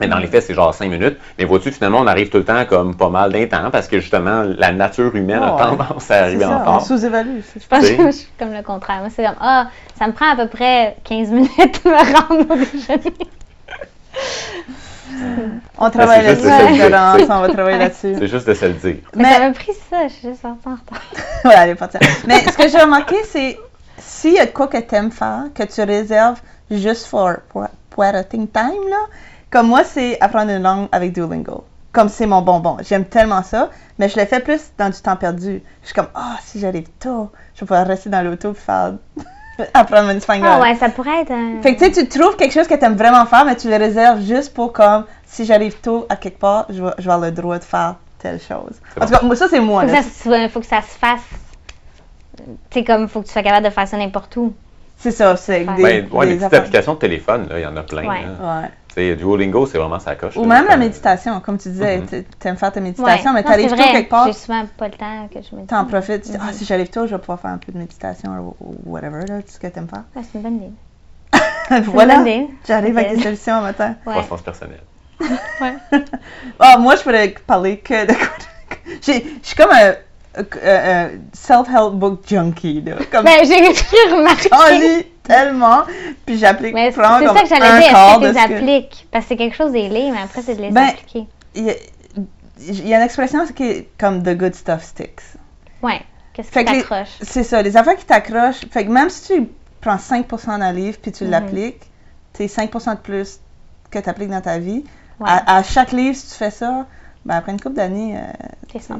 Mais 0.00 0.08
Mm. 0.08 0.10
dans 0.10 0.18
les 0.18 0.26
faits, 0.26 0.42
c'est 0.42 0.54
genre 0.54 0.74
5 0.74 0.90
minutes. 0.90 1.18
Mais 1.38 1.44
vois-tu, 1.44 1.70
finalement, 1.70 2.00
on 2.00 2.06
arrive 2.08 2.28
tout 2.28 2.38
le 2.38 2.44
temps 2.44 2.64
comme 2.64 2.96
pas 2.96 3.10
mal 3.10 3.30
d'un 3.32 3.46
temps 3.46 3.70
parce 3.70 3.86
que 3.86 4.00
justement, 4.00 4.42
la 4.42 4.72
nature 4.72 5.14
humaine 5.14 5.40
a 5.42 5.50
tendance 5.52 6.10
à 6.10 6.22
arriver 6.24 6.44
en 6.44 6.48
ça, 6.48 6.56
on 6.56 6.58
retard. 6.60 6.86
sous-évalue. 6.86 7.40
Je 7.54 7.66
pense 7.68 7.88
que 7.88 8.06
je 8.06 8.10
suis 8.10 8.28
comme 8.36 8.52
le 8.52 8.62
contraire. 8.62 8.98
Moi, 9.00 9.10
c'est 9.14 9.22
comme, 9.24 9.36
ah, 9.40 9.68
ça 9.96 10.08
me 10.08 10.12
prend 10.12 10.32
à 10.32 10.36
peu 10.36 10.48
près 10.48 10.96
15 11.04 11.28
minutes 11.30 11.84
de 11.84 11.90
me 11.90 12.16
rendre 12.28 12.54
au 12.54 12.56
déjeuner. 12.56 13.14
On 15.78 15.90
travaille 15.90 16.24
là-dessus, 16.24 16.48
on 17.30 17.40
va 17.40 17.48
travailler 17.48 17.78
là-dessus. 17.78 18.14
C'est 18.18 18.28
juste 18.28 18.46
de 18.48 18.54
se 18.54 18.64
le 18.66 18.72
dire. 18.72 18.96
Mais 19.14 19.24
ça 19.32 19.38
m'a 19.40 19.50
pris 19.52 19.72
ça, 19.90 20.08
je 20.08 20.12
suis 20.12 20.28
juste 20.28 20.44
en 20.44 20.54
retard. 20.54 20.78
voilà, 21.44 21.64
elle 21.64 21.70
est 21.70 21.74
partie. 21.76 21.98
Mais 22.26 22.40
ce 22.40 22.56
que 22.56 22.68
j'ai 22.68 22.78
remarqué, 22.78 23.16
c'est 23.24 23.58
s'il 23.98 24.34
y 24.34 24.38
a 24.40 24.46
de 24.46 24.50
quoi 24.50 24.66
que 24.66 24.78
tu 24.78 24.94
aimes 24.94 25.12
faire, 25.12 25.44
que 25.54 25.62
tu 25.62 25.82
réserves 25.82 26.40
juste 26.70 27.08
pour 27.08 27.30
pour- 27.50 27.66
poireauting 27.94 28.48
time, 28.48 28.88
là, 28.90 29.06
comme 29.50 29.68
moi, 29.68 29.84
c'est 29.84 30.20
apprendre 30.20 30.50
une 30.50 30.62
langue 30.62 30.88
avec 30.90 31.12
Duolingo. 31.12 31.64
Comme 31.92 32.08
c'est 32.08 32.26
mon 32.26 32.42
bonbon. 32.42 32.76
J'aime 32.80 33.04
tellement 33.04 33.44
ça, 33.44 33.70
mais 33.98 34.08
je 34.08 34.18
le 34.18 34.26
fais 34.26 34.40
plus 34.40 34.72
dans 34.76 34.90
du 34.90 35.00
temps 35.00 35.14
perdu. 35.14 35.62
Je 35.82 35.86
suis 35.86 35.94
comme, 35.94 36.08
ah, 36.14 36.36
si 36.42 36.58
j'arrive 36.58 36.88
tôt, 36.98 37.30
je 37.54 37.60
vais 37.60 37.66
pouvoir 37.66 37.86
rester 37.86 38.10
dans 38.10 38.22
l'auto 38.22 38.50
et 38.50 38.54
faire 38.54 38.94
apprendre 39.74 40.08
mon 40.08 40.16
espagnol. 40.16 40.48
Ah 40.50 40.60
ouais, 40.60 40.74
ça 40.74 40.88
pourrait 40.88 41.22
être 41.22 41.30
un... 41.30 41.62
Fait 41.62 41.76
que 41.76 41.84
tu 41.84 41.94
sais, 41.94 42.06
tu 42.06 42.18
trouves 42.18 42.36
quelque 42.36 42.52
chose 42.52 42.66
que 42.66 42.74
tu 42.74 42.84
aimes 42.84 42.96
vraiment 42.96 43.26
faire, 43.26 43.44
mais 43.44 43.54
tu 43.54 43.70
le 43.70 43.76
réserves 43.76 44.22
juste 44.22 44.52
pour 44.52 44.72
comme, 44.72 45.04
si 45.24 45.44
j'arrive 45.44 45.78
tôt 45.80 46.06
à 46.08 46.16
quelque 46.16 46.40
part, 46.40 46.66
je 46.70 46.82
vais, 46.82 46.90
je 46.98 47.04
vais 47.04 47.12
avoir 47.12 47.30
le 47.30 47.32
droit 47.32 47.58
de 47.60 47.64
faire 47.64 47.94
telle 48.18 48.40
chose. 48.40 48.72
C'est 48.94 49.02
En 49.02 49.06
tout 49.06 49.12
cas, 49.12 49.22
moi, 49.22 49.36
ça, 49.36 49.46
c'est 49.48 49.60
moi. 49.60 49.86
faut, 49.86 49.94
que 49.94 50.02
ça, 50.02 50.48
faut 50.48 50.60
que 50.60 50.66
ça 50.66 50.82
se 50.82 50.98
fasse. 50.98 51.22
Tu 52.38 52.44
sais, 52.72 52.84
comme, 52.84 53.06
faut 53.06 53.20
que 53.20 53.26
tu 53.26 53.32
sois 53.32 53.44
capable 53.44 53.66
de 53.66 53.70
faire 53.70 53.86
ça 53.86 53.96
n'importe 53.96 54.36
où. 54.36 54.52
C'est 55.04 55.10
ça, 55.10 55.36
c'est 55.36 55.66
Ouais. 55.68 55.74
des, 55.76 55.82
Ben, 55.82 56.08
ouais, 56.12 56.26
des 56.28 56.36
petites 56.36 56.54
applications 56.54 56.94
de 56.94 56.98
téléphone, 56.98 57.46
là, 57.50 57.58
il 57.58 57.62
y 57.62 57.66
en 57.66 57.76
a 57.76 57.82
plein. 57.82 58.08
Ouais. 58.08 58.22
là. 58.22 58.62
Ouais. 58.96 59.14
Duolingo, 59.16 59.66
c'est 59.66 59.76
vraiment 59.76 59.98
ça 59.98 60.14
coche. 60.14 60.34
Ou 60.38 60.42
là. 60.42 60.46
même 60.48 60.64
la 60.64 60.70
Comme- 60.70 60.80
méditation, 60.80 61.40
comme 61.40 61.58
tu 61.58 61.68
disais, 61.68 61.98
Mhm. 61.98 62.06
tu 62.40 62.48
aimes 62.48 62.56
faire 62.56 62.72
ta 62.72 62.80
méditation, 62.80 63.30
Ouais. 63.32 63.34
mais 63.34 63.42
tu 63.42 63.52
arrives 63.52 63.68
tôt 63.70 63.76
quelque 63.76 64.08
part, 64.08 64.26
J'ai 64.28 64.32
souvent 64.32 64.64
pas 64.78 64.86
le 64.88 64.94
temps 64.94 65.28
que 65.30 65.40
je 65.42 65.54
me 65.56 65.60
dis. 65.60 65.66
t'en 65.66 65.84
profites, 65.84 66.22
tu 66.22 66.30
dis, 66.30 66.38
ah, 66.40 66.46
Mhm. 66.46 66.52
si 66.54 66.64
j'arrive 66.64 66.88
tôt, 66.88 67.06
je 67.06 67.10
vais 67.14 67.18
pouvoir 67.20 67.38
faire 67.38 67.50
un 67.50 67.58
peu 67.58 67.70
de 67.70 67.76
méditation 67.76 68.54
ou, 68.60 68.76
whatever, 68.86 69.26
là, 69.28 69.42
tout 69.42 69.48
ce 69.48 69.58
que 69.58 69.66
tu 69.66 69.78
aimes 69.78 69.88
faire. 69.88 70.04
Ouais, 70.16 70.22
c'est 70.22 70.38
une 70.38 70.42
bonne 70.42 70.56
idée. 70.56 70.72
Voilà, 71.92 72.24
j'arrive 72.66 72.96
avec 72.96 73.16
des 73.16 73.22
solutions 73.22 73.54
un 73.56 73.60
matin. 73.60 73.96
Croissance 74.06 74.40
personnelle. 74.40 74.80
Ah, 76.58 76.78
moi, 76.78 76.96
je 76.96 77.02
pourrais 77.02 77.34
parler 77.46 77.78
que 77.78 78.06
de. 78.06 78.14
J'ai- 79.02 79.24
Je 79.42 79.46
suis 79.48 79.56
comme 79.56 79.70
un, 79.70 79.92
un- 80.36 81.04
un 81.06 81.10
self-help 81.32 81.94
book 81.94 82.22
junkie, 82.26 82.80
là. 82.82 82.96
Comme 83.12 83.24
Ben, 83.24 83.44
j'ai 83.44 84.14
remarqué. 84.14 84.48
j'en 84.52 84.78
lis 84.78 85.06
tellement, 85.22 85.82
puis 86.26 86.38
j'applique 86.38 86.74
Mais 86.74 86.90
c'est 86.92 87.00
ça 87.00 87.18
que 87.20 87.48
j'allais 87.48 87.80
dire. 87.80 87.96
Est-ce 87.96 88.18
que 88.18 88.20
tu 88.20 88.26
les 88.26 88.32
que- 88.34 88.54
appliques? 88.54 89.06
Parce 89.10 89.24
que 89.24 89.28
c'est 89.30 89.36
quelque 89.36 89.56
chose 89.56 89.72
des 89.72 89.88
lire, 89.88 90.12
mais 90.12 90.20
après, 90.22 90.42
c'est 90.42 90.54
de 90.54 90.62
les 90.62 90.70
Ben, 90.70 90.88
appliquer. 90.88 91.26
Il 91.54 91.64
y, 91.66 91.70
a, 91.70 91.74
il 92.60 92.88
y 92.88 92.94
a 92.94 92.98
une 92.98 93.04
expression 93.04 93.46
qui 93.46 93.62
est 93.64 93.88
comme 93.98 94.22
the 94.22 94.36
good 94.36 94.54
stuff 94.54 94.82
sticks. 94.84 95.20
Ouais. 95.82 96.00
Qu'est-ce 96.32 96.50
Fait 96.50 96.64
qui 96.64 96.72
t'accroche? 96.72 97.08
C'est 97.22 97.44
ça, 97.44 97.62
les 97.62 97.76
affaires 97.76 97.96
qui 97.96 98.04
t'accrochent. 98.04 98.66
Fait 98.70 98.84
que 98.84 98.90
même 98.90 99.08
si 99.08 99.34
tu 99.34 99.48
prends 99.80 99.96
5% 99.98 100.58
d'un 100.58 100.72
livre 100.72 100.98
puis 101.00 101.12
tu 101.12 101.24
Mhm. 101.24 101.30
l'appliques, 101.30 101.82
c'est 102.32 102.48
5% 102.48 102.94
de 102.94 102.98
plus 102.98 103.38
que 103.90 103.98
tu 104.00 104.08
appliques 104.08 104.30
dans 104.30 104.40
ta 104.40 104.58
vie. 104.58 104.84
Ouais, 105.20 105.28
À, 105.30 105.58
à 105.58 105.62
chaque 105.62 105.92
livre, 105.92 106.16
si 106.16 106.28
tu 106.30 106.34
fais 106.34 106.50
ça, 106.50 106.86
ben 107.24 107.36
après 107.36 107.52
une 107.52 107.60
couple 107.60 107.76
d'années, 107.76 108.16
euh, 108.18 108.20
c'est 108.72 108.78
100%. 108.82 108.98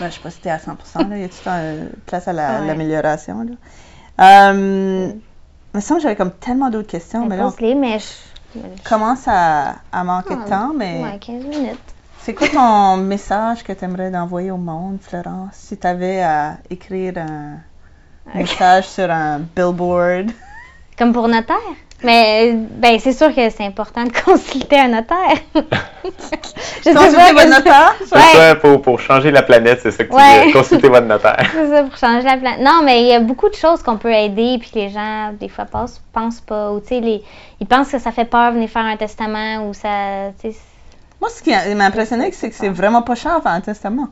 Ben, 0.00 0.08
je 0.10 0.14
sais 0.14 0.20
pas 0.20 0.30
si 0.30 0.40
t'es 0.40 0.50
à 0.50 0.58
100%, 0.58 1.08
là, 1.08 1.16
il 1.16 1.22
y 1.22 1.24
a 1.24 1.28
tout 1.28 1.36
le 1.40 1.44
temps 1.44 1.56
euh, 1.58 1.88
place 2.06 2.26
à 2.28 2.32
la- 2.32 2.60
Ouais. 2.60 2.66
l'amélioration. 2.66 3.42
là? 4.18 4.50
Euh, 4.50 5.12
il 5.12 5.76
me 5.76 5.80
semble 5.80 5.98
que 6.00 6.04
j'avais 6.04 6.16
comme 6.16 6.32
tellement 6.32 6.70
d'autres 6.70 6.88
questions, 6.90 7.26
mais 7.26 7.36
là, 7.36 7.46
on 7.48 7.74
mais 7.74 7.98
je... 7.98 8.60
commence 8.88 9.26
à, 9.26 9.76
à 9.92 10.04
manquer 10.04 10.36
de 10.36 10.40
Ah, 10.46 10.48
temps, 10.48 10.72
mais 10.76 11.02
Ouais, 11.02 11.18
15 11.18 11.44
minutes. 11.44 11.78
c'est 12.20 12.34
quoi 12.34 12.48
ton 12.48 12.96
message 12.98 13.64
que 13.64 13.72
tu 13.72 13.84
aimerais 13.84 14.14
envoyer 14.16 14.50
au 14.52 14.56
monde, 14.56 14.98
Florence, 15.00 15.54
si 15.54 15.76
tu 15.76 15.86
avais 15.86 16.22
à 16.22 16.58
écrire 16.70 17.14
un 17.18 17.58
message 18.34 18.88
sur 18.88 19.10
un 19.10 19.40
billboard? 19.40 20.30
Comme 20.96 21.12
pour 21.12 21.26
notaire? 21.28 21.56
Mais 22.02 22.52
ben 22.54 22.98
c'est 22.98 23.12
sûr 23.12 23.34
que 23.34 23.48
c'est 23.48 23.64
important 23.64 24.04
de 24.04 24.12
consulter 24.24 24.78
un 24.78 24.88
notaire. 24.88 25.38
je 25.54 26.92
pas, 26.92 27.32
votre 27.32 27.48
notaire? 27.48 27.94
C'est 28.04 28.14
Ouais. 28.14 28.22
ça, 28.34 28.54
pour, 28.56 28.82
pour 28.82 29.00
changer 29.00 29.30
la 29.30 29.42
planète, 29.42 29.80
c'est 29.82 29.90
ça 29.90 30.04
que 30.04 30.10
tu 30.10 30.14
Ouais. 30.16 30.46
dis. 30.46 30.52
Consultez 30.52 30.88
votre 30.88 31.06
notaire. 31.06 31.46
C'est 31.52 31.68
ça, 31.70 31.82
pour 31.82 31.96
changer 31.96 32.26
la 32.26 32.36
planète. 32.36 32.60
Non, 32.60 32.82
mais 32.84 33.00
il 33.02 33.06
y 33.08 33.12
a 33.14 33.20
beaucoup 33.20 33.48
de 33.48 33.54
choses 33.54 33.82
qu'on 33.82 33.96
peut 33.96 34.12
aider, 34.12 34.58
puis 34.60 34.70
que 34.70 34.78
les 34.80 34.90
gens, 34.90 35.32
des 35.40 35.48
fois, 35.48 35.64
pensent, 35.64 36.02
pensent 36.12 36.40
pas. 36.42 36.72
Ou, 36.72 36.80
tu 36.80 36.88
sais, 36.88 37.00
les- 37.00 37.22
ils 37.60 37.66
pensent 37.66 37.90
que 37.90 37.98
ça 37.98 38.12
fait 38.12 38.26
peur 38.26 38.52
venir 38.52 38.68
faire 38.68 38.84
un 38.84 38.96
testament, 38.96 39.66
ou 39.68 39.72
ça. 39.72 40.30
Moi, 41.20 41.30
ce 41.30 41.42
qui 41.42 41.50
m'a 41.74 41.84
impressionné, 41.84 42.30
c'est 42.32 42.50
que 42.50 42.56
c'est 42.56 42.68
vraiment 42.68 43.00
pas 43.02 43.14
cher 43.14 43.40
faire 43.42 43.52
un 43.52 43.60
testament. 43.60 44.08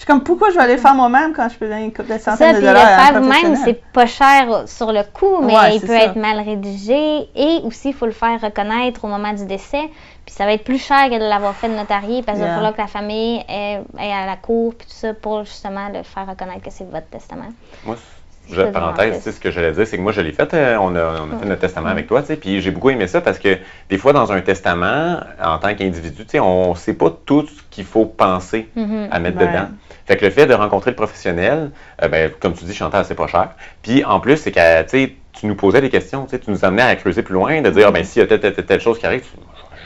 Je 0.00 0.04
suis 0.06 0.12
comme, 0.14 0.24
pourquoi 0.24 0.48
je 0.48 0.54
vais 0.54 0.62
aller 0.62 0.76
le 0.76 0.80
faire 0.80 0.94
moi-même 0.94 1.34
quand 1.34 1.46
je 1.50 1.58
peux 1.58 1.68
donner 1.68 1.84
une 1.84 1.92
couple 1.92 2.14
de 2.14 2.18
centaines 2.18 2.36
ça, 2.38 2.52
de 2.54 2.56
puis 2.56 2.66
le 2.66 2.74
faire 2.74 3.20
vous-même, 3.20 3.54
c'est 3.54 3.82
pas 3.92 4.06
cher 4.06 4.62
sur 4.66 4.92
le 4.92 5.02
coup, 5.02 5.42
mais 5.42 5.54
Ouais, 5.54 5.76
il 5.76 5.80
peut 5.82 5.88
ça. 5.88 6.04
être 6.04 6.16
mal 6.16 6.38
rédigé 6.40 7.28
et 7.36 7.60
aussi 7.64 7.88
il 7.90 7.94
faut 7.94 8.06
le 8.06 8.12
faire 8.12 8.40
reconnaître 8.40 9.04
au 9.04 9.08
moment 9.08 9.34
du 9.34 9.44
décès. 9.44 9.90
Puis 10.24 10.34
ça 10.34 10.46
va 10.46 10.54
être 10.54 10.64
plus 10.64 10.78
cher 10.82 11.10
que 11.10 11.16
de 11.18 11.28
l'avoir 11.28 11.54
fait 11.54 11.68
de 11.68 11.74
notarié 11.74 12.22
parce 12.22 12.38
qu'il 12.38 12.46
Yeah. 12.46 12.48
va 12.48 12.54
falloir 12.54 12.72
que 12.74 12.80
la 12.80 12.86
famille 12.86 13.44
est, 13.46 13.80
est 13.98 14.10
à 14.12 14.24
la 14.24 14.36
cour 14.36 14.74
puis 14.74 14.86
tout 14.86 14.94
ça 14.94 15.12
pour 15.12 15.44
justement 15.44 15.88
le 15.92 16.02
faire 16.02 16.26
reconnaître 16.26 16.62
que 16.62 16.70
c'est 16.70 16.90
votre 16.90 17.08
testament. 17.08 17.48
Moi, 17.84 17.96
C'est 17.98 18.19
je, 18.52 18.62
parenthèse, 18.62 19.16
tu 19.18 19.22
sais, 19.22 19.32
ce 19.32 19.40
que 19.40 19.50
j'allais 19.50 19.72
dire, 19.72 19.86
c'est 19.86 19.96
que 19.96 20.02
moi, 20.02 20.12
je 20.12 20.20
l'ai 20.20 20.32
fait. 20.32 20.52
euh, 20.54 20.76
on 20.80 20.94
a, 20.96 21.22
on 21.28 21.34
a 21.34 21.38
fait 21.38 21.46
notre 21.46 21.60
testament 21.60 21.88
avec 21.88 22.06
toi, 22.06 22.20
tu 22.22 22.28
sais, 22.28 22.36
puis 22.36 22.60
j'ai 22.60 22.70
beaucoup 22.70 22.90
aimé 22.90 23.06
ça 23.06 23.20
parce 23.20 23.38
que 23.38 23.58
des 23.88 23.98
fois, 23.98 24.12
dans 24.12 24.32
un 24.32 24.40
testament, 24.40 25.20
en 25.42 25.58
tant 25.58 25.74
qu'individu, 25.74 26.24
tu 26.24 26.30
sais, 26.32 26.40
on 26.40 26.70
ne 26.70 26.76
sait 26.76 26.94
pas 26.94 27.10
tout 27.26 27.46
ce 27.46 27.62
qu'il 27.70 27.84
faut 27.84 28.06
penser 28.06 28.68
Mhm. 28.76 29.08
à 29.10 29.18
mettre 29.20 29.38
Ouais. 29.38 29.46
dedans. 29.48 29.68
Fait 30.06 30.16
que 30.16 30.24
le 30.24 30.30
fait 30.30 30.46
de 30.46 30.54
rencontrer 30.54 30.90
le 30.90 30.96
professionnel, 30.96 31.70
euh, 32.02 32.08
ben, 32.08 32.30
comme 32.40 32.54
tu 32.54 32.64
dis, 32.64 32.74
Chantal, 32.74 33.04
c'est 33.04 33.14
pas 33.14 33.26
cher. 33.28 33.50
Puis 33.82 34.04
en 34.04 34.18
plus, 34.20 34.36
c'est 34.38 34.50
que 34.52 34.82
tu 34.82 34.88
sais, 34.88 35.14
tu 35.32 35.46
nous 35.46 35.54
posais 35.54 35.80
des 35.80 35.90
questions, 35.90 36.26
tu 36.26 36.38
nous 36.48 36.64
amenais 36.64 36.82
à 36.82 36.96
creuser 36.96 37.22
plus 37.22 37.34
loin, 37.34 37.62
de 37.62 37.70
dire, 37.70 37.86
ah, 37.88 37.90
ben, 37.92 38.02
s'il 38.04 38.20
y 38.20 38.24
a 38.24 38.26
telle, 38.28 38.40
telle, 38.40 38.54
telle, 38.66 38.80
chose 38.80 38.98
qui 38.98 39.06
arrive, 39.06 39.22
tu 39.22 39.28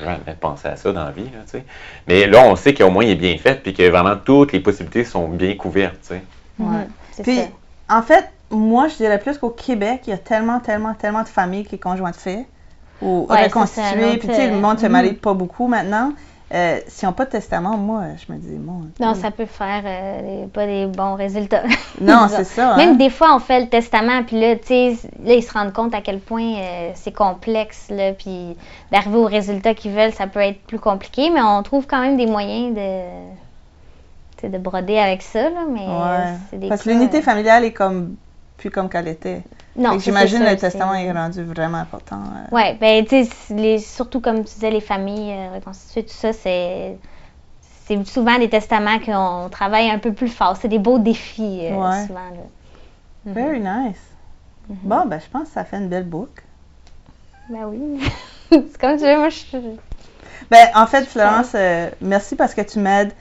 jamais 0.02 0.36
penser 0.40 0.66
à 0.68 0.76
ça 0.76 0.92
dans 0.92 1.04
la 1.04 1.10
vie, 1.12 1.22
là, 1.24 1.40
tu 1.44 1.52
sais. 1.58 1.64
Mais 2.08 2.26
là, 2.26 2.42
on 2.44 2.56
sait 2.56 2.74
qu'au 2.74 2.90
moins, 2.90 3.04
il 3.04 3.10
est 3.10 3.14
bien 3.14 3.36
fait, 3.38 3.62
puis 3.62 3.72
que 3.72 3.88
vraiment 3.88 4.16
toutes 4.16 4.52
les 4.52 4.60
possibilités 4.60 5.04
sont 5.04 5.28
bien 5.28 5.54
couvertes, 5.54 5.94
tu 6.02 6.14
sais. 6.14 6.22
Ouais. 6.58 6.86
C'est 7.12 7.22
Puis, 7.22 7.36
ça. 7.36 7.48
en 7.96 8.02
fait, 8.02 8.28
moi, 8.54 8.88
je 8.88 8.96
dirais 8.96 9.18
plus 9.18 9.38
qu'au 9.38 9.50
Québec, 9.50 10.02
il 10.06 10.10
y 10.10 10.12
a 10.14 10.18
tellement, 10.18 10.60
tellement, 10.60 10.94
tellement 10.94 11.22
de 11.22 11.28
familles 11.28 11.64
qui 11.64 11.78
conjoints 11.78 12.10
de 12.10 12.16
fait 12.16 12.46
ou 13.02 13.26
Ouais, 13.28 13.44
reconstituées. 13.44 14.18
Puis, 14.18 14.28
tu 14.28 14.34
sais, 14.34 14.48
le 14.48 14.54
euh, 14.56 14.60
monde 14.60 14.78
se 14.78 14.86
mhm. 14.86 14.92
marie 14.92 15.12
pas 15.14 15.34
beaucoup 15.34 15.66
maintenant. 15.66 16.12
Euh, 16.52 16.78
S'ils 16.86 17.08
n'ont 17.08 17.14
pas 17.14 17.24
de 17.24 17.30
testament, 17.30 17.76
moi, 17.76 18.02
je 18.24 18.32
me 18.32 18.38
dis, 18.38 18.52
mon 18.58 18.82
Non, 19.00 19.12
Dieu. 19.12 19.22
ça 19.22 19.30
peut 19.32 19.46
faire 19.46 19.82
euh, 19.84 20.46
pas 20.46 20.66
des 20.66 20.86
bons 20.86 21.14
résultats. 21.14 21.62
Non, 22.00 22.26
c'est 22.30 22.44
ça. 22.44 22.74
hein. 22.74 22.76
Même 22.76 22.96
des 22.96 23.10
fois, 23.10 23.34
on 23.34 23.40
fait 23.40 23.60
le 23.60 23.68
testament, 23.68 24.22
puis 24.24 24.38
là, 24.38 24.54
tu 24.54 24.66
sais, 24.66 24.96
là, 25.24 25.34
ils 25.34 25.42
se 25.42 25.52
rendent 25.52 25.72
compte 25.72 25.94
à 25.94 26.00
quel 26.00 26.20
point 26.20 26.54
euh, 26.58 26.90
c'est 26.94 27.12
complexe, 27.12 27.86
là, 27.90 28.12
puis 28.12 28.56
d'arriver 28.92 29.16
au 29.16 29.24
résultat 29.24 29.74
qu'ils 29.74 29.92
veulent, 29.92 30.12
ça 30.12 30.26
peut 30.28 30.40
être 30.40 30.60
plus 30.66 30.78
compliqué, 30.78 31.30
mais 31.30 31.42
on 31.42 31.62
trouve 31.64 31.86
quand 31.86 32.00
même 32.00 32.16
des 32.16 32.26
moyens 32.26 32.74
de, 32.76 34.48
de 34.48 34.58
broder 34.58 34.98
avec 34.98 35.22
ça, 35.22 35.48
là, 35.50 35.64
mais 35.68 35.80
euh, 35.88 36.18
Ouais. 36.28 36.34
c'est 36.50 36.58
des 36.60 36.68
Parce 36.68 36.82
que 36.82 36.90
l'unité 36.90 37.18
euh, 37.18 37.22
familiale 37.22 37.64
est 37.64 37.72
comme 37.72 38.14
plus 38.56 38.70
comme 38.70 38.88
qu'elle 38.88 39.08
était. 39.08 39.42
Non, 39.76 39.98
J'imagine 39.98 40.44
le 40.44 40.56
testament 40.56 40.94
est 40.94 41.10
rendu 41.10 41.42
vraiment 41.42 41.78
important. 41.78 42.16
euh. 42.20 42.54
Ouais, 42.54 42.76
ben, 42.80 43.04
tu 43.04 43.24
sais, 43.24 43.78
surtout 43.78 44.20
comme 44.20 44.44
tu 44.44 44.54
disais, 44.54 44.70
les 44.70 44.80
familles 44.80 45.32
euh, 45.32 45.54
reconstituées, 45.54 46.04
tout 46.04 46.14
ça, 46.14 46.32
c'est. 46.32 46.96
C'est 47.86 48.02
souvent 48.06 48.38
des 48.38 48.48
testaments 48.48 48.98
qu'on 48.98 49.50
travaille 49.50 49.90
un 49.90 49.98
peu 49.98 50.14
plus 50.14 50.28
fort. 50.28 50.56
C'est 50.56 50.68
des 50.68 50.78
beaux 50.78 50.98
défis, 50.98 51.66
euh, 51.66 51.76
Ouais. 51.76 52.06
souvent. 52.06 52.30
Là. 52.30 52.46
Mhm. 53.26 53.34
Very 53.34 53.60
nice. 53.60 54.00
Bon, 54.70 55.04
ben, 55.04 55.20
je 55.20 55.28
pense 55.28 55.48
que 55.48 55.54
ça 55.54 55.64
fait 55.64 55.76
une 55.76 55.88
belle 55.90 56.04
boucle. 56.06 56.42
Ben 57.50 57.66
oui. 57.66 58.00
c'est 58.50 58.78
comme 58.80 58.96
tu 58.96 59.04
veux, 59.04 59.18
moi, 59.18 59.28
je. 59.28 59.58
Ben, 60.50 60.68
en 60.74 60.86
fait, 60.86 61.04
Florence, 61.04 61.52
euh, 61.54 61.90
merci 62.00 62.36
parce 62.36 62.54
que 62.54 62.62
tu 62.62 62.78
m'aides. 62.78 63.12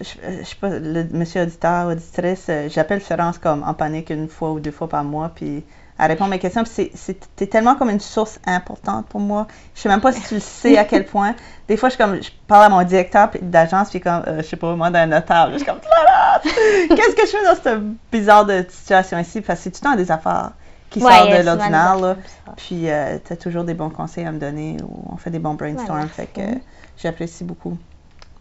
Je, 0.00 0.06
euh, 0.24 0.38
je 0.40 0.44
sais 0.44 0.54
pas, 0.60 0.68
le 0.70 1.04
monsieur 1.12 1.42
auditeur, 1.42 1.88
auditrice, 1.88 2.46
euh, 2.48 2.68
j'appelle 2.68 3.00
Florence 3.00 3.38
comme 3.38 3.62
en 3.64 3.74
panique 3.74 4.10
une 4.10 4.28
fois 4.28 4.52
ou 4.52 4.60
deux 4.60 4.70
fois 4.70 4.88
par 4.88 5.02
mois, 5.04 5.30
puis 5.34 5.64
elle 5.98 6.06
répond 6.06 6.26
à 6.26 6.28
mes 6.28 6.38
questions. 6.38 6.62
Puis 6.62 6.90
c'est- 6.94 7.46
tellement 7.50 7.74
comme 7.74 7.90
une 7.90 7.98
source 7.98 8.38
importante 8.46 9.06
pour 9.06 9.20
moi. 9.20 9.46
Je 9.74 9.80
sais 9.80 9.88
même 9.88 10.00
pas 10.00 10.12
si 10.12 10.22
tu 10.22 10.34
le 10.34 10.40
sais 10.40 10.78
à 10.78 10.84
quel 10.84 11.04
point. 11.04 11.34
Des 11.66 11.76
fois, 11.76 11.88
je, 11.88 11.94
suis 11.96 12.04
comme, 12.04 12.22
je 12.22 12.30
parle 12.46 12.64
à 12.66 12.68
mon 12.68 12.82
directeur 12.84 13.30
puis- 13.30 13.40
d'agence, 13.42 13.90
puis 13.90 14.00
comme, 14.00 14.22
euh, 14.28 14.38
je 14.42 14.46
sais 14.46 14.56
pas, 14.56 14.76
moi, 14.76 14.90
d'un 14.90 15.06
notaire. 15.06 15.50
Je 15.52 15.56
suis 15.56 15.66
comme, 15.66 15.80
Florence, 15.80 16.42
qu'est-ce 16.88 17.16
que 17.16 17.26
je 17.26 17.30
fais 17.36 17.44
dans 17.44 17.60
cette 17.60 17.82
bizarre 18.12 18.46
de 18.46 18.64
situation 18.68 19.18
ici? 19.18 19.40
Parce 19.40 19.58
que 19.58 19.64
c'est 19.64 19.70
tout 19.72 19.80
le 19.82 19.90
temps 19.90 19.96
des 19.96 20.10
affaires 20.12 20.52
qui 20.90 21.00
Ouais, 21.02 21.12
sortent 21.12 21.30
de 21.38 21.42
l'ordinaire. 21.44 22.16
Puis, 22.56 22.86
tu 23.26 23.32
as 23.32 23.36
toujours 23.36 23.64
des 23.64 23.74
bons 23.74 23.90
conseils 23.90 24.24
à 24.26 24.30
me 24.32 24.38
donner 24.38 24.76
ou 24.84 25.12
on 25.12 25.16
fait 25.16 25.30
des 25.30 25.38
bons 25.40 25.54
brainstorms. 25.54 25.98
merci. 25.98 26.12
fait 26.14 26.26
que 26.26 26.40
euh, 26.40 26.54
j'apprécie 26.96 27.42
beaucoup, 27.44 27.76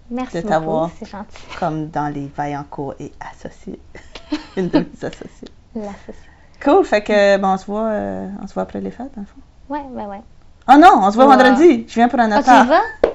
Merci 0.10 0.41
de 0.41 0.48
t'avoir. 0.48 0.89
comme 1.60 1.88
dans 1.89 2.08
les 2.13 2.30
Vaillancourt 2.36 2.96
et 3.00 3.12
associés. 3.20 3.80
Une 4.56 4.70
de 4.70 4.80
mes 4.80 5.06
associés. 5.06 5.50
L'associé. 5.76 6.13
Cool, 6.63 6.84
fait 6.86 7.02
que, 7.04 7.38
bon, 7.38 7.50
on 7.50 7.58
se 7.58 7.65
voit, 7.65 7.82
euh, 7.89 8.28
on 8.41 8.48
se 8.48 8.54
voit 8.54 8.63
après 8.63 8.82
les 8.82 8.89
fêtes, 8.91 9.13
dans 9.15 9.22
le 9.22 9.28
fond. 9.28 9.41
Ouais, 9.70 9.84
ben 9.96 10.08
ouais. 10.08 10.22
Oh 10.70 10.78
non, 10.78 11.02
on 11.06 11.12
se 11.12 11.15
voit 11.15 11.28
Ouais. 11.28 11.36
vendredi. 11.36 11.86
Je 11.88 11.93
viens 11.93 12.08
pour 12.08 12.20
un 12.20 12.32
Ah, 12.32 12.41
tu 12.41 12.50
notaire. 12.50 12.63
y 12.65 12.67
vas? 12.67 13.10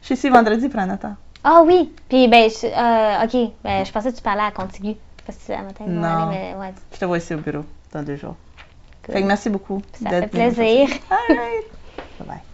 je 0.00 0.06
suis 0.06 0.14
ici 0.14 0.28
vendredi 0.28 0.68
pour 0.68 0.78
un 0.80 0.86
notaire. 0.86 1.16
Ah 1.42 1.62
oui. 1.64 1.92
Puis, 2.08 2.28
ben, 2.28 2.48
je- 2.48 2.66
euh, 2.66 3.24
OK. 3.24 3.52
Ben, 3.64 3.84
je 3.84 3.92
pensais 3.92 4.12
que 4.12 4.16
tu 4.16 4.22
parlais 4.22 4.42
à 4.44 4.50
Contigu. 4.50 4.94
Parce 5.26 5.38
que 5.38 5.52
à 5.52 5.62
matin, 5.62 5.84
Non. 5.86 6.28
aller, 6.28 6.36
mais 6.54 6.54
ouais. 6.60 6.74
Je 6.92 6.98
te 6.98 7.04
vois 7.04 7.18
ici 7.18 7.34
au 7.34 7.38
bureau 7.38 7.64
dans 7.92 8.02
deux 8.02 8.16
jours. 8.16 8.36
Cool. 9.04 9.14
Fait 9.14 9.22
que 9.22 9.26
merci 9.26 9.50
beaucoup. 9.50 9.82
Ça 10.02 10.10
fait 10.10 10.26
plaisir. 10.28 10.62
aujourd'hui. 10.64 11.00
All 11.10 11.36
right. 11.36 11.64
Bye 12.20 12.28
bye. 12.28 12.45